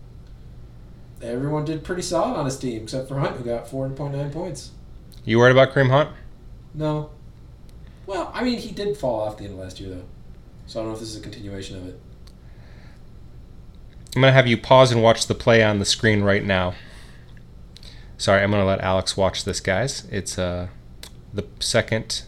everyone 1.21 1.65
did 1.65 1.83
pretty 1.83 2.01
solid 2.01 2.37
on 2.37 2.45
his 2.45 2.57
team 2.57 2.83
except 2.83 3.07
for 3.07 3.19
Hunt, 3.19 3.37
who 3.37 3.43
got 3.43 3.67
4.9 3.67 4.31
points. 4.33 4.71
You 5.23 5.39
worried 5.39 5.51
about 5.51 5.73
Kareem 5.73 5.89
Hunt? 5.89 6.09
No. 6.73 7.11
Well, 8.05 8.31
I 8.33 8.43
mean, 8.43 8.59
he 8.59 8.71
did 8.71 8.97
fall 8.97 9.21
off 9.21 9.37
the 9.37 9.45
end 9.45 9.53
of 9.53 9.59
last 9.59 9.79
year, 9.79 9.89
though. 9.89 10.05
So 10.67 10.79
I 10.79 10.83
don't 10.83 10.91
know 10.91 10.95
if 10.95 10.99
this 10.99 11.09
is 11.09 11.17
a 11.17 11.21
continuation 11.21 11.77
of 11.77 11.87
it. 11.87 11.99
I'm 14.15 14.21
going 14.21 14.31
to 14.31 14.35
have 14.35 14.47
you 14.47 14.57
pause 14.57 14.91
and 14.91 15.01
watch 15.01 15.27
the 15.27 15.35
play 15.35 15.63
on 15.63 15.79
the 15.79 15.85
screen 15.85 16.21
right 16.21 16.43
now. 16.43 16.73
Sorry, 18.17 18.41
I'm 18.41 18.49
going 18.49 18.61
to 18.61 18.67
let 18.67 18.79
Alex 18.79 19.17
watch 19.17 19.43
this, 19.43 19.59
guys. 19.59 20.07
It's 20.09 20.39
uh, 20.39 20.69
the 21.35 21.45
second 21.59 22.23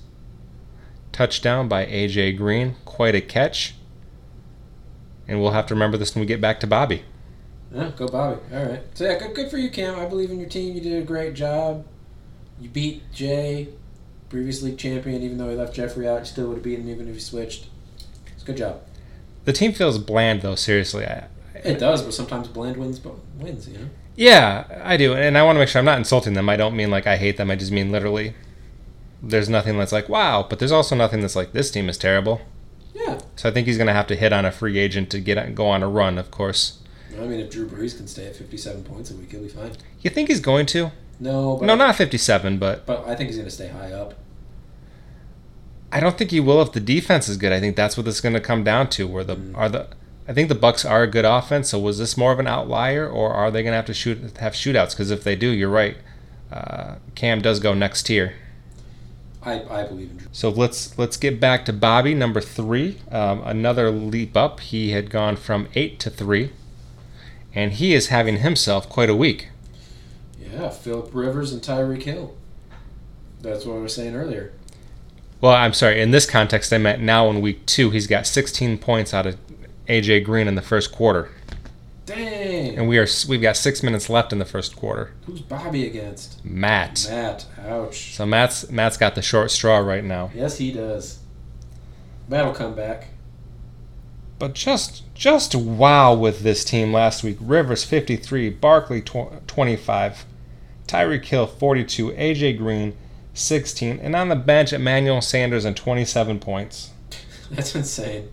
touchdown 1.12 1.68
by 1.68 1.86
A.J. 1.86 2.34
Green. 2.34 2.76
Quite 2.86 3.16
a 3.16 3.22
catch. 3.22 3.76
And 5.28 5.42
we'll 5.42 5.52
have 5.52 5.68
to 5.68 5.74
remember 5.74 5.98
this 5.98 6.14
when 6.14 6.22
we 6.22 6.26
get 6.26 6.40
back 6.40 6.60
to 6.62 6.68
Bobby. 6.68 7.04
Yeah, 7.74 7.92
go 7.96 8.08
Bobby. 8.08 8.40
All 8.54 8.66
right. 8.66 8.82
So 8.94 9.04
yeah, 9.06 9.20
good, 9.20 9.36
good 9.36 9.50
for 9.50 9.58
you, 9.58 9.70
Cam. 9.70 10.00
I 10.00 10.06
believe 10.06 10.32
in 10.32 10.40
your 10.40 10.50
team. 10.50 10.76
You 10.76 10.82
did 10.82 11.02
a 11.02 11.06
great 11.06 11.34
job. 11.34 11.86
You 12.60 12.70
beat 12.70 13.12
Jay, 13.12 13.70
previous 14.30 14.62
league 14.62 14.78
champion. 14.78 15.22
Even 15.22 15.38
though 15.38 15.50
he 15.50 15.56
left 15.56 15.74
Jeffery 15.74 16.08
out, 16.08 16.20
you 16.20 16.26
still 16.26 16.48
would 16.48 16.56
have 16.56 16.64
beaten 16.64 16.86
him 16.86 16.92
even 16.92 17.08
if 17.10 17.16
he 17.16 17.22
switched. 17.22 17.68
It's 18.34 18.44
a 18.44 18.46
good 18.46 18.58
job. 18.58 18.82
The 19.46 19.54
team 19.54 19.74
feels 19.74 19.98
bland, 19.98 20.42
though, 20.42 20.56
seriously. 20.56 21.06
I, 21.06 21.28
It 21.56 21.80
does, 21.80 22.02
but 22.04 22.14
sometimes 22.14 22.48
bland 22.48 22.78
wins, 22.78 23.00
but 23.00 23.16
wins. 23.38 23.68
You 23.68 23.80
know. 23.80 23.90
Yeah, 24.16 24.82
I 24.84 24.98
do, 24.98 25.14
and 25.14 25.38
I 25.38 25.44
want 25.44 25.58
to 25.58 25.60
make 25.60 25.70
sure 25.70 25.80
I'm 25.80 25.86
not 25.86 25.98
insulting 25.98 26.34
them. 26.34 26.50
I 26.50 26.56
don't 26.56 26.76
mean 26.76 26.90
like 26.90 27.06
I 27.06 27.18
hate 27.18 27.38
them. 27.38 27.52
I 27.52 27.56
just 27.56 27.72
mean 27.72 27.92
literally. 27.92 28.34
There's 29.22 29.50
nothing 29.50 29.78
that's 29.78 29.92
like 29.92 30.10
wow, 30.10 30.46
but 30.48 30.60
there's 30.60 30.72
also 30.72 30.96
nothing 30.96 31.22
that's 31.22 31.36
like 31.36 31.52
this 31.54 31.72
team 31.72 31.90
is 31.90 31.98
terrible. 31.98 32.42
Yeah. 32.94 33.20
So 33.36 33.50
I 33.50 33.52
think 33.52 33.68
he's 33.68 33.78
going 33.78 33.88
to 33.88 33.94
have 33.94 34.08
to 34.08 34.16
hit 34.16 34.34
on 34.34 34.46
a 34.46 34.52
free 34.52 34.78
agent 34.78 35.10
to 35.12 35.20
get 35.20 35.54
go 35.56 35.68
on 35.68 35.84
a 35.84 35.88
run. 35.88 36.18
Of 36.18 36.32
course, 36.32 36.80
I 37.20 37.26
mean, 37.26 37.40
if 37.40 37.50
Drew 37.50 37.68
Brees 37.68 37.96
can 37.98 38.08
stay 38.08 38.28
at 38.28 38.36
57 38.36 38.84
points 38.84 39.12
a 39.12 39.16
week, 39.16 39.32
he'll 39.32 39.42
be 39.42 39.48
fine. 39.50 39.72
you 40.02 40.10
think 40.10 40.30
he's 40.30 40.40
going 40.42 40.66
to? 40.68 40.92
No, 41.20 41.58
but 41.58 41.66
No, 41.66 41.76
not 41.76 41.96
57, 41.96 42.58
but 42.60 42.86
But 42.86 43.08
I 43.08 43.16
think 43.16 43.30
he's 43.30 43.38
going 43.38 43.48
to 43.50 43.54
stay 43.54 43.70
high 43.70 43.92
up. 43.92 44.14
I 45.92 46.00
don't 46.00 46.18
think 46.18 46.32
he 46.32 46.40
will 46.40 46.62
if 46.62 46.74
the 46.74 46.80
defense 46.80 47.30
is 47.30 47.38
good. 47.38 47.52
I 47.54 47.60
think 47.60 47.76
that's 47.76 47.96
what 47.98 48.06
this 48.06 48.16
is 48.16 48.22
going 48.22 48.34
to 48.36 48.42
come 48.42 48.64
down 48.64 48.90
to. 48.92 49.08
Where 49.08 49.24
the 49.24 49.36
Mm. 49.38 49.58
are 49.58 49.70
the 49.70 49.88
I 50.28 50.34
think 50.34 50.50
the 50.50 50.56
Bucks 50.56 50.84
are 50.84 51.04
a 51.04 51.08
good 51.08 51.24
offense. 51.24 51.70
So 51.70 51.80
was 51.80 51.98
this 52.00 52.18
more 52.18 52.34
of 52.34 52.40
an 52.40 52.48
outlier, 52.48 53.08
or 53.08 53.32
are 53.32 53.50
they 53.50 53.64
going 53.64 53.72
to 53.72 53.78
have 53.78 53.86
to 53.86 53.94
shoot 53.94 54.38
have 54.38 54.54
shootouts? 54.54 54.92
Because 54.92 55.10
if 55.12 55.24
they 55.24 55.36
do, 55.38 55.48
you're 55.48 55.70
right. 55.70 55.96
Uh, 56.52 56.96
Cam 57.16 57.42
does 57.42 57.60
go 57.62 57.74
next 57.74 58.04
tier. 58.04 58.34
I, 59.48 59.82
I 59.82 59.84
believe 59.88 60.12
in 60.12 60.18
Drew. 60.18 60.28
So 60.34 60.50
let's 60.50 60.98
let's 60.98 61.16
get 61.16 61.40
back 61.40 61.64
to 61.66 61.74
Bobby, 61.74 62.14
number 62.14 62.42
three. 62.42 63.00
Um, 63.10 63.42
another 63.46 63.90
leap 63.90 64.36
up. 64.36 64.60
He 64.60 64.92
had 64.92 65.10
gone 65.10 65.38
from 65.38 65.70
eight 65.74 66.00
to 66.02 66.10
three, 66.10 66.52
and 67.54 67.72
he 67.72 67.94
is 67.94 68.08
having 68.08 68.40
himself 68.40 68.90
quite 68.90 69.10
a 69.10 69.16
week. 69.16 69.48
Yeah, 70.38 70.70
Philip 70.70 71.12
Rivers 71.14 71.54
and 71.54 71.62
Tyreek 71.62 72.04
Hill. 72.04 72.36
That's 73.42 73.66
what 73.66 73.78
I 73.78 73.80
was 73.80 73.96
saying 73.96 74.16
earlier. 74.16 74.52
Well, 75.40 75.54
I'm 75.54 75.74
sorry. 75.74 76.02
In 76.02 76.12
this 76.12 76.30
context, 76.30 76.74
I 76.74 76.78
meant 76.78 77.02
now 77.02 77.30
in 77.30 77.40
week 77.40 77.66
two, 77.66 77.92
he's 77.92 78.08
got 78.08 78.28
16 78.28 78.80
points 78.80 79.14
out 79.14 79.26
of 79.26 79.38
AJ 79.88 80.26
Green 80.26 80.48
in 80.48 80.56
the 80.56 80.62
first 80.62 80.92
quarter, 80.92 81.30
Dang. 82.08 82.78
and 82.78 82.88
we 82.88 82.98
are 82.98 83.08
we've 83.28 83.42
got 83.42 83.58
six 83.58 83.84
minutes 83.84 84.10
left 84.10 84.32
in 84.32 84.40
the 84.40 84.46
first 84.46 84.78
quarter. 84.78 85.12
Who's 85.26 85.42
Bobby 85.42 85.86
against? 85.86 86.44
Matt. 86.44 87.06
Matt. 87.10 87.46
Ouch. 87.68 88.16
So 88.16 88.26
Matt's 88.26 88.72
Matt's 88.72 88.96
got 88.96 89.14
the 89.14 89.22
short 89.22 89.52
straw 89.52 89.78
right 89.80 90.04
now. 90.06 90.32
Yes, 90.34 90.58
he 90.58 90.72
does. 90.72 91.20
Matt'll 92.30 92.54
come 92.54 92.76
back. 92.76 93.10
But 94.40 94.54
just 94.54 95.04
just 95.14 95.54
wow 95.54 96.14
with 96.14 96.42
this 96.42 96.64
team 96.64 96.94
last 96.94 97.24
week. 97.26 97.38
Rivers 97.42 97.84
53, 97.84 98.52
Barkley 98.52 99.02
tw- 99.02 99.46
25, 99.46 100.26
Tyreek 100.88 101.26
Hill 101.26 101.46
42, 101.48 102.12
AJ 102.12 102.58
Green 102.58 102.96
16, 103.34 104.00
and 104.00 104.16
on 104.16 104.30
the 104.30 104.36
bench 104.38 104.72
Emmanuel 104.72 105.20
Sanders 105.22 105.66
and 105.66 105.76
27 105.76 106.40
points. 106.40 106.92
That's 107.52 107.76
insane. 107.76 108.30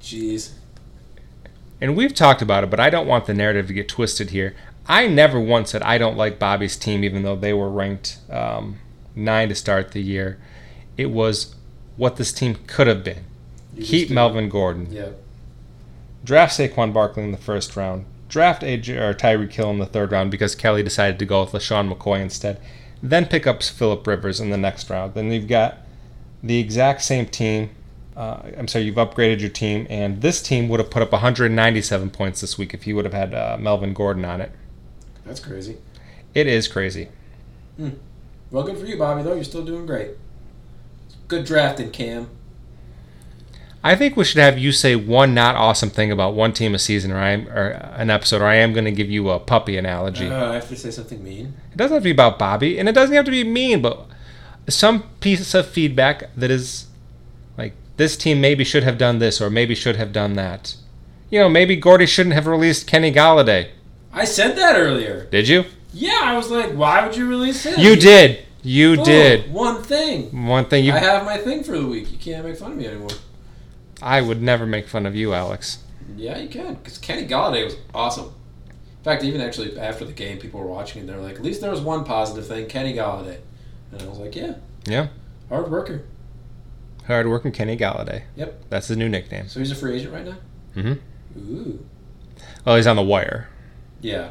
Jeez. 0.00 0.52
And 1.84 1.98
we've 1.98 2.14
talked 2.14 2.40
about 2.40 2.64
it, 2.64 2.70
but 2.70 2.80
I 2.80 2.88
don't 2.88 3.06
want 3.06 3.26
the 3.26 3.34
narrative 3.34 3.66
to 3.66 3.74
get 3.74 3.90
twisted 3.90 4.30
here. 4.30 4.56
I 4.86 5.06
never 5.06 5.38
once 5.38 5.72
said 5.72 5.82
I 5.82 5.98
don't 5.98 6.16
like 6.16 6.38
Bobby's 6.38 6.78
team, 6.78 7.04
even 7.04 7.24
though 7.24 7.36
they 7.36 7.52
were 7.52 7.68
ranked 7.68 8.16
um, 8.30 8.78
nine 9.14 9.50
to 9.50 9.54
start 9.54 9.92
the 9.92 10.00
year. 10.00 10.40
It 10.96 11.10
was 11.10 11.54
what 11.98 12.16
this 12.16 12.32
team 12.32 12.56
could 12.66 12.86
have 12.86 13.04
been. 13.04 13.24
You 13.74 13.84
Keep 13.84 14.08
Melvin 14.08 14.48
Gordon. 14.48 14.90
Yeah. 14.90 15.10
Draft 16.24 16.58
Saquon 16.58 16.94
Barkley 16.94 17.22
in 17.22 17.32
the 17.32 17.36
first 17.36 17.76
round. 17.76 18.06
Draft 18.30 18.62
AJ 18.62 18.98
or 18.98 19.12
Tyreek 19.12 19.52
Hill 19.52 19.68
in 19.68 19.78
the 19.78 19.84
third 19.84 20.10
round 20.10 20.30
because 20.30 20.54
Kelly 20.54 20.82
decided 20.82 21.18
to 21.18 21.26
go 21.26 21.42
with 21.42 21.52
LeSean 21.52 21.92
McCoy 21.92 22.22
instead. 22.22 22.62
Then 23.02 23.26
pick 23.26 23.46
up 23.46 23.62
Philip 23.62 24.06
Rivers 24.06 24.40
in 24.40 24.48
the 24.48 24.56
next 24.56 24.88
round. 24.88 25.12
Then 25.12 25.30
you've 25.30 25.48
got 25.48 25.80
the 26.42 26.58
exact 26.58 27.02
same 27.02 27.26
team. 27.26 27.68
Uh, 28.16 28.42
I'm 28.56 28.68
sorry, 28.68 28.84
you've 28.84 28.94
upgraded 28.94 29.40
your 29.40 29.50
team, 29.50 29.86
and 29.90 30.22
this 30.22 30.40
team 30.40 30.68
would 30.68 30.78
have 30.78 30.90
put 30.90 31.02
up 31.02 31.10
197 31.12 32.10
points 32.10 32.40
this 32.40 32.56
week 32.56 32.72
if 32.72 32.86
you 32.86 32.94
would 32.94 33.04
have 33.04 33.14
had 33.14 33.34
uh, 33.34 33.56
Melvin 33.58 33.92
Gordon 33.92 34.24
on 34.24 34.40
it. 34.40 34.52
That's 35.24 35.40
crazy. 35.40 35.78
It 36.32 36.46
is 36.46 36.68
crazy. 36.68 37.08
Well, 38.50 38.62
good 38.62 38.78
for 38.78 38.86
you, 38.86 38.96
Bobby, 38.96 39.22
though. 39.22 39.34
You're 39.34 39.44
still 39.44 39.64
doing 39.64 39.86
great. 39.86 40.10
Good 41.26 41.44
drafting, 41.44 41.90
Cam. 41.90 42.28
I 43.82 43.96
think 43.96 44.16
we 44.16 44.24
should 44.24 44.38
have 44.38 44.58
you 44.58 44.72
say 44.72 44.96
one 44.96 45.34
not 45.34 45.56
awesome 45.56 45.90
thing 45.90 46.10
about 46.10 46.34
one 46.34 46.52
team 46.54 46.74
a 46.74 46.78
season, 46.78 47.12
or 47.12 47.18
I 47.18 47.30
am, 47.30 47.48
or 47.48 47.68
an 47.96 48.08
episode, 48.08 48.40
or 48.40 48.46
I 48.46 48.54
am 48.54 48.72
going 48.72 48.86
to 48.86 48.92
give 48.92 49.10
you 49.10 49.28
a 49.28 49.38
puppy 49.38 49.76
analogy. 49.76 50.26
Uh, 50.26 50.52
I 50.52 50.54
have 50.54 50.68
to 50.68 50.76
say 50.76 50.90
something 50.90 51.22
mean. 51.22 51.54
It 51.70 51.76
doesn't 51.76 51.94
have 51.94 52.02
to 52.02 52.04
be 52.04 52.10
about 52.10 52.38
Bobby, 52.38 52.78
and 52.78 52.88
it 52.88 52.92
doesn't 52.92 53.14
have 53.14 53.26
to 53.26 53.30
be 53.30 53.44
mean, 53.44 53.82
but 53.82 54.06
some 54.68 55.02
piece 55.20 55.52
of 55.52 55.66
feedback 55.66 56.34
that 56.34 56.50
is 56.50 56.86
like 57.58 57.74
this 57.96 58.16
team 58.16 58.40
maybe 58.40 58.64
should 58.64 58.82
have 58.82 58.98
done 58.98 59.18
this 59.18 59.40
or 59.40 59.50
maybe 59.50 59.74
should 59.74 59.96
have 59.96 60.12
done 60.12 60.34
that. 60.34 60.76
You 61.30 61.40
know, 61.40 61.48
maybe 61.48 61.76
Gordy 61.76 62.06
shouldn't 62.06 62.34
have 62.34 62.46
released 62.46 62.86
Kenny 62.86 63.12
Golladay. 63.12 63.68
I 64.12 64.24
said 64.24 64.56
that 64.56 64.76
earlier. 64.76 65.26
Did 65.30 65.48
you? 65.48 65.64
Yeah, 65.92 66.20
I 66.22 66.36
was 66.36 66.50
like, 66.50 66.70
why 66.72 67.04
would 67.06 67.16
you 67.16 67.28
release 67.28 67.64
him? 67.64 67.74
You 67.78 67.96
did. 67.96 68.44
You 68.62 68.96
Boom. 68.96 69.04
did. 69.04 69.52
One 69.52 69.82
thing. 69.82 70.46
One 70.46 70.64
thing 70.66 70.84
you 70.84 70.92
I 70.92 70.98
have 70.98 71.24
my 71.24 71.36
thing 71.38 71.62
for 71.64 71.78
the 71.78 71.86
week. 71.86 72.10
You 72.10 72.18
can't 72.18 72.44
make 72.46 72.56
fun 72.56 72.72
of 72.72 72.78
me 72.78 72.86
anymore. 72.86 73.10
I 74.02 74.20
would 74.20 74.42
never 74.42 74.66
make 74.66 74.88
fun 74.88 75.06
of 75.06 75.14
you, 75.14 75.34
Alex. 75.34 75.78
Yeah, 76.16 76.38
you 76.38 76.48
can. 76.48 76.74
Because 76.74 76.98
Kenny 76.98 77.26
Golladay 77.26 77.64
was 77.64 77.76
awesome. 77.94 78.26
In 78.66 79.04
fact, 79.04 79.22
even 79.22 79.40
actually 79.40 79.78
after 79.78 80.04
the 80.04 80.12
game, 80.12 80.38
people 80.38 80.60
were 80.60 80.66
watching 80.66 81.00
and 81.00 81.08
they're 81.08 81.18
like, 81.20 81.36
at 81.36 81.42
least 81.42 81.60
there 81.60 81.70
was 81.70 81.80
one 81.80 82.04
positive 82.04 82.46
thing, 82.46 82.66
Kenny 82.66 82.94
Golladay. 82.94 83.38
And 83.92 84.02
I 84.02 84.06
was 84.06 84.18
like, 84.18 84.34
yeah, 84.34 84.54
Yeah. 84.86 85.08
hard 85.48 85.70
worker. 85.70 86.04
Hard 87.06 87.28
working 87.28 87.52
Kenny 87.52 87.76
Golladay. 87.76 88.22
Yep. 88.36 88.64
That's 88.70 88.88
his 88.88 88.96
new 88.96 89.08
nickname. 89.08 89.48
So 89.48 89.60
he's 89.60 89.70
a 89.70 89.74
free 89.74 89.96
agent 89.96 90.12
right 90.14 90.24
now? 90.24 90.36
Mm-hmm. 90.74 91.52
Ooh. 91.52 91.86
Well, 92.64 92.76
he's 92.76 92.86
on 92.86 92.96
the 92.96 93.02
wire. 93.02 93.48
Yeah. 94.00 94.30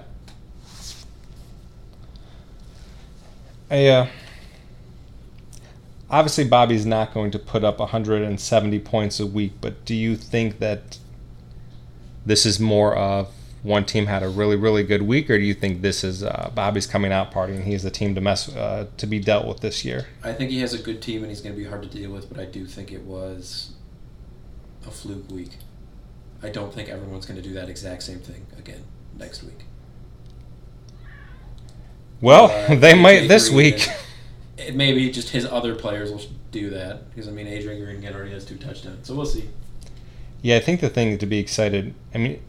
I, 3.70 3.88
uh, 3.88 4.08
obviously, 6.10 6.46
Bobby's 6.46 6.86
not 6.86 7.14
going 7.14 7.32
to 7.32 7.40
put 7.40 7.64
up 7.64 7.80
170 7.80 8.80
points 8.80 9.20
a 9.20 9.26
week, 9.26 9.54
but 9.62 9.86
do 9.86 9.96
you 9.96 10.16
think 10.16 10.60
that 10.60 10.98
this 12.26 12.46
is 12.46 12.60
more 12.60 12.96
of 12.96 13.32
one 13.64 13.86
team 13.86 14.08
had 14.08 14.22
a 14.24 14.30
really, 14.30 14.58
really 14.58 14.84
good 14.84 15.02
week, 15.02 15.30
or 15.30 15.38
do 15.38 15.44
you 15.44 15.54
think 15.54 15.82
this 15.82 16.04
is 16.04 16.22
uh, 16.22 16.52
Bobby's 16.54 16.86
coming 16.86 17.14
out 17.14 17.32
party 17.32 17.56
and 17.56 17.64
he's 17.64 17.84
the 17.84 17.90
team 17.90 18.14
to 18.14 18.22
mess 18.22 18.54
uh, 18.54 18.88
to 18.98 19.08
be 19.08 19.20
dealt 19.20 19.48
with 19.48 19.62
this 19.62 19.86
year? 19.86 20.08
I 20.22 20.34
think 20.34 20.52
he 20.52 20.60
has 20.60 20.74
a 20.74 20.78
good 20.78 21.02
team 21.02 21.22
and 21.22 21.32
he's 21.32 21.40
going 21.42 21.56
to 21.56 21.62
be 21.62 21.68
hard 21.68 21.82
to 21.84 21.90
deal 21.90 22.12
with, 22.12 22.28
but 22.30 22.40
I 22.40 22.46
do 22.46 22.66
think 22.66 22.92
it 22.92 23.04
was 23.04 23.72
a 24.86 24.92
fluke 24.92 25.32
week. 25.32 25.58
I 26.42 26.50
don't 26.50 26.74
think 26.74 26.90
everyone's 26.90 27.26
going 27.26 27.42
to 27.42 27.48
do 27.48 27.54
that 27.54 27.70
exact 27.70 28.04
same 28.04 28.20
thing 28.20 28.46
again 28.58 28.84
next 29.18 29.44
week. 29.44 29.64
Well, 32.20 32.46
Uh, 32.46 32.76
they 32.80 32.94
might 32.94 33.28
this 33.28 33.50
week. 33.50 33.88
It 34.56 34.76
maybe 34.76 35.10
just 35.10 35.30
his 35.30 35.46
other 35.46 35.74
players 35.74 36.12
will 36.12 36.22
do 36.52 36.70
that 36.70 37.10
because 37.10 37.28
I 37.28 37.32
mean 37.32 37.48
Adrian 37.48 37.84
Green 37.84 38.06
already 38.14 38.32
has 38.34 38.46
two 38.46 38.56
touchdowns, 38.56 39.08
so 39.08 39.16
we'll 39.16 39.26
see. 39.26 39.50
Yeah, 40.44 40.58
I 40.58 40.60
think 40.60 40.80
the 40.80 40.90
thing 40.90 41.18
to 41.18 41.26
be 41.26 41.40
excited. 41.40 41.96
I 42.14 42.20
mean, 42.20 42.40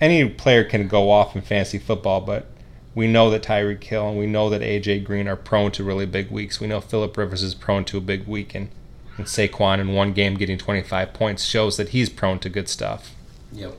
any 0.00 0.28
player 0.28 0.64
can 0.64 0.88
go 0.88 1.10
off 1.10 1.34
in 1.34 1.42
fantasy 1.42 1.78
football, 1.78 2.20
but 2.20 2.46
we 2.94 3.06
know 3.06 3.30
that 3.30 3.42
Tyreek 3.42 3.82
Hill 3.82 4.08
and 4.08 4.18
we 4.18 4.26
know 4.26 4.50
that 4.50 4.60
AJ 4.60 5.04
Green 5.04 5.28
are 5.28 5.36
prone 5.36 5.70
to 5.72 5.84
really 5.84 6.06
big 6.06 6.30
weeks. 6.30 6.60
We 6.60 6.66
know 6.66 6.80
Philip 6.80 7.16
Rivers 7.16 7.42
is 7.42 7.54
prone 7.54 7.84
to 7.86 7.98
a 7.98 8.00
big 8.00 8.26
week, 8.26 8.54
and, 8.54 8.70
and 9.16 9.26
Saquon 9.26 9.78
in 9.78 9.92
one 9.92 10.12
game 10.12 10.34
getting 10.34 10.58
25 10.58 11.12
points 11.12 11.44
shows 11.44 11.76
that 11.76 11.90
he's 11.90 12.08
prone 12.08 12.38
to 12.40 12.48
good 12.48 12.68
stuff. 12.68 13.14
Yep. 13.52 13.76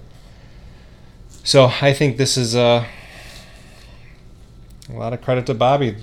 So 1.43 1.71
I 1.81 1.93
think 1.93 2.17
this 2.17 2.37
is 2.37 2.55
uh, 2.55 2.85
a 4.89 4.93
lot 4.93 5.13
of 5.13 5.21
credit 5.21 5.45
to 5.47 5.53
Bobby. 5.53 5.95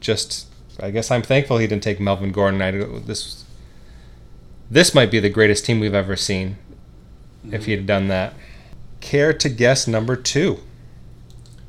Just, 0.00 0.48
I 0.80 0.90
guess 0.90 1.10
I'm 1.10 1.22
thankful 1.22 1.58
he 1.58 1.66
didn't 1.66 1.82
take 1.82 2.00
Melvin 2.00 2.32
Gordon. 2.32 2.62
I 2.62 2.70
this 2.70 3.44
this 4.70 4.94
might 4.94 5.10
be 5.10 5.20
the 5.20 5.28
greatest 5.28 5.64
team 5.64 5.80
we've 5.80 5.94
ever 5.94 6.16
seen 6.16 6.56
if 7.50 7.66
he 7.66 7.72
had 7.72 7.86
done 7.86 8.08
that. 8.08 8.34
Care 9.00 9.32
to 9.32 9.48
guess 9.48 9.86
number 9.86 10.16
two? 10.16 10.60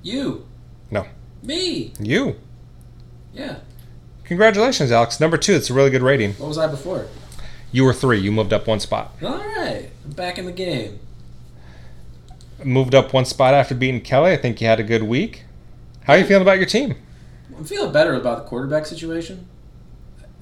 You. 0.01 0.45
No. 0.89 1.07
Me. 1.43 1.93
You. 1.99 2.35
Yeah. 3.33 3.57
Congratulations, 4.23 4.91
Alex. 4.91 5.19
Number 5.19 5.37
two. 5.37 5.53
It's 5.53 5.69
a 5.69 5.73
really 5.73 5.89
good 5.89 6.01
rating. 6.01 6.33
What 6.33 6.47
was 6.47 6.57
I 6.57 6.67
before? 6.67 7.07
You 7.71 7.83
were 7.83 7.93
three. 7.93 8.19
You 8.19 8.31
moved 8.31 8.53
up 8.53 8.67
one 8.67 8.79
spot. 8.79 9.11
All 9.21 9.37
right. 9.37 9.89
I'm 10.05 10.11
back 10.11 10.37
in 10.37 10.45
the 10.45 10.51
game. 10.51 10.99
Moved 12.63 12.95
up 12.95 13.13
one 13.13 13.25
spot 13.25 13.53
after 13.53 13.75
beating 13.75 14.01
Kelly. 14.01 14.31
I 14.31 14.37
think 14.37 14.61
you 14.61 14.67
had 14.67 14.79
a 14.79 14.83
good 14.83 15.03
week. 15.03 15.43
How 16.05 16.13
are 16.13 16.19
you 16.19 16.25
feeling 16.25 16.41
about 16.41 16.57
your 16.57 16.65
team? 16.65 16.95
I'm 17.55 17.65
feeling 17.65 17.91
better 17.91 18.13
about 18.13 18.43
the 18.43 18.49
quarterback 18.49 18.85
situation. 18.85 19.47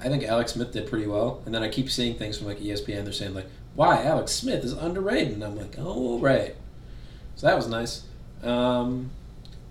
I 0.00 0.08
think 0.08 0.22
Alex 0.24 0.52
Smith 0.52 0.72
did 0.72 0.88
pretty 0.88 1.06
well, 1.06 1.42
and 1.44 1.54
then 1.54 1.62
I 1.62 1.68
keep 1.68 1.90
seeing 1.90 2.14
things 2.14 2.38
from 2.38 2.46
like 2.46 2.60
ESPN. 2.60 3.04
They're 3.04 3.12
saying 3.12 3.34
like, 3.34 3.48
"Why 3.74 4.02
Alex 4.02 4.32
Smith 4.32 4.64
is 4.64 4.72
underrated?" 4.72 5.32
And 5.32 5.42
I'm 5.42 5.56
like, 5.56 5.76
"Oh 5.78 6.18
right." 6.20 6.54
So 7.36 7.46
that 7.46 7.56
was 7.56 7.68
nice. 7.68 8.02
Um, 8.42 9.10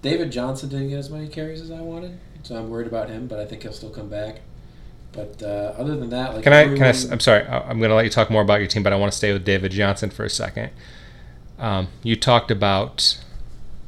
David 0.02 0.32
Johnson 0.32 0.70
didn't 0.70 0.90
get 0.90 1.00
as 1.00 1.10
many 1.10 1.28
carries 1.28 1.62
as 1.62 1.72
I 1.72 1.82
wanted, 1.82 2.18
so 2.44 2.56
I'm 2.56 2.70
worried 2.70 2.88
about 2.88 3.10
him. 3.10 3.28
But 3.28 3.40
I 3.40 3.46
think 3.46 3.64
he'll 3.64 3.74
still 3.74 3.90
come 3.90 4.08
back. 4.08 4.42
But 5.12 5.42
uh, 5.42 5.74
other 5.78 5.96
than 5.96 6.10
that, 6.10 6.36
like, 6.36 6.44
Can 6.44 6.54
I? 6.54 6.66
Can 6.66 6.84
I? 6.84 6.94
I'm 7.12 7.20
sorry. 7.20 7.44
I'm 7.46 7.80
going 7.80 7.90
to 7.90 7.96
let 7.96 8.06
you 8.06 8.12
talk 8.12 8.30
more 8.30 8.42
about 8.42 8.60
your 8.60 8.68
team, 8.68 8.84
but 8.84 8.94
I 8.94 8.98
want 8.98 9.12
to 9.12 9.18
stay 9.18 9.34
with 9.34 9.44
David 9.46 9.72
Johnson 9.72 10.10
for 10.10 10.24
a 10.26 10.30
second. 10.30 10.72
Um, 11.58 11.88
you 12.04 12.16
talked 12.16 12.52
about. 12.52 13.20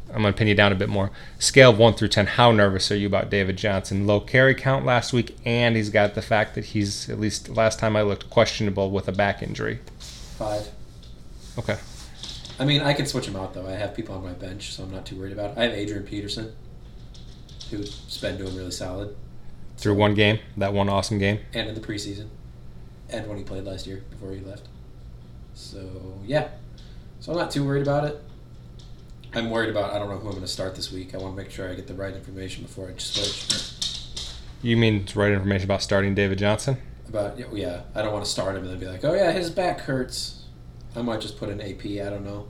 I'm 0.09 0.21
going 0.21 0.33
to 0.33 0.37
pin 0.37 0.47
you 0.47 0.55
down 0.55 0.71
a 0.71 0.75
bit 0.75 0.87
more. 0.87 1.11
Scale 1.37 1.71
of 1.71 1.77
one 1.77 1.93
through 1.93 2.07
ten. 2.07 2.27
How 2.27 2.51
nervous 2.53 2.89
are 2.91 2.95
you 2.95 3.07
about 3.07 3.29
David 3.29 3.57
Johnson? 3.57 4.07
Low 4.07 4.21
carry 4.21 4.55
count 4.55 4.85
last 4.85 5.11
week, 5.11 5.35
and 5.45 5.75
he's 5.75 5.89
got 5.89 6.15
the 6.15 6.21
fact 6.21 6.55
that 6.55 6.65
he's 6.65 7.09
at 7.09 7.19
least 7.19 7.49
last 7.49 7.77
time 7.77 7.97
I 7.97 8.03
looked 8.03 8.29
questionable 8.29 8.89
with 8.89 9.09
a 9.09 9.11
back 9.11 9.43
injury. 9.43 9.79
five. 9.99 10.69
Okay. 11.59 11.77
I 12.59 12.65
mean, 12.65 12.81
I 12.81 12.93
can 12.93 13.05
switch 13.05 13.27
him 13.27 13.35
out 13.35 13.53
though. 13.53 13.67
I 13.67 13.73
have 13.73 13.95
people 13.95 14.15
on 14.15 14.23
my 14.23 14.33
bench, 14.33 14.73
so 14.73 14.83
I'm 14.83 14.91
not 14.91 15.05
too 15.05 15.15
worried 15.15 15.33
about 15.33 15.51
it. 15.51 15.57
I 15.59 15.63
have 15.63 15.73
Adrian 15.73 16.03
Peterson, 16.03 16.53
who's 17.69 18.17
been 18.19 18.37
doing 18.37 18.55
really 18.55 18.71
solid. 18.71 19.15
Through 19.77 19.93
one 19.95 20.15
game, 20.15 20.39
that 20.57 20.73
one 20.73 20.89
awesome 20.89 21.19
game. 21.19 21.39
and 21.53 21.69
in 21.69 21.75
the 21.75 21.81
preseason, 21.81 22.29
and 23.09 23.27
when 23.27 23.37
he 23.37 23.43
played 23.43 23.63
last 23.63 23.85
year 23.85 24.03
before 24.09 24.31
he 24.31 24.39
left. 24.39 24.67
So 25.53 26.19
yeah, 26.25 26.49
so 27.19 27.31
I'm 27.31 27.37
not 27.37 27.51
too 27.51 27.63
worried 27.63 27.83
about 27.83 28.05
it. 28.05 28.21
I'm 29.33 29.51
worried 29.51 29.69
about 29.69 29.93
I 29.93 29.99
don't 29.99 30.09
know 30.09 30.17
who 30.17 30.27
I'm 30.27 30.31
going 30.31 30.41
to 30.41 30.47
start 30.47 30.75
this 30.75 30.91
week. 30.91 31.13
I 31.13 31.17
want 31.17 31.35
to 31.35 31.41
make 31.41 31.51
sure 31.51 31.69
I 31.69 31.75
get 31.75 31.85
the 31.85 31.93
right 31.93 32.13
information 32.13 32.63
before 32.63 32.87
I 32.87 32.97
switch. 32.97 33.75
You 34.63 34.77
mean 34.77 35.05
the 35.05 35.19
right 35.19 35.31
information 35.31 35.65
about 35.65 35.83
starting 35.83 36.15
David 36.15 36.39
Johnson? 36.39 36.77
About 37.07 37.37
yeah, 37.55 37.81
I 37.93 38.01
don't 38.01 38.13
want 38.13 38.25
to 38.25 38.31
start 38.31 38.55
him 38.55 38.63
and 38.63 38.71
then 38.71 38.79
be 38.79 38.87
like, 38.87 39.03
oh 39.05 39.13
yeah, 39.13 39.31
his 39.31 39.51
back 39.51 39.81
hurts. 39.81 40.36
I 40.97 41.01
might 41.03 41.21
just 41.21 41.37
put 41.37 41.49
an 41.49 41.61
AP. 41.61 41.85
I 41.85 42.09
don't 42.09 42.25
know. 42.25 42.47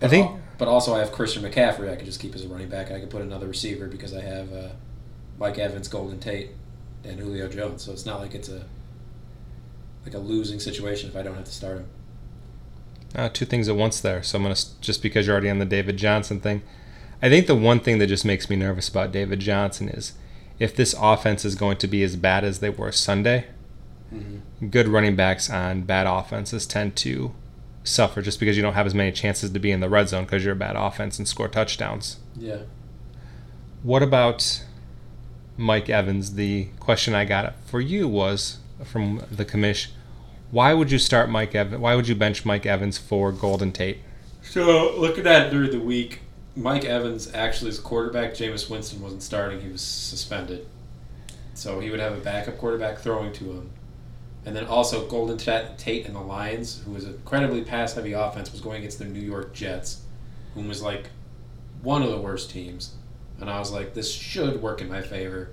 I 0.00 0.08
think- 0.08 0.30
but 0.58 0.68
also 0.68 0.94
I 0.94 1.00
have 1.00 1.12
Christian 1.12 1.42
McCaffrey. 1.42 1.90
I 1.90 1.96
could 1.96 2.06
just 2.06 2.20
keep 2.20 2.34
as 2.34 2.44
a 2.44 2.48
running 2.48 2.68
back. 2.68 2.90
I 2.90 3.00
could 3.00 3.10
put 3.10 3.22
another 3.22 3.46
receiver 3.48 3.86
because 3.86 4.14
I 4.14 4.22
have 4.22 4.52
uh, 4.52 4.68
Mike 5.38 5.58
Evans, 5.58 5.88
Golden 5.88 6.18
Tate, 6.20 6.50
and 7.04 7.18
Julio 7.18 7.48
Jones. 7.48 7.82
So 7.82 7.92
it's 7.92 8.06
not 8.06 8.20
like 8.20 8.34
it's 8.34 8.48
a 8.48 8.64
like 10.04 10.14
a 10.14 10.18
losing 10.18 10.58
situation 10.58 11.08
if 11.08 11.16
I 11.16 11.22
don't 11.22 11.34
have 11.34 11.44
to 11.44 11.52
start 11.52 11.78
him. 11.78 11.86
Uh, 13.14 13.28
two 13.28 13.44
things 13.44 13.68
at 13.68 13.76
once 13.76 14.00
there. 14.00 14.22
So 14.22 14.36
I'm 14.38 14.42
gonna 14.44 14.56
just 14.80 15.02
because 15.02 15.26
you're 15.26 15.34
already 15.34 15.50
on 15.50 15.58
the 15.58 15.64
David 15.64 15.96
Johnson 15.96 16.40
thing. 16.40 16.62
I 17.20 17.28
think 17.28 17.46
the 17.46 17.54
one 17.54 17.80
thing 17.80 17.98
that 17.98 18.06
just 18.08 18.24
makes 18.24 18.48
me 18.48 18.56
nervous 18.56 18.88
about 18.88 19.12
David 19.12 19.40
Johnson 19.40 19.88
is 19.88 20.12
if 20.58 20.74
this 20.74 20.94
offense 20.98 21.44
is 21.44 21.54
going 21.54 21.76
to 21.78 21.86
be 21.86 22.02
as 22.02 22.16
bad 22.16 22.44
as 22.44 22.60
they 22.60 22.70
were 22.70 22.92
Sunday. 22.92 23.46
Mm-hmm. 24.12 24.68
Good 24.68 24.88
running 24.88 25.16
backs 25.16 25.50
on 25.50 25.82
bad 25.82 26.06
offenses 26.06 26.66
tend 26.66 26.96
to 26.96 27.34
suffer 27.84 28.22
just 28.22 28.38
because 28.38 28.56
you 28.56 28.62
don't 28.62 28.74
have 28.74 28.86
as 28.86 28.94
many 28.94 29.10
chances 29.12 29.50
to 29.50 29.58
be 29.58 29.70
in 29.70 29.80
the 29.80 29.88
red 29.88 30.08
zone 30.08 30.24
because 30.24 30.44
you're 30.44 30.54
a 30.54 30.56
bad 30.56 30.76
offense 30.76 31.18
and 31.18 31.26
score 31.26 31.48
touchdowns. 31.48 32.18
Yeah. 32.36 32.62
What 33.82 34.02
about 34.02 34.64
Mike 35.56 35.88
Evans? 35.88 36.34
The 36.34 36.68
question 36.78 37.14
I 37.14 37.24
got 37.24 37.54
for 37.64 37.80
you 37.80 38.06
was 38.06 38.58
from 38.84 39.24
the 39.30 39.44
commish. 39.44 39.88
Why 40.50 40.74
would 40.74 40.92
you 40.92 40.98
start 40.98 41.30
Mike 41.30 41.54
Evans? 41.54 41.80
Why 41.80 41.96
would 41.96 42.06
you 42.06 42.14
bench 42.14 42.44
Mike 42.44 42.66
Evans 42.66 42.98
for 42.98 43.32
Golden 43.32 43.72
Tate? 43.72 43.98
So 44.42 44.94
looking 44.96 45.26
at 45.26 45.46
it 45.46 45.50
during 45.50 45.70
the 45.70 45.80
week, 45.80 46.20
Mike 46.54 46.84
Evans 46.84 47.32
actually 47.32 47.70
is 47.70 47.78
quarterback. 47.78 48.34
Jameis 48.34 48.68
Winston 48.68 49.00
wasn't 49.00 49.22
starting; 49.22 49.60
he 49.60 49.68
was 49.68 49.80
suspended. 49.80 50.66
So 51.54 51.80
he 51.80 51.90
would 51.90 52.00
have 52.00 52.12
a 52.12 52.20
backup 52.20 52.58
quarterback 52.58 52.98
throwing 52.98 53.32
to 53.34 53.44
him, 53.44 53.70
and 54.44 54.56
then 54.56 54.66
also 54.66 55.06
Golden 55.06 55.38
Tate 55.38 56.06
and 56.06 56.16
the 56.16 56.20
Lions, 56.20 56.82
who 56.84 56.92
was 56.92 57.04
an 57.04 57.14
incredibly 57.14 57.62
pass-heavy 57.62 58.12
offense, 58.12 58.50
was 58.50 58.60
going 58.60 58.78
against 58.78 58.98
the 58.98 59.04
New 59.04 59.20
York 59.20 59.54
Jets, 59.54 60.02
whom 60.54 60.68
was 60.68 60.82
like 60.82 61.10
one 61.82 62.02
of 62.02 62.10
the 62.10 62.18
worst 62.18 62.50
teams. 62.50 62.94
And 63.40 63.50
I 63.50 63.58
was 63.58 63.72
like, 63.72 63.94
this 63.94 64.12
should 64.12 64.62
work 64.62 64.80
in 64.80 64.88
my 64.88 65.00
favor, 65.00 65.50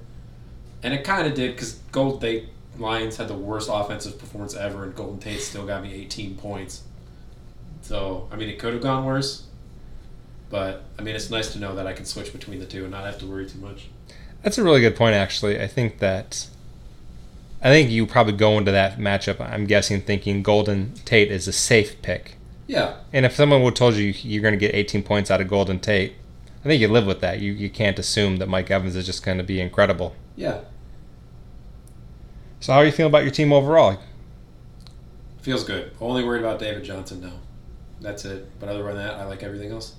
and 0.84 0.94
it 0.94 1.04
kind 1.04 1.28
of 1.28 1.34
did 1.34 1.52
because 1.52 1.74
Golden 1.92 2.20
Tate 2.20 2.50
Lions 2.78 3.18
had 3.18 3.28
the 3.28 3.36
worst 3.36 3.70
offensive 3.72 4.18
performance 4.18 4.56
ever, 4.56 4.84
and 4.84 4.96
Golden 4.96 5.20
Tate 5.20 5.42
still 5.42 5.66
got 5.66 5.84
me 5.84 5.94
18 5.94 6.38
points. 6.38 6.84
So, 7.82 8.28
I 8.32 8.36
mean, 8.36 8.50
it 8.50 8.60
could 8.60 8.74
have 8.74 8.82
gone 8.82 9.06
worse. 9.06 9.44
But, 10.50 10.84
I 10.98 11.04
mean, 11.04 11.16
it's 11.16 11.30
nice 11.30 11.54
to 11.54 11.60
know 11.60 11.76
that 11.76 11.86
I 11.86 11.94
can 11.94 12.06
switch 12.06 12.32
between 12.32 12.60
the 12.60 12.66
two 12.66 12.84
and 12.84 12.92
not 12.92 13.06
have 13.06 13.20
to 13.20 13.26
worry 13.26 13.48
too 13.48 13.60
much. 13.60 13.88
That's 14.42 14.58
a 14.58 14.64
really 14.64 14.82
good 14.82 14.96
point, 14.96 15.16
actually. 15.16 15.62
I 15.62 15.68
think 15.68 16.00
that. 16.00 16.48
I 17.62 17.70
think 17.70 17.90
you 17.90 18.06
probably 18.06 18.34
go 18.34 18.58
into 18.58 18.72
that 18.72 18.98
matchup, 18.98 19.42
I'm 19.42 19.66
guessing, 19.66 20.02
thinking 20.02 20.44
Golden 20.44 20.94
Tate 21.06 21.30
is 21.32 21.48
a 21.48 21.52
safe 21.52 22.02
pick. 22.02 22.38
Yeah. 22.68 22.96
And 23.12 23.26
if 23.26 23.36
someone 23.36 23.64
would 23.64 23.76
told 23.76 23.96
you 23.96 24.14
you're 24.22 24.42
going 24.42 24.54
to 24.54 24.60
get 24.60 24.74
18 24.74 25.04
points 25.04 25.30
out 25.30 25.42
of 25.42 25.48
Golden 25.48 25.80
Tate, 25.80 26.14
I 26.64 26.68
think 26.68 26.82
you 26.82 26.88
live 26.88 27.06
with 27.06 27.20
that. 27.22 27.40
You, 27.40 27.52
you 27.52 27.70
can't 27.70 28.00
assume 28.00 28.38
that 28.38 28.48
Mike 28.48 28.70
Evans 28.70 28.96
is 28.96 29.06
just 29.06 29.26
going 29.26 29.38
to 29.38 29.44
be 29.44 29.60
incredible. 29.60 30.16
Yeah. 30.36 30.62
So, 32.60 32.74
how 32.74 32.80
are 32.80 32.86
you 32.86 32.92
feeling 32.92 33.12
about 33.12 33.24
your 33.24 33.32
team 33.32 33.52
overall? 33.52 33.98
Feels 35.42 35.64
good. 35.64 35.94
Only 36.02 36.24
worried 36.24 36.42
about 36.42 36.60
David 36.60 36.84
Johnson 36.84 37.22
now. 37.22 37.40
That's 38.02 38.26
it. 38.26 38.48
But 38.60 38.70
other 38.70 38.84
than 38.84 38.98
that, 38.98 39.16
I 39.16 39.26
like 39.26 39.44
everything 39.44 39.72
else. 39.72 39.96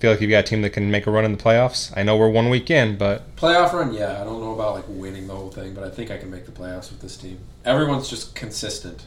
Feel 0.00 0.12
like 0.12 0.22
you've 0.22 0.30
got 0.30 0.38
a 0.38 0.42
team 0.42 0.62
that 0.62 0.70
can 0.70 0.90
make 0.90 1.06
a 1.06 1.10
run 1.10 1.26
in 1.26 1.32
the 1.32 1.42
playoffs? 1.42 1.92
I 1.94 2.02
know 2.02 2.16
we're 2.16 2.30
one 2.30 2.48
week 2.48 2.70
in, 2.70 2.96
but 2.96 3.36
Playoff 3.36 3.74
run, 3.74 3.92
yeah. 3.92 4.18
I 4.18 4.24
don't 4.24 4.40
know 4.40 4.54
about 4.54 4.74
like 4.74 4.86
winning 4.88 5.26
the 5.26 5.34
whole 5.34 5.50
thing, 5.50 5.74
but 5.74 5.84
I 5.84 5.90
think 5.90 6.10
I 6.10 6.16
can 6.16 6.30
make 6.30 6.46
the 6.46 6.52
playoffs 6.52 6.90
with 6.90 7.00
this 7.02 7.18
team. 7.18 7.38
Everyone's 7.66 8.08
just 8.08 8.34
consistent. 8.34 9.04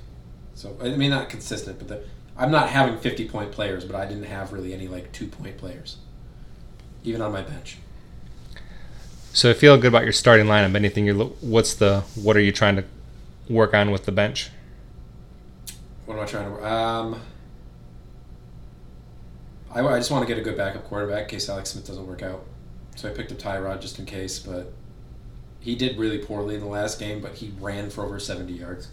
So 0.53 0.77
I 0.79 0.89
mean, 0.89 1.09
not 1.09 1.29
consistent, 1.29 1.79
but 1.79 1.87
the, 1.87 2.03
I'm 2.37 2.51
not 2.51 2.69
having 2.69 2.99
50 2.99 3.27
point 3.27 3.51
players, 3.51 3.85
but 3.85 3.95
I 3.95 4.05
didn't 4.05 4.25
have 4.25 4.53
really 4.53 4.71
any 4.71 4.87
like 4.87 5.11
two 5.11 5.25
point 5.25 5.57
players, 5.57 5.97
even 7.03 7.21
on 7.21 7.31
my 7.31 7.41
bench. 7.41 7.77
So 9.33 9.49
I 9.49 9.53
feel 9.53 9.75
good 9.77 9.87
about 9.87 10.03
your 10.03 10.13
starting 10.13 10.45
lineup. 10.45 10.75
Anything 10.75 11.07
you're 11.07 11.25
what's 11.25 11.73
the 11.73 12.01
what 12.13 12.37
are 12.37 12.41
you 12.41 12.51
trying 12.51 12.75
to 12.75 12.85
work 13.49 13.73
on 13.73 13.89
with 13.89 14.05
the 14.05 14.11
bench? 14.11 14.51
What 16.05 16.17
am 16.17 16.23
I 16.23 16.25
trying 16.27 16.55
to? 16.55 16.71
Um, 16.71 17.21
I, 19.73 19.81
I 19.81 19.97
just 19.97 20.11
want 20.11 20.27
to 20.27 20.33
get 20.33 20.39
a 20.39 20.43
good 20.43 20.57
backup 20.57 20.85
quarterback 20.85 21.23
in 21.23 21.29
case 21.29 21.49
Alex 21.49 21.71
Smith 21.71 21.87
doesn't 21.87 22.05
work 22.05 22.21
out. 22.21 22.45
So 22.95 23.09
I 23.09 23.13
picked 23.13 23.31
up 23.31 23.39
Tyrod 23.39 23.81
just 23.81 23.97
in 23.99 24.05
case, 24.05 24.39
but 24.39 24.71
he 25.59 25.75
did 25.75 25.97
really 25.97 26.19
poorly 26.19 26.55
in 26.55 26.61
the 26.61 26.67
last 26.67 26.99
game, 26.99 27.21
but 27.21 27.35
he 27.35 27.53
ran 27.59 27.89
for 27.89 28.03
over 28.03 28.19
70 28.19 28.53
yards. 28.53 28.89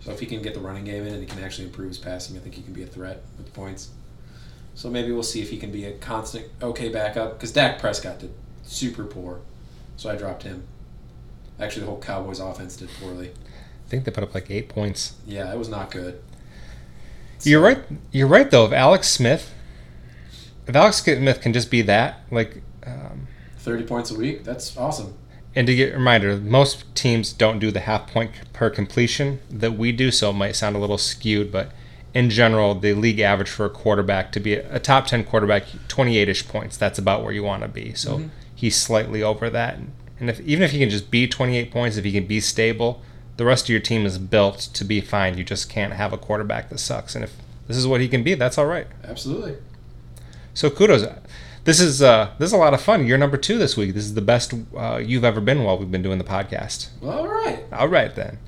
So 0.00 0.12
if 0.12 0.20
he 0.20 0.26
can 0.26 0.42
get 0.42 0.54
the 0.54 0.60
running 0.60 0.84
game 0.84 1.06
in 1.06 1.14
and 1.14 1.20
he 1.20 1.26
can 1.26 1.42
actually 1.42 1.66
improve 1.66 1.88
his 1.88 1.98
passing, 1.98 2.36
I 2.36 2.40
think 2.40 2.54
he 2.54 2.62
can 2.62 2.72
be 2.72 2.82
a 2.82 2.86
threat 2.86 3.22
with 3.38 3.52
points. 3.54 3.90
So 4.74 4.90
maybe 4.90 5.10
we'll 5.10 5.22
see 5.22 5.40
if 5.40 5.48
he 5.48 5.56
can 5.56 5.72
be 5.72 5.86
a 5.86 5.92
constant 5.92 6.46
okay 6.60 6.90
backup 6.90 7.34
because 7.34 7.50
Dak 7.50 7.78
Prescott 7.78 8.18
did 8.18 8.34
super 8.62 9.04
poor, 9.04 9.40
so 9.96 10.10
I 10.10 10.16
dropped 10.16 10.42
him. 10.42 10.64
Actually, 11.58 11.80
the 11.80 11.86
whole 11.86 12.00
Cowboys 12.00 12.40
offense 12.40 12.76
did 12.76 12.90
poorly. 13.00 13.30
I 13.30 13.88
think 13.88 14.04
they 14.04 14.10
put 14.10 14.22
up 14.22 14.34
like 14.34 14.50
eight 14.50 14.68
points. 14.68 15.14
Yeah, 15.24 15.50
it 15.50 15.56
was 15.56 15.70
not 15.70 15.90
good. 15.90 16.22
You're 17.42 17.62
right. 17.62 17.78
You're 18.10 18.26
right 18.26 18.50
though. 18.50 18.66
If 18.66 18.72
Alex 18.72 19.08
Smith, 19.08 19.54
if 20.66 20.74
Alex 20.76 20.98
Smith 21.02 21.40
can 21.40 21.52
just 21.52 21.70
be 21.70 21.82
that, 21.82 22.20
like, 22.30 22.62
um, 22.86 23.26
30 23.58 23.84
points 23.84 24.10
a 24.10 24.14
week, 24.14 24.44
that's 24.44 24.76
awesome. 24.76 25.14
and 25.54 25.66
to 25.66 25.74
get 25.74 25.92
a 25.94 25.96
reminder, 25.96 26.36
most 26.36 26.84
teams 26.94 27.32
don't 27.32 27.58
do 27.58 27.70
the 27.70 27.80
half 27.80 28.06
point 28.12 28.30
per 28.52 28.68
completion 28.68 29.40
that 29.50 29.72
we 29.78 29.90
do, 29.92 30.10
so 30.10 30.30
it 30.30 30.34
might 30.34 30.54
sound 30.54 30.76
a 30.76 30.78
little 30.78 30.98
skewed, 30.98 31.50
but 31.50 31.72
in 32.12 32.28
general, 32.30 32.74
the 32.74 32.92
league 32.94 33.20
average 33.20 33.48
for 33.48 33.64
a 33.66 33.70
quarterback 33.70 34.32
to 34.32 34.40
be 34.40 34.54
a, 34.54 34.78
top 34.78 35.06
10 35.06 35.24
quarterback, 35.24 35.64
28 35.88 36.28
ish 36.28 36.46
points. 36.48 36.76
That's 36.76 36.98
about 36.98 37.22
where 37.22 37.32
you 37.32 37.42
want 37.42 37.62
to 37.62 37.68
be. 37.68 37.92
So 37.94 38.18
Mhm. 38.18 38.28
he's 38.54 38.76
slightly 38.76 39.22
over 39.22 39.48
that. 39.50 39.78
And 40.20 40.30
if 40.30 40.40
even 40.40 40.62
if 40.62 40.70
he 40.72 40.78
can 40.78 40.88
just 40.90 41.10
be 41.10 41.26
28 41.26 41.70
points, 41.70 41.96
if 41.98 42.04
he 42.04 42.12
can 42.12 42.26
be 42.26 42.40
stable, 42.40 43.02
the 43.36 43.44
rest 43.44 43.64
of 43.66 43.68
your 43.70 43.80
team 43.80 44.06
is 44.06 44.16
built 44.18 44.58
to 44.72 44.82
be 44.84 45.00
fine. 45.02 45.36
You 45.36 45.44
just 45.44 45.68
can't 45.68 45.92
have 45.92 46.12
a 46.14 46.18
quarterback 46.18 46.70
that 46.70 46.78
sucks. 46.80 47.14
And 47.14 47.22
if 47.22 47.32
this 47.68 47.76
is 47.76 47.86
what 47.86 48.00
he 48.00 48.08
can 48.08 48.22
be, 48.22 48.32
that's 48.34 48.56
all 48.56 48.64
right. 48.66 48.86
Absolutely. 49.04 49.56
So 50.56 50.70
kudos. 50.70 51.04
This 51.64 51.80
is 51.80 52.00
uh, 52.00 52.30
this 52.38 52.46
is 52.46 52.54
a 52.54 52.56
lot 52.56 52.72
of 52.72 52.80
fun. 52.80 53.06
You're 53.06 53.18
number 53.18 53.36
two 53.36 53.58
this 53.58 53.76
week. 53.76 53.92
This 53.92 54.04
is 54.04 54.14
the 54.14 54.22
best 54.22 54.54
uh, 54.74 54.96
you've 54.96 55.22
ever 55.22 55.38
been 55.38 55.64
while 55.64 55.76
we've 55.76 55.90
been 55.90 56.00
doing 56.00 56.16
the 56.16 56.24
podcast. 56.24 56.88
All 57.02 57.28
right. 57.28 57.62
All 57.74 57.88
right 57.88 58.14
then. 58.14 58.38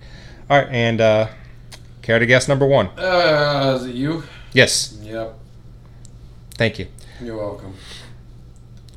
All 0.48 0.58
right, 0.58 0.68
and 0.70 1.02
uh, 1.02 1.28
care 2.00 2.18
to 2.18 2.24
guess 2.24 2.48
number 2.48 2.66
one? 2.66 2.86
Uh, 2.98 3.76
is 3.78 3.88
it 3.88 3.94
you? 3.94 4.22
Yes. 4.54 4.98
Yep. 5.02 5.38
Thank 6.52 6.78
you. 6.78 6.86
You're 7.20 7.36
welcome. 7.36 7.74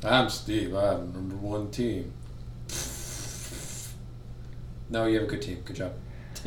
I'm 0.02 0.30
Steve. 0.30 0.74
I'm 0.74 1.12
number 1.12 1.36
one 1.36 1.70
team. 1.70 2.14
No, 4.88 5.04
you 5.04 5.16
have 5.16 5.24
a 5.24 5.30
good 5.30 5.42
team. 5.42 5.60
Good 5.66 5.76
job. 5.76 5.92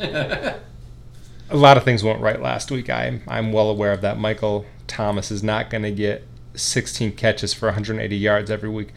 A 1.48 1.56
lot 1.56 1.76
of 1.76 1.84
things 1.84 2.02
went 2.02 2.20
right 2.20 2.42
last 2.42 2.72
week. 2.72 2.90
I'm 2.90 3.22
I'm 3.28 3.52
well 3.52 3.70
aware 3.70 3.92
of 3.92 4.00
that. 4.00 4.18
Michael 4.18 4.66
Thomas 4.88 5.30
is 5.30 5.44
not 5.44 5.70
going 5.70 5.84
to 5.84 5.92
get 5.92 6.26
16 6.56 7.12
catches 7.12 7.52
for 7.54 7.66
180 7.66 8.16
yards 8.16 8.50
every 8.50 8.68
week, 8.68 8.92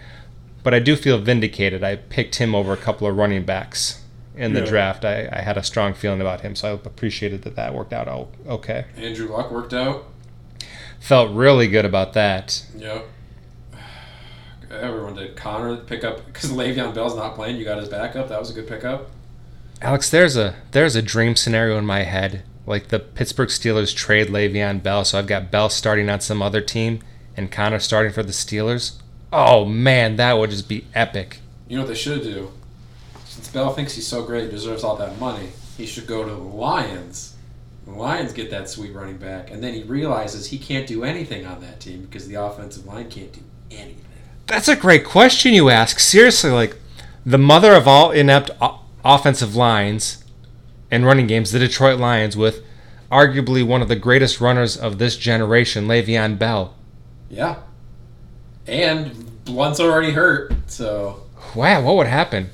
but 0.64 0.74
I 0.74 0.80
do 0.80 0.96
feel 0.96 1.18
vindicated. 1.20 1.84
I 1.84 1.96
picked 1.98 2.36
him 2.36 2.54
over 2.56 2.74
a 2.74 2.78
couple 2.78 3.08
of 3.08 3.16
running 3.16 3.44
backs 3.44 4.02
in 4.36 4.54
the 4.54 4.60
Yeah. 4.62 4.66
draft. 4.66 5.06
I, 5.06 5.30
I 5.32 5.42
had 5.42 5.58
a 5.58 5.64
strong 5.64 5.94
feeling 5.94 6.22
about 6.22 6.42
him, 6.42 6.56
so 6.56 6.68
I 6.70 6.72
appreciated 6.72 7.44
that 7.44 7.56
that 7.56 7.74
worked 7.74 7.94
out 7.94 8.08
okay. 8.48 8.86
Andrew 8.98 9.28
Luck 9.32 9.52
worked 9.52 9.74
out. 9.74 10.06
Felt 11.00 11.32
really 11.34 11.68
good 11.68 11.86
about 11.86 12.14
that. 12.14 12.64
Yep. 12.78 13.06
Everyone 14.72 15.16
did. 15.16 15.36
Conner 15.36 15.78
pick 15.78 16.04
up 16.04 16.26
because 16.26 16.52
Le'Veon 16.52 16.94
Bell's 16.94 17.16
not 17.16 17.36
playing. 17.36 17.58
You 17.58 17.66
got 17.66 17.80
his 17.80 17.90
backup. 17.90 18.30
That 18.30 18.40
was 18.40 18.52
a 18.52 18.54
good 18.54 18.68
pickup. 18.68 19.10
Alex, 19.82 20.10
there's 20.10 20.36
a 20.36 20.56
there's 20.72 20.96
a 20.96 21.02
dream 21.02 21.36
scenario 21.36 21.78
in 21.78 21.86
my 21.86 22.04
head. 22.04 22.44
Like 22.66 22.90
the 22.90 23.00
Pittsburgh 23.00 23.50
Steelers 23.50 23.96
trade 23.96 24.28
Le'Veon 24.28 24.84
Bell, 24.84 25.04
so 25.04 25.18
I've 25.18 25.26
got 25.26 25.50
Bell 25.50 25.70
starting 25.70 26.08
on 26.10 26.20
some 26.22 26.42
other 26.42 26.62
team 26.62 27.00
and 27.40 27.50
Conner 27.50 27.80
starting 27.80 28.12
for 28.12 28.22
the 28.22 28.34
Steelers. 28.34 28.98
Oh 29.32 29.64
man, 29.64 30.18
that 30.18 30.38
would 30.38 30.50
just 30.50 30.68
be 30.68 30.86
epic. 30.94 31.40
You 31.70 31.78
know 31.78 31.84
what 31.84 31.88
they 31.88 31.96
should 31.96 32.22
do? 32.22 32.52
Since 33.26 33.48
Bell 33.48 33.74
thinks 33.74 33.94
he's 33.96 34.06
so 34.06 34.24
great, 34.24 34.46
he 34.46 34.52
deserves 34.52 34.84
all 34.84 34.98
that 34.98 35.18
money. 35.20 35.50
He 35.78 35.86
should 35.86 36.06
go 36.06 36.24
to 36.24 36.30
the 36.30 36.36
Lions. 36.36 37.36
The 37.86 37.92
Lions 37.92 38.34
get 38.34 38.52
that 38.52 38.70
sweet 38.70 38.94
running 38.94 39.18
back, 39.18 39.50
and 39.50 39.64
then 39.64 39.74
he 39.74 39.84
realizes 39.84 40.48
he 40.48 40.60
can't 40.60 40.86
do 40.86 41.06
anything 41.06 41.46
on 41.46 41.62
that 41.62 41.80
team 41.80 42.02
because 42.02 42.28
the 42.28 42.36
offensive 42.36 42.86
line 42.86 43.10
can't 43.10 43.32
do 43.32 43.42
anything. 43.72 44.06
That's 44.46 44.68
a 44.68 44.76
great 44.76 45.06
question 45.06 45.54
you 45.54 45.70
ask. 45.70 46.00
Seriously, 46.00 46.52
like 46.52 46.76
the 47.26 47.38
mother 47.38 47.74
of 47.74 47.88
all 47.88 48.12
inept 48.12 48.52
o- 48.60 48.82
offensive 49.06 49.56
lines 49.56 50.26
and 50.92 51.06
running 51.06 51.28
games, 51.28 51.52
the 51.52 51.60
Detroit 51.60 52.00
Lions, 52.00 52.36
with 52.36 52.66
arguably 53.10 53.66
one 53.66 53.82
of 53.82 53.88
the 53.88 53.96
greatest 53.96 54.42
runners 54.42 54.76
of 54.76 54.98
this 54.98 55.16
generation, 55.16 55.88
Le'Veon 55.88 56.38
Bell. 56.38 56.76
Yeah. 57.30 57.58
And 58.68 59.46
Blount's 59.46 59.80
already 59.80 60.12
hurt, 60.12 60.54
so 60.68 61.24
Wow, 61.56 61.82
what 61.82 61.96
would 61.96 62.08
happen? 62.08 62.50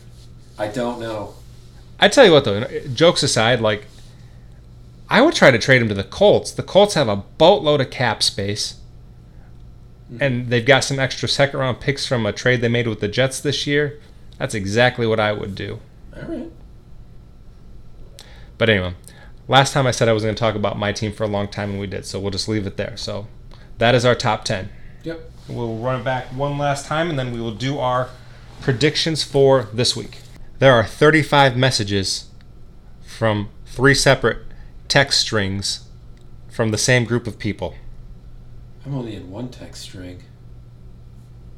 I 0.57 0.67
don't 0.67 0.99
know. 0.99 1.35
I 1.99 2.07
tell 2.07 2.25
you 2.25 2.31
what, 2.31 2.45
though, 2.45 2.65
jokes 2.93 3.23
aside, 3.23 3.61
like 3.61 3.85
I 5.09 5.21
would 5.21 5.33
try 5.33 5.51
to 5.51 5.59
trade 5.59 5.81
him 5.81 5.89
to 5.89 5.93
the 5.93 6.03
Colts. 6.03 6.51
The 6.51 6.63
Colts 6.63 6.93
have 6.93 7.07
a 7.07 7.15
boatload 7.15 7.81
of 7.81 7.89
cap 7.89 8.23
space, 8.23 8.79
mm-hmm. 10.11 10.21
and 10.21 10.49
they've 10.49 10.65
got 10.65 10.83
some 10.83 10.99
extra 10.99 11.27
second 11.27 11.59
round 11.59 11.79
picks 11.79 12.05
from 12.05 12.25
a 12.25 12.31
trade 12.31 12.61
they 12.61 12.69
made 12.69 12.87
with 12.87 13.01
the 13.01 13.07
Jets 13.07 13.39
this 13.39 13.67
year. 13.67 13.99
That's 14.37 14.55
exactly 14.55 15.07
what 15.07 15.19
I 15.19 15.31
would 15.31 15.55
do. 15.55 15.79
All 16.15 16.23
right. 16.23 16.51
But 18.57 18.69
anyway, 18.69 18.93
last 19.47 19.73
time 19.73 19.85
I 19.85 19.91
said 19.91 20.07
I 20.07 20.13
was 20.13 20.23
going 20.23 20.35
to 20.35 20.39
talk 20.39 20.55
about 20.55 20.77
my 20.77 20.91
team 20.91 21.11
for 21.11 21.23
a 21.23 21.27
long 21.27 21.47
time, 21.47 21.71
and 21.71 21.79
we 21.79 21.87
did. 21.87 22.05
So 22.05 22.19
we'll 22.19 22.31
just 22.31 22.47
leave 22.47 22.65
it 22.65 22.77
there. 22.77 22.95
So 22.95 23.27
that 23.77 23.95
is 23.95 24.05
our 24.05 24.15
top 24.15 24.45
ten. 24.45 24.69
Yep. 25.03 25.31
We'll 25.47 25.77
run 25.77 26.01
it 26.01 26.03
back 26.03 26.25
one 26.27 26.57
last 26.57 26.87
time, 26.87 27.09
and 27.09 27.19
then 27.19 27.31
we 27.31 27.39
will 27.39 27.53
do 27.53 27.77
our 27.77 28.09
predictions 28.61 29.23
for 29.23 29.69
this 29.73 29.95
week. 29.95 30.19
There 30.57 30.73
are 30.73 30.83
35 30.83 31.55
messages 31.55 32.29
from 33.05 33.49
three 33.65 33.93
separate 33.93 34.39
text 34.87 35.19
strings 35.19 35.87
from 36.49 36.71
the 36.71 36.77
same 36.77 37.05
group 37.05 37.27
of 37.27 37.37
people. 37.37 37.75
I'm 38.85 38.95
only 38.95 39.15
in 39.15 39.29
one 39.29 39.49
text 39.49 39.83
string. 39.83 40.23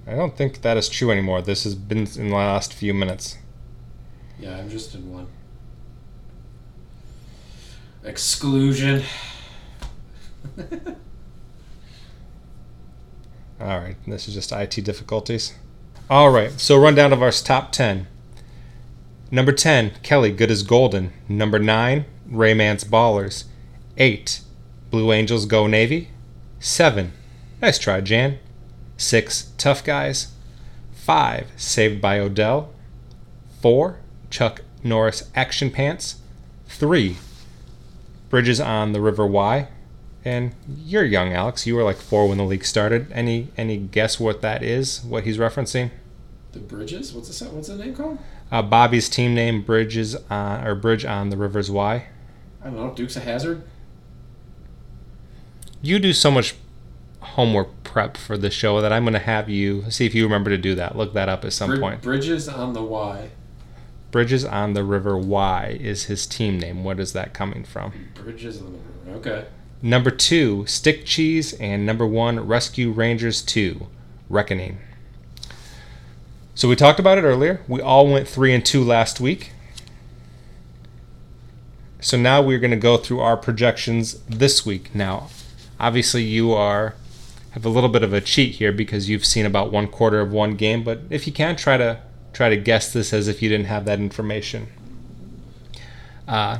I 0.05 0.15
don't 0.15 0.35
think 0.35 0.61
that 0.61 0.77
is 0.77 0.89
true 0.89 1.11
anymore. 1.11 1.41
This 1.41 1.63
has 1.63 1.75
been 1.75 1.99
in 1.99 2.29
the 2.29 2.35
last 2.35 2.73
few 2.73 2.93
minutes. 2.93 3.37
Yeah, 4.39 4.57
I'm 4.57 4.69
just 4.69 4.95
in 4.95 5.11
one. 5.11 5.27
Exclusion. 8.03 9.03
All 13.59 13.79
right, 13.79 13.95
this 14.05 14.27
is 14.27 14.35
just 14.35 14.51
IT 14.51 14.83
difficulties. 14.83 15.53
All 16.09 16.29
right, 16.29 16.51
so 16.59 16.77
rundown 16.77 17.11
of 17.11 17.21
our 17.21 17.31
top 17.31 17.71
10. 17.71 18.07
Number 19.31 19.51
10, 19.51 19.93
Kelly, 20.03 20.31
Good 20.31 20.51
as 20.51 20.63
Golden. 20.63 21.11
Number 21.27 21.59
9, 21.59 22.05
Rayman's 22.31 22.83
Ballers. 22.83 23.45
8, 23.97 24.41
Blue 24.91 25.11
Angels 25.11 25.45
Go 25.45 25.67
Navy. 25.67 26.09
7, 26.59 27.11
Nice 27.61 27.79
try, 27.79 27.99
Jan. 27.99 28.37
6, 28.97 29.51
Tough 29.57 29.83
Guys. 29.83 30.33
5, 30.93 31.47
Saved 31.57 31.99
by 31.99 32.19
Odell. 32.19 32.71
4, 33.61 33.99
Chuck 34.29 34.61
Norris 34.83 35.29
Action 35.35 35.71
Pants. 35.71 36.17
3, 36.67 37.17
Bridges 38.29 38.61
on 38.61 38.93
the 38.93 39.01
River 39.01 39.25
Y. 39.25 39.67
And 40.25 40.53
you're 40.67 41.05
young, 41.05 41.31
Alex. 41.33 41.65
You 41.65 41.75
were 41.75 41.83
like 41.83 41.97
four 41.97 42.27
when 42.27 42.37
the 42.37 42.43
league 42.43 42.65
started. 42.65 43.11
Any 43.11 43.49
any 43.55 43.77
guess 43.77 44.19
what 44.19 44.41
that 44.41 44.61
is? 44.63 45.03
What 45.03 45.23
he's 45.23 45.37
referencing? 45.37 45.91
The 46.51 46.59
Bridges? 46.59 47.13
What's 47.13 47.27
this? 47.27 47.41
What's 47.49 47.67
the 47.67 47.75
name 47.77 47.95
called? 47.95 48.19
Uh, 48.51 48.61
Bobby's 48.61 49.09
team 49.09 49.35
name 49.35 49.61
Bridges 49.61 50.15
on 50.29 50.65
or 50.65 50.75
Bridge 50.75 51.05
on 51.05 51.29
the 51.29 51.37
Rivers 51.37 51.69
Y. 51.71 52.07
I 52.61 52.65
don't 52.65 52.75
know. 52.75 52.93
Dukes 52.93 53.15
a 53.15 53.19
Hazard. 53.21 53.63
You 55.81 55.99
do 55.99 56.11
so 56.13 56.31
much 56.31 56.55
homework 57.21 57.83
prep 57.83 58.17
for 58.17 58.37
the 58.37 58.49
show 58.49 58.81
that 58.81 58.91
I'm 58.91 59.03
going 59.03 59.13
to 59.13 59.19
have 59.19 59.49
you 59.49 59.89
see 59.91 60.05
if 60.05 60.15
you 60.15 60.23
remember 60.23 60.49
to 60.49 60.57
do 60.57 60.75
that. 60.75 60.97
Look 60.97 61.13
that 61.13 61.29
up 61.29 61.45
at 61.45 61.53
some 61.53 61.69
Brid- 61.69 61.81
point. 61.81 62.01
Bridges 62.01 62.49
on 62.49 62.73
the 62.73 62.83
Y. 62.83 63.29
Bridges 64.11 64.45
on 64.45 64.73
the 64.73 64.83
River 64.83 65.17
Y 65.17 65.77
is 65.79 66.05
his 66.05 66.25
team 66.25 66.57
name. 66.59 66.83
What 66.83 66.99
is 66.99 67.13
that 67.13 67.33
coming 67.33 67.63
from? 67.63 67.93
Bridges 68.15 68.61
on 68.61 68.73
the 68.73 69.11
river. 69.11 69.19
Okay. 69.19 69.47
Number 69.81 70.11
two, 70.11 70.65
Stick 70.65 71.05
Cheese, 71.05 71.53
and 71.53 71.85
number 71.85 72.05
one, 72.05 72.39
Rescue 72.47 72.91
Rangers 72.91 73.41
2, 73.41 73.87
Reckoning. 74.29 74.79
So 76.55 76.67
we 76.67 76.75
talked 76.75 76.99
about 76.99 77.17
it 77.17 77.23
earlier. 77.23 77.61
We 77.67 77.81
all 77.81 78.07
went 78.07 78.27
three 78.27 78.53
and 78.53 78.65
two 78.65 78.83
last 78.83 79.19
week. 79.19 79.51
So 81.99 82.17
now 82.17 82.41
we're 82.41 82.59
going 82.59 82.71
to 82.71 82.77
go 82.77 82.97
through 82.97 83.19
our 83.19 83.37
projections 83.37 84.19
this 84.27 84.65
week. 84.65 84.93
Now, 84.95 85.29
Obviously, 85.79 86.23
you 86.23 86.53
are 86.53 86.95
have 87.51 87.65
a 87.65 87.69
little 87.69 87.89
bit 87.89 88.03
of 88.03 88.13
a 88.13 88.21
cheat 88.21 88.55
here 88.55 88.71
because 88.71 89.09
you've 89.09 89.25
seen 89.25 89.45
about 89.45 89.71
one 89.71 89.87
quarter 89.87 90.19
of 90.19 90.31
one 90.31 90.55
game. 90.55 90.83
But 90.83 91.01
if 91.09 91.27
you 91.27 91.33
can, 91.33 91.55
try 91.55 91.77
to 91.77 92.01
try 92.33 92.49
to 92.49 92.57
guess 92.57 92.91
this 92.91 93.13
as 93.13 93.27
if 93.27 93.41
you 93.41 93.49
didn't 93.49 93.67
have 93.67 93.85
that 93.85 93.99
information. 93.99 94.67
Uh, 96.27 96.59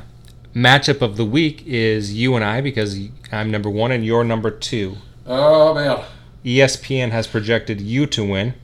matchup 0.54 1.02
of 1.02 1.16
the 1.16 1.24
week 1.24 1.62
is 1.66 2.14
you 2.14 2.34
and 2.34 2.44
I 2.44 2.60
because 2.60 2.98
I'm 3.30 3.50
number 3.50 3.70
one 3.70 3.92
and 3.92 4.04
you're 4.04 4.24
number 4.24 4.50
two. 4.50 4.96
Oh 5.26 5.74
man. 5.74 6.04
ESPN 6.44 7.10
has 7.10 7.26
projected 7.26 7.80
you 7.80 8.06
to 8.06 8.24
win. 8.24 8.54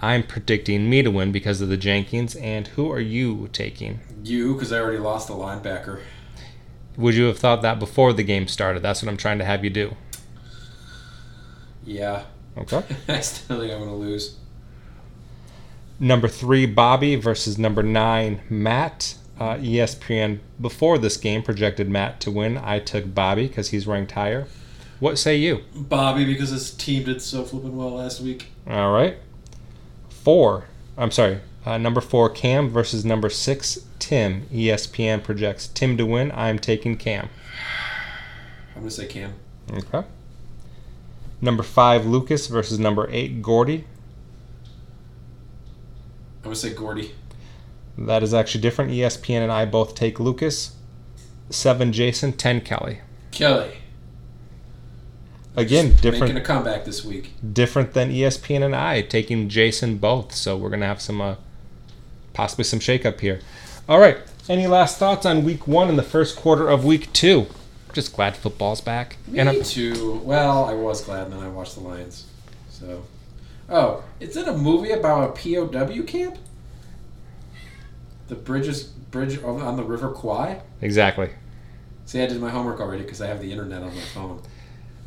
I'm 0.00 0.22
predicting 0.22 0.90
me 0.90 1.02
to 1.02 1.10
win 1.10 1.32
because 1.32 1.60
of 1.60 1.68
the 1.68 1.76
Jenkins. 1.76 2.36
And 2.36 2.68
who 2.68 2.90
are 2.92 3.00
you 3.00 3.48
taking? 3.52 4.00
You, 4.22 4.54
because 4.54 4.72
I 4.72 4.80
already 4.80 4.98
lost 4.98 5.28
the 5.28 5.34
linebacker. 5.34 6.00
Would 6.96 7.14
you 7.14 7.24
have 7.24 7.38
thought 7.38 7.62
that 7.62 7.78
before 7.78 8.12
the 8.12 8.22
game 8.22 8.46
started? 8.46 8.82
That's 8.82 9.02
what 9.02 9.08
I'm 9.08 9.16
trying 9.16 9.38
to 9.38 9.44
have 9.44 9.64
you 9.64 9.70
do. 9.70 9.96
Yeah. 11.84 12.24
Okay. 12.56 12.82
I 13.08 13.20
still 13.20 13.60
think 13.60 13.72
I'm 13.72 13.80
gonna 13.80 13.96
lose. 13.96 14.36
Number 15.98 16.28
three, 16.28 16.66
Bobby 16.66 17.16
versus 17.16 17.58
number 17.58 17.82
nine, 17.82 18.42
Matt. 18.50 19.14
Uh, 19.38 19.56
ESPN 19.56 20.38
before 20.60 20.96
this 20.96 21.18
game 21.18 21.42
projected 21.42 21.90
Matt 21.90 22.20
to 22.20 22.30
win. 22.30 22.56
I 22.56 22.78
took 22.78 23.14
Bobby 23.14 23.48
because 23.48 23.68
he's 23.68 23.86
ranked 23.86 24.12
higher. 24.12 24.46
What 24.98 25.18
say 25.18 25.36
you? 25.36 25.62
Bobby, 25.74 26.24
because 26.24 26.50
his 26.50 26.70
team 26.72 27.04
did 27.04 27.20
so 27.20 27.44
flipping 27.44 27.76
well 27.76 27.90
last 27.90 28.22
week. 28.22 28.46
All 28.66 28.92
right. 28.92 29.18
Four. 30.08 30.64
I'm 30.96 31.10
sorry. 31.10 31.40
Uh, 31.66 31.76
number 31.76 32.00
four, 32.00 32.30
Cam 32.30 32.70
versus 32.70 33.04
number 33.04 33.28
six, 33.28 33.80
Tim. 33.98 34.46
ESPN 34.52 35.22
projects 35.22 35.66
Tim 35.66 35.96
to 35.98 36.06
win. 36.06 36.32
I'm 36.32 36.58
taking 36.58 36.96
Cam. 36.96 37.28
I'm 38.74 38.82
gonna 38.82 38.90
say 38.90 39.06
Cam. 39.06 39.34
Okay. 39.72 40.06
Number 41.40 41.62
five, 41.62 42.06
Lucas 42.06 42.46
versus 42.46 42.78
number 42.78 43.08
eight, 43.10 43.42
Gordy. 43.42 43.84
I'm 46.38 46.44
gonna 46.44 46.56
say 46.56 46.72
Gordy. 46.72 47.12
That 47.98 48.22
is 48.22 48.34
actually 48.34 48.60
different. 48.60 48.90
ESPN 48.92 49.40
and 49.40 49.52
I 49.52 49.64
both 49.64 49.94
take 49.94 50.20
Lucas. 50.20 50.76
Seven, 51.50 51.92
Jason. 51.92 52.32
Ten, 52.32 52.60
Kelly. 52.60 52.98
Kelly. 53.30 53.72
Again, 55.54 55.92
Just 55.92 56.02
different. 56.02 56.34
Making 56.34 56.42
a 56.42 56.44
comeback 56.44 56.84
this 56.84 57.04
week. 57.04 57.32
different 57.52 57.94
than 57.94 58.10
ESPN 58.10 58.62
and 58.62 58.76
I 58.76 59.00
taking 59.00 59.48
Jason 59.48 59.96
both. 59.96 60.34
So 60.34 60.56
we're 60.56 60.68
gonna 60.68 60.86
have 60.86 61.00
some 61.00 61.20
uh, 61.20 61.36
possibly 62.34 62.64
some 62.64 62.78
shakeup 62.80 63.20
here. 63.20 63.40
All 63.88 63.98
right. 63.98 64.18
Any 64.48 64.66
last 64.66 64.98
thoughts 64.98 65.24
on 65.24 65.44
week 65.44 65.66
one 65.66 65.88
and 65.88 65.98
the 65.98 66.02
first 66.02 66.36
quarter 66.36 66.68
of 66.68 66.84
week 66.84 67.12
two? 67.12 67.46
Just 67.94 68.14
glad 68.14 68.36
football's 68.36 68.82
back. 68.82 69.16
Me 69.26 69.38
and 69.38 69.48
I'm, 69.48 69.62
too. 69.62 70.20
Well, 70.22 70.66
I 70.66 70.74
was 70.74 71.02
glad, 71.02 71.24
and 71.24 71.32
then 71.32 71.40
I 71.40 71.48
watched 71.48 71.74
the 71.74 71.80
Lions. 71.80 72.26
So, 72.68 73.04
oh, 73.70 74.04
is 74.20 74.36
it 74.36 74.46
a 74.46 74.52
movie 74.52 74.90
about 74.90 75.30
a 75.30 75.32
POW 75.32 76.02
camp? 76.02 76.36
The 78.28 78.34
bridges, 78.34 78.84
bridge 78.84 79.42
on 79.42 79.60
on 79.60 79.76
the 79.76 79.84
River 79.84 80.10
Kwai. 80.10 80.60
exactly. 80.80 81.30
See, 82.04 82.22
I 82.22 82.26
did 82.26 82.40
my 82.40 82.50
homework 82.50 82.80
already 82.80 83.02
because 83.02 83.20
I 83.20 83.26
have 83.26 83.40
the 83.40 83.50
internet 83.50 83.82
on 83.82 83.94
my 83.94 84.00
phone. 84.00 84.40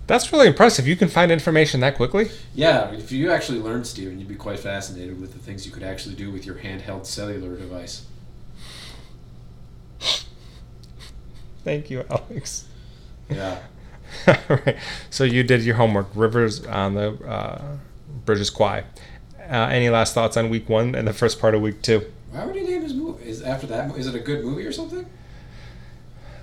That's 0.08 0.34
really 0.34 0.48
impressive. 0.48 0.88
You 0.88 0.96
can 0.96 1.08
find 1.08 1.32
information 1.32 1.80
that 1.82 1.96
quickly. 1.96 2.30
Yeah, 2.56 2.92
if 2.92 3.12
you 3.12 3.32
actually 3.32 3.60
learned, 3.60 3.86
Steven, 3.88 4.20
you'd 4.20 4.28
be 4.28 4.36
quite 4.36 4.60
fascinated 4.60 5.22
with 5.22 5.34
the 5.34 5.40
things 5.40 5.66
you 5.66 5.72
could 5.72 5.84
actually 5.84 6.16
do 6.16 6.32
with 6.32 6.46
your 6.46 6.56
handheld 6.56 7.06
cellular 7.06 7.56
device. 7.56 8.06
Thank 11.64 11.90
you, 11.90 12.04
Alex. 12.10 12.66
Yeah. 13.30 13.60
All 14.28 14.36
right. 14.66 14.78
So 15.10 15.24
you 15.24 15.44
did 15.44 15.64
your 15.64 15.76
homework. 15.76 16.08
Rivers 16.16 16.66
on 16.66 16.96
the 16.96 17.14
uh, 17.26 17.78
Bridges 18.26 18.50
Kwai. 18.50 18.84
Uh, 19.40 19.68
any 19.72 19.90
last 19.90 20.14
thoughts 20.14 20.38
on 20.38 20.50
week 20.50 20.70
one 20.70 20.96
and 20.96 21.08
the 21.08 21.14
first 21.14 21.40
part 21.40 21.56
of 21.56 21.62
week 21.62 21.82
two? 21.82 22.10
Why 22.32 22.46
would 22.46 22.56
he 22.56 22.62
name 22.64 22.82
his 22.82 22.94
movie? 22.94 23.09
Is 23.30 23.42
after 23.42 23.68
that? 23.68 23.96
Is 23.98 24.08
it 24.08 24.16
a 24.16 24.20
good 24.20 24.44
movie 24.44 24.66
or 24.66 24.72
something? 24.72 25.06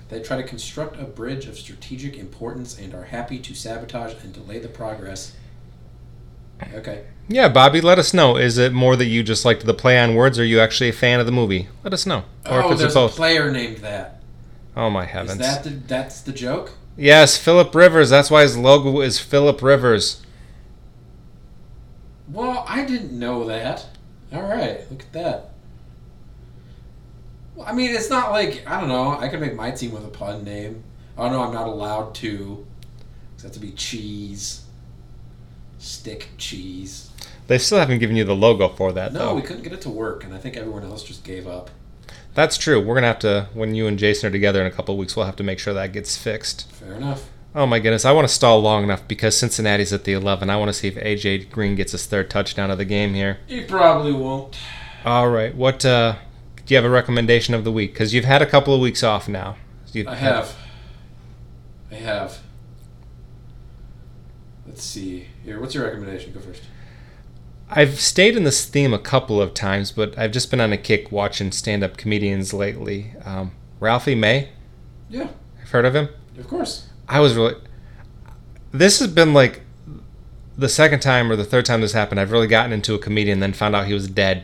They 0.09 0.21
try 0.21 0.37
to 0.37 0.43
construct 0.47 0.99
a 0.99 1.03
bridge 1.03 1.47
of 1.47 1.57
strategic 1.57 2.17
importance 2.17 2.77
and 2.79 2.93
are 2.93 3.03
happy 3.03 3.39
to 3.39 3.53
sabotage 3.53 4.13
and 4.23 4.33
delay 4.33 4.59
the 4.59 4.69
progress. 4.69 5.33
Okay. 6.73 7.03
Yeah, 7.27 7.49
Bobby, 7.49 7.81
let 7.81 7.99
us 7.99 8.13
know. 8.13 8.37
Is 8.37 8.57
it 8.57 8.71
more 8.71 8.95
that 8.95 9.05
you 9.05 9.21
just 9.21 9.43
liked 9.43 9.65
the 9.65 9.73
play 9.73 9.99
on 9.99 10.15
words, 10.15 10.39
or 10.39 10.43
are 10.43 10.45
you 10.45 10.59
actually 10.61 10.89
a 10.89 10.93
fan 10.93 11.19
of 11.19 11.25
the 11.25 11.31
movie? 11.31 11.67
Let 11.83 11.93
us 11.93 12.05
know. 12.05 12.23
Or 12.45 12.63
oh, 12.63 12.65
if 12.67 12.71
it's 12.71 12.81
there's 12.81 12.95
a 12.95 13.09
player 13.09 13.51
named 13.51 13.79
that. 13.79 14.21
oh 14.75 14.89
my 14.89 15.03
Is 15.03 15.11
heavens! 15.11 15.39
that 15.39 15.63
the, 15.63 15.69
that's 15.71 16.21
the 16.21 16.31
joke? 16.31 16.71
yes, 16.95 17.37
Philip 17.37 17.75
Rivers. 17.75 18.09
That's 18.09 18.31
why 18.31 18.43
his 18.43 18.57
logo 18.57 19.01
is 19.01 19.19
Philip 19.19 19.61
Rivers. 19.61 20.21
Well, 22.29 22.65
I 22.67 22.85
didn't 22.85 23.17
know 23.17 23.45
that. 23.45 23.85
All 24.33 24.43
right, 24.43 24.89
look 24.89 25.01
at 25.01 25.13
that. 25.13 25.51
Well, 27.57 27.65
I 27.67 27.73
mean, 27.73 27.89
it's 27.93 28.09
not 28.09 28.31
like 28.31 28.63
I 28.67 28.79
don't 28.79 28.87
know. 28.87 29.17
I 29.19 29.27
could 29.29 29.39
make 29.41 29.55
my 29.55 29.71
team 29.71 29.91
with 29.91 30.05
a 30.05 30.09
pun 30.09 30.43
name. 30.43 30.83
Oh 31.17 31.27
no, 31.29 31.41
I'm 31.43 31.53
not 31.53 31.67
allowed 31.67 32.13
to. 32.15 32.65
It 32.99 33.41
has 33.41 33.43
got 33.43 33.53
to 33.53 33.59
be 33.59 33.71
cheese. 33.71 34.63
Stick 35.79 36.29
cheese. 36.37 37.09
They 37.47 37.57
still 37.57 37.79
haven't 37.79 37.99
given 37.99 38.15
you 38.15 38.23
the 38.25 38.35
logo 38.35 38.67
for 38.69 38.91
that, 38.93 39.13
No, 39.13 39.19
though. 39.19 39.35
we 39.35 39.41
couldn't 39.41 39.63
get 39.63 39.71
it 39.73 39.81
to 39.81 39.89
work, 39.89 40.23
and 40.23 40.33
I 40.33 40.37
think 40.37 40.57
everyone 40.57 40.83
else 40.83 41.03
just 41.03 41.23
gave 41.23 41.47
up. 41.47 41.69
That's 42.35 42.57
true. 42.57 42.79
We're 42.79 42.93
gonna 42.93 43.07
have 43.07 43.19
to 43.19 43.47
when 43.55 43.73
you 43.73 43.87
and 43.87 43.97
Jason 43.97 44.29
are 44.29 44.31
together 44.31 44.61
in 44.61 44.67
a 44.67 44.71
couple 44.71 44.93
of 44.93 44.99
weeks. 44.99 45.15
We'll 45.15 45.25
have 45.25 45.35
to 45.37 45.43
make 45.43 45.57
sure 45.57 45.73
that 45.73 45.93
gets 45.93 46.15
fixed. 46.15 46.71
Fair 46.71 46.93
enough. 46.93 47.29
Oh 47.55 47.65
my 47.65 47.79
goodness! 47.79 48.05
I 48.05 48.11
want 48.11 48.27
to 48.27 48.33
stall 48.33 48.59
long 48.61 48.83
enough 48.83 49.07
because 49.07 49.35
Cincinnati's 49.35 49.91
at 49.91 50.03
the 50.03 50.13
11. 50.13 50.47
I 50.51 50.57
want 50.57 50.69
to 50.69 50.73
see 50.73 50.89
if 50.89 50.95
AJ 50.95 51.49
Green 51.49 51.73
gets 51.73 51.93
his 51.93 52.05
third 52.05 52.29
touchdown 52.29 52.69
of 52.69 52.77
the 52.77 52.85
game 52.85 53.15
here. 53.15 53.39
He 53.47 53.61
probably 53.61 54.13
won't. 54.13 54.55
All 55.03 55.29
right. 55.29 55.55
What 55.55 55.83
uh, 55.83 56.17
do 56.67 56.73
you 56.73 56.75
have 56.75 56.85
a 56.85 56.89
recommendation 56.89 57.53
of 57.53 57.63
the 57.63 57.71
week? 57.71 57.93
Because 57.93 58.13
you've 58.13 58.25
had 58.25 58.41
a 58.41 58.45
couple 58.45 58.73
of 58.75 58.81
weeks 58.81 59.01
off 59.01 59.27
now. 59.27 59.55
You've 59.93 60.07
I 60.07 60.15
have. 60.15 60.53
I 61.89 61.95
have. 61.95 62.39
Let's 64.67 64.83
see. 64.83 65.27
Here, 65.43 65.59
what's 65.61 65.73
your 65.73 65.85
recommendation? 65.85 66.33
Go 66.33 66.41
first. 66.41 66.61
I've 67.69 67.99
stayed 67.99 68.35
in 68.35 68.43
this 68.43 68.65
theme 68.65 68.93
a 68.93 68.99
couple 68.99 69.41
of 69.41 69.53
times, 69.53 69.91
but 69.91 70.17
I've 70.17 70.31
just 70.31 70.51
been 70.51 70.59
on 70.61 70.73
a 70.73 70.77
kick 70.77 71.11
watching 71.11 71.51
stand-up 71.51 71.97
comedians 71.97 72.53
lately. 72.53 73.13
Um, 73.25 73.51
Ralphie 73.79 74.15
May, 74.15 74.49
Yeah, 75.09 75.29
I've 75.61 75.69
heard 75.69 75.85
of 75.85 75.95
him. 75.95 76.09
of 76.37 76.47
course. 76.47 76.87
I 77.07 77.19
was 77.21 77.35
really. 77.35 77.55
This 78.73 78.99
has 78.99 79.07
been 79.07 79.33
like 79.33 79.61
the 80.57 80.67
second 80.69 80.99
time 80.99 81.31
or 81.31 81.37
the 81.37 81.45
third 81.45 81.65
time 81.65 81.79
this 81.79 81.93
happened. 81.93 82.19
I've 82.19 82.31
really 82.31 82.47
gotten 82.47 82.73
into 82.73 82.93
a 82.93 82.99
comedian, 82.99 83.39
then 83.39 83.53
found 83.53 83.73
out 83.75 83.87
he 83.87 83.93
was 83.93 84.09
dead. 84.09 84.43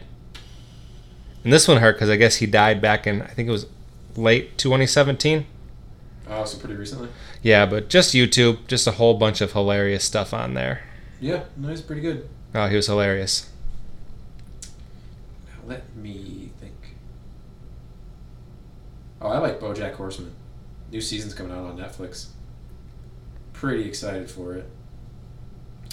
And 1.44 1.52
this 1.52 1.68
one 1.68 1.78
hurt 1.78 1.94
because 1.94 2.10
I 2.10 2.16
guess 2.16 2.38
he 2.38 2.46
died 2.46 2.82
back 2.82 3.06
in 3.06 3.22
I 3.22 3.28
think 3.28 3.50
it 3.50 3.52
was 3.52 3.68
late 4.16 4.58
2017. 4.58 5.46
Oh, 6.30 6.46
so 6.46 6.58
pretty 6.58 6.76
recently. 6.76 7.10
Yeah, 7.41 7.66
but 7.66 7.89
just 7.89 8.14
YouTube, 8.14 8.66
just 8.68 8.88
a 8.88 8.91
whole 8.91 9.16
bunch 9.16 9.41
of 9.41 9.52
hilarious 9.52 10.04
stuff 10.04 10.34
on 10.34 10.54
there. 10.54 10.84
Yeah, 11.20 11.44
no, 11.58 11.70
he's 11.70 11.82
pretty 11.82 12.02
good. 12.02 12.30
Oh, 12.56 12.68
he 12.68 12.76
was 12.76 12.88
hilarious. 12.88 13.50
Now, 15.46 15.68
let 15.68 15.96
me 15.96 16.52
think. 16.60 16.96
Oh, 19.22 19.30
I 19.30 19.39
like 19.39 19.60
BoJack 19.60 19.96
Horseman. 19.96 20.34
New 20.91 21.02
season's 21.02 21.34
coming 21.34 21.52
out 21.52 21.66
on 21.66 21.78
Netflix. 21.78 22.28
Pretty 23.52 23.86
excited 23.88 24.30
for 24.30 24.54
it. 24.54 24.70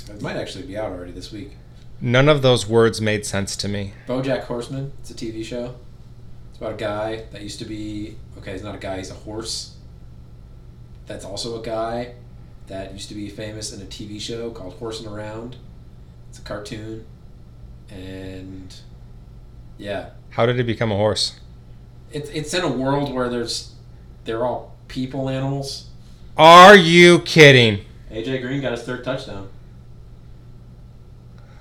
It 0.09 0.23
might 0.23 0.37
actually 0.37 0.67
be 0.67 0.77
out 0.77 0.91
already 0.91 1.13
this 1.13 1.33
week. 1.33 1.57
None 2.01 2.29
of 2.29 2.43
those 2.43 2.67
words 2.67 3.01
made 3.01 3.27
sense 3.27 3.57
to 3.57 3.69
me. 3.69 3.93
BoJack 4.09 4.45
Horseman. 4.45 4.93
It's 5.01 5.11
a 5.11 5.15
TV 5.15 5.45
show. 5.45 5.75
It's 6.51 6.59
about 6.59 6.73
a 6.73 6.77
guy 6.77 7.25
that 7.33 7.43
used 7.43 7.59
to 7.59 7.65
be 7.67 8.17
okay. 8.39 8.53
He's 8.53 8.63
not 8.63 8.75
a 8.75 8.79
guy. 8.79 8.97
He's 8.99 9.11
a 9.11 9.15
horse. 9.15 9.77
That's 11.07 11.25
also 11.25 11.61
a 11.61 11.65
guy 11.65 12.15
that 12.69 12.93
used 12.93 13.09
to 13.09 13.15
be 13.15 13.29
famous 13.29 13.73
in 13.73 13.83
a 13.83 13.85
TV 13.85 14.21
show 14.21 14.51
called 14.51 14.75
Horsing 14.75 15.07
Around. 15.09 15.57
It's 16.31 16.39
a 16.39 16.43
cartoon, 16.43 17.05
and 17.91 18.73
yeah, 19.79 20.11
How 20.31 20.47
did 20.47 20.57
he 20.57 20.63
become 20.63 20.93
a 20.93 20.97
horse? 20.97 21.39
it's 22.13 22.29
it's 22.31 22.55
in 22.55 22.63
a 22.63 22.69
world 22.71 23.13
where 23.15 23.29
there's 23.29 23.75
they're 24.25 24.45
all 24.45 24.77
people 24.89 25.29
animals. 25.29 25.89
Are 26.37 26.77
you 26.77 27.19
kidding? 27.21 27.85
AJ 28.11 28.43
Green 28.43 28.61
got 28.63 28.73
his 28.73 28.83
third 28.83 29.05
touchdown. 29.05 29.49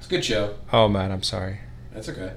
Good 0.09 0.25
show. 0.25 0.55
Oh 0.73 0.87
man, 0.87 1.11
I'm 1.11 1.23
sorry. 1.23 1.59
That's 1.93 2.09
okay. 2.09 2.33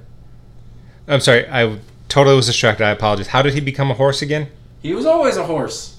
I'm 1.08 1.20
sorry. 1.20 1.48
I 1.48 1.78
totally 2.08 2.36
was 2.36 2.46
distracted. 2.46 2.84
I 2.84 2.90
apologize. 2.90 3.28
How 3.28 3.42
did 3.42 3.54
he 3.54 3.60
become 3.60 3.90
a 3.90 3.94
horse 3.94 4.22
again? 4.22 4.48
He 4.82 4.92
was 4.92 5.06
always 5.06 5.36
a 5.36 5.44
horse. 5.44 5.98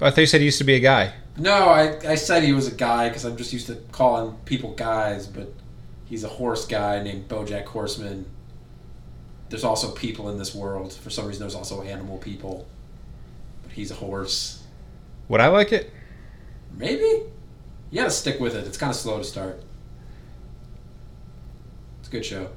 I 0.00 0.10
thought 0.10 0.22
you 0.22 0.26
said 0.26 0.40
he 0.40 0.46
used 0.46 0.58
to 0.58 0.64
be 0.64 0.74
a 0.74 0.80
guy. 0.80 1.12
No, 1.36 1.68
I, 1.68 1.98
I 2.06 2.14
said 2.14 2.42
he 2.42 2.52
was 2.52 2.66
a 2.66 2.74
guy 2.74 3.08
because 3.08 3.24
I'm 3.24 3.36
just 3.36 3.52
used 3.52 3.66
to 3.68 3.76
calling 3.92 4.34
people 4.46 4.72
guys, 4.74 5.26
but 5.26 5.52
he's 6.06 6.24
a 6.24 6.28
horse 6.28 6.66
guy 6.66 7.02
named 7.02 7.28
BoJack 7.28 7.66
Horseman. 7.66 8.26
There's 9.50 9.64
also 9.64 9.92
people 9.92 10.30
in 10.30 10.38
this 10.38 10.54
world. 10.54 10.92
For 10.92 11.10
some 11.10 11.26
reason, 11.26 11.40
there's 11.40 11.54
also 11.54 11.82
animal 11.82 12.18
people, 12.18 12.66
but 13.62 13.72
he's 13.72 13.90
a 13.90 13.94
horse. 13.94 14.62
Would 15.28 15.40
I 15.40 15.48
like 15.48 15.72
it? 15.72 15.92
Maybe 16.76 17.24
You 17.90 17.96
gotta 18.00 18.10
stick 18.10 18.40
with 18.40 18.54
it. 18.54 18.66
It's 18.66 18.78
kind 18.78 18.90
of 18.90 18.96
slow 18.96 19.18
to 19.18 19.24
start. 19.24 19.62
A 22.10 22.12
good 22.12 22.24
show. 22.26 22.50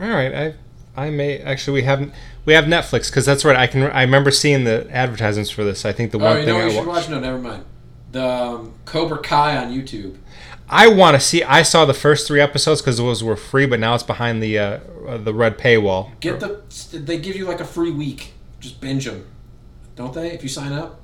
All 0.00 0.08
right, 0.08 0.34
I 0.34 0.54
I 0.96 1.10
may 1.10 1.38
actually 1.38 1.74
we 1.80 1.82
haven't 1.86 2.12
we 2.44 2.54
have 2.54 2.64
Netflix 2.64 3.08
because 3.10 3.24
that's 3.24 3.44
right. 3.44 3.54
I 3.56 3.68
can 3.68 3.84
I 3.84 4.02
remember 4.02 4.32
seeing 4.32 4.64
the 4.64 4.88
advertisements 4.90 5.50
for 5.50 5.62
this. 5.62 5.84
I 5.84 5.92
think 5.92 6.10
the 6.10 6.18
Oh, 6.18 6.24
one 6.24 6.38
you 6.38 6.44
thing 6.44 6.54
know 6.54 6.60
I, 6.60 6.64
you 6.64 6.70
should 6.72 6.86
watch? 6.86 7.08
No, 7.08 7.20
never 7.20 7.38
mind. 7.38 7.64
The 8.10 8.24
um, 8.28 8.74
Cobra 8.84 9.18
Kai 9.18 9.56
on 9.56 9.72
YouTube. 9.72 10.18
I 10.68 10.88
want 10.88 11.14
to 11.14 11.20
see. 11.20 11.44
I 11.44 11.62
saw 11.62 11.84
the 11.84 11.94
first 11.94 12.26
three 12.26 12.40
episodes 12.40 12.80
because 12.80 12.96
those 12.98 13.22
were 13.22 13.36
free, 13.36 13.66
but 13.66 13.78
now 13.78 13.94
it's 13.94 14.02
behind 14.02 14.42
the 14.42 14.58
uh, 14.58 14.80
uh, 15.06 15.18
the 15.18 15.34
red 15.34 15.56
paywall. 15.58 16.18
Get 16.20 16.40
the. 16.40 16.62
They 16.92 17.18
give 17.18 17.36
you 17.36 17.46
like 17.46 17.60
a 17.60 17.64
free 17.64 17.90
week. 17.92 18.32
Just 18.60 18.80
binge 18.80 19.04
them, 19.04 19.26
don't 19.94 20.12
they? 20.14 20.32
If 20.32 20.42
you 20.42 20.48
sign 20.48 20.72
up. 20.72 21.00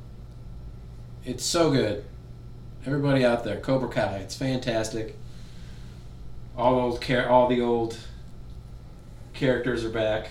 It's 1.25 1.45
so 1.45 1.71
good. 1.71 2.05
Everybody 2.87 3.25
out 3.25 3.45
there, 3.45 3.61
Cobra 3.61 3.89
Kai. 3.89 4.17
It's 4.19 4.35
fantastic. 4.35 5.15
All 6.61 6.79
old 6.79 7.01
care. 7.01 7.29
All 7.29 7.49
the 7.49 7.61
old 7.61 7.97
characters 9.33 9.85
are 9.85 9.91
back. 9.91 10.29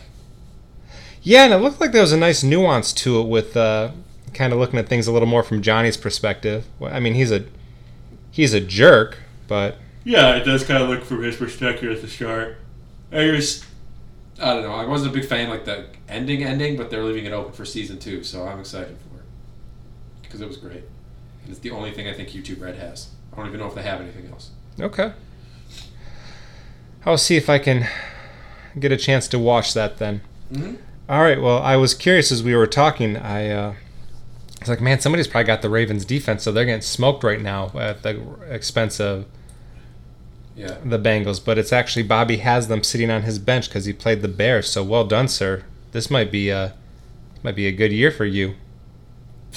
Yeah, 1.21 1.43
and 1.45 1.53
it 1.53 1.57
looked 1.57 1.81
like 1.81 1.91
there 1.91 2.01
was 2.01 2.13
a 2.13 2.17
nice 2.17 2.43
nuance 2.43 2.93
to 2.93 3.19
it 3.19 3.27
with 3.27 3.57
uh, 3.57 3.91
kind 4.33 4.53
of 4.53 4.59
looking 4.59 4.79
at 4.79 4.87
things 4.87 5.07
a 5.07 5.11
little 5.11 5.27
more 5.27 5.43
from 5.43 5.61
Johnny's 5.61 5.97
perspective. 5.97 6.65
Well, 6.79 6.93
I 6.93 6.99
mean, 6.99 7.13
he's 7.15 7.31
a 7.31 7.45
he's 8.31 8.53
a 8.53 8.61
jerk, 8.61 9.17
but 9.47 9.77
Yeah, 10.03 10.35
it 10.35 10.43
does 10.45 10.63
kind 10.63 10.81
of 10.81 10.89
look 10.89 11.03
from 11.03 11.23
his 11.23 11.35
perspective 11.35 11.91
at 11.91 12.01
the 12.01 12.07
start. 12.07 12.57
I 13.11 13.25
just, 13.25 13.65
I 14.39 14.53
don't 14.53 14.63
know. 14.63 14.73
I 14.73 14.85
wasn't 14.85 15.11
a 15.13 15.19
big 15.19 15.27
fan 15.27 15.49
like 15.49 15.65
the 15.65 15.87
ending 16.07 16.43
ending, 16.43 16.77
but 16.77 16.89
they're 16.89 17.03
leaving 17.03 17.25
it 17.25 17.33
open 17.33 17.51
for 17.53 17.65
season 17.65 17.97
two, 17.99 18.23
so 18.23 18.47
I'm 18.47 18.59
excited 18.59 18.95
for 19.09 19.17
it 19.19 19.25
because 20.21 20.41
it 20.41 20.47
was 20.47 20.57
great. 20.57 20.83
And 21.41 21.49
it's 21.49 21.59
the 21.59 21.71
only 21.71 21.91
thing 21.91 22.07
I 22.07 22.13
think 22.13 22.29
YouTube 22.29 22.61
Red 22.61 22.75
has. 22.75 23.09
I 23.33 23.37
don't 23.37 23.47
even 23.47 23.59
know 23.59 23.67
if 23.67 23.75
they 23.75 23.81
have 23.81 23.99
anything 23.99 24.27
else. 24.31 24.51
okay. 24.79 25.11
I'll 27.05 27.17
see 27.17 27.37
if 27.37 27.49
I 27.49 27.59
can 27.59 27.87
get 28.77 28.91
a 28.91 28.97
chance 28.97 29.27
to 29.29 29.39
watch 29.39 29.73
that 29.73 29.97
then. 29.97 30.21
Mm-hmm. 30.51 30.75
All 31.09 31.21
right. 31.21 31.41
Well, 31.41 31.59
I 31.59 31.75
was 31.75 31.93
curious 31.93 32.31
as 32.31 32.43
we 32.43 32.55
were 32.55 32.67
talking. 32.67 33.17
I 33.17 33.49
uh, 33.49 33.73
was 34.59 34.69
like, 34.69 34.81
man, 34.81 34.99
somebody's 34.99 35.27
probably 35.27 35.47
got 35.47 35.61
the 35.61 35.69
Ravens 35.69 36.05
defense, 36.05 36.43
so 36.43 36.51
they're 36.51 36.65
getting 36.65 36.81
smoked 36.81 37.23
right 37.23 37.41
now 37.41 37.71
at 37.75 38.03
the 38.03 38.21
expense 38.49 38.99
of 38.99 39.25
Yeah. 40.55 40.77
the 40.83 40.99
Bengals. 40.99 41.43
But 41.43 41.57
it's 41.57 41.73
actually 41.73 42.03
Bobby 42.03 42.37
has 42.37 42.67
them 42.67 42.83
sitting 42.83 43.09
on 43.09 43.23
his 43.23 43.39
bench 43.39 43.69
because 43.69 43.85
he 43.85 43.93
played 43.93 44.21
the 44.21 44.27
Bears. 44.27 44.69
So 44.69 44.83
well 44.83 45.05
done, 45.05 45.27
sir. 45.27 45.63
This 45.93 46.11
might 46.11 46.31
be 46.31 46.49
a 46.49 46.75
might 47.41 47.55
be 47.55 47.65
a 47.67 47.71
good 47.71 47.91
year 47.93 48.11
for 48.11 48.25
you. 48.25 48.55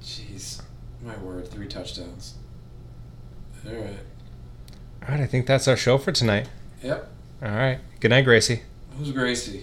Jeez, 0.00 0.62
my 1.04 1.16
word, 1.18 1.48
three 1.48 1.66
touchdowns. 1.66 2.34
All 3.66 3.74
right. 3.74 3.98
All 5.10 5.16
right. 5.16 5.24
I 5.24 5.26
think 5.26 5.46
that's 5.46 5.66
our 5.66 5.76
show 5.76 5.98
for 5.98 6.12
tonight. 6.12 6.48
Yep. 6.84 7.10
All 7.42 7.48
right. 7.50 7.80
Good 7.98 8.10
night, 8.10 8.22
Gracie. 8.22 8.62
Who's 8.96 9.10
Gracie? 9.10 9.58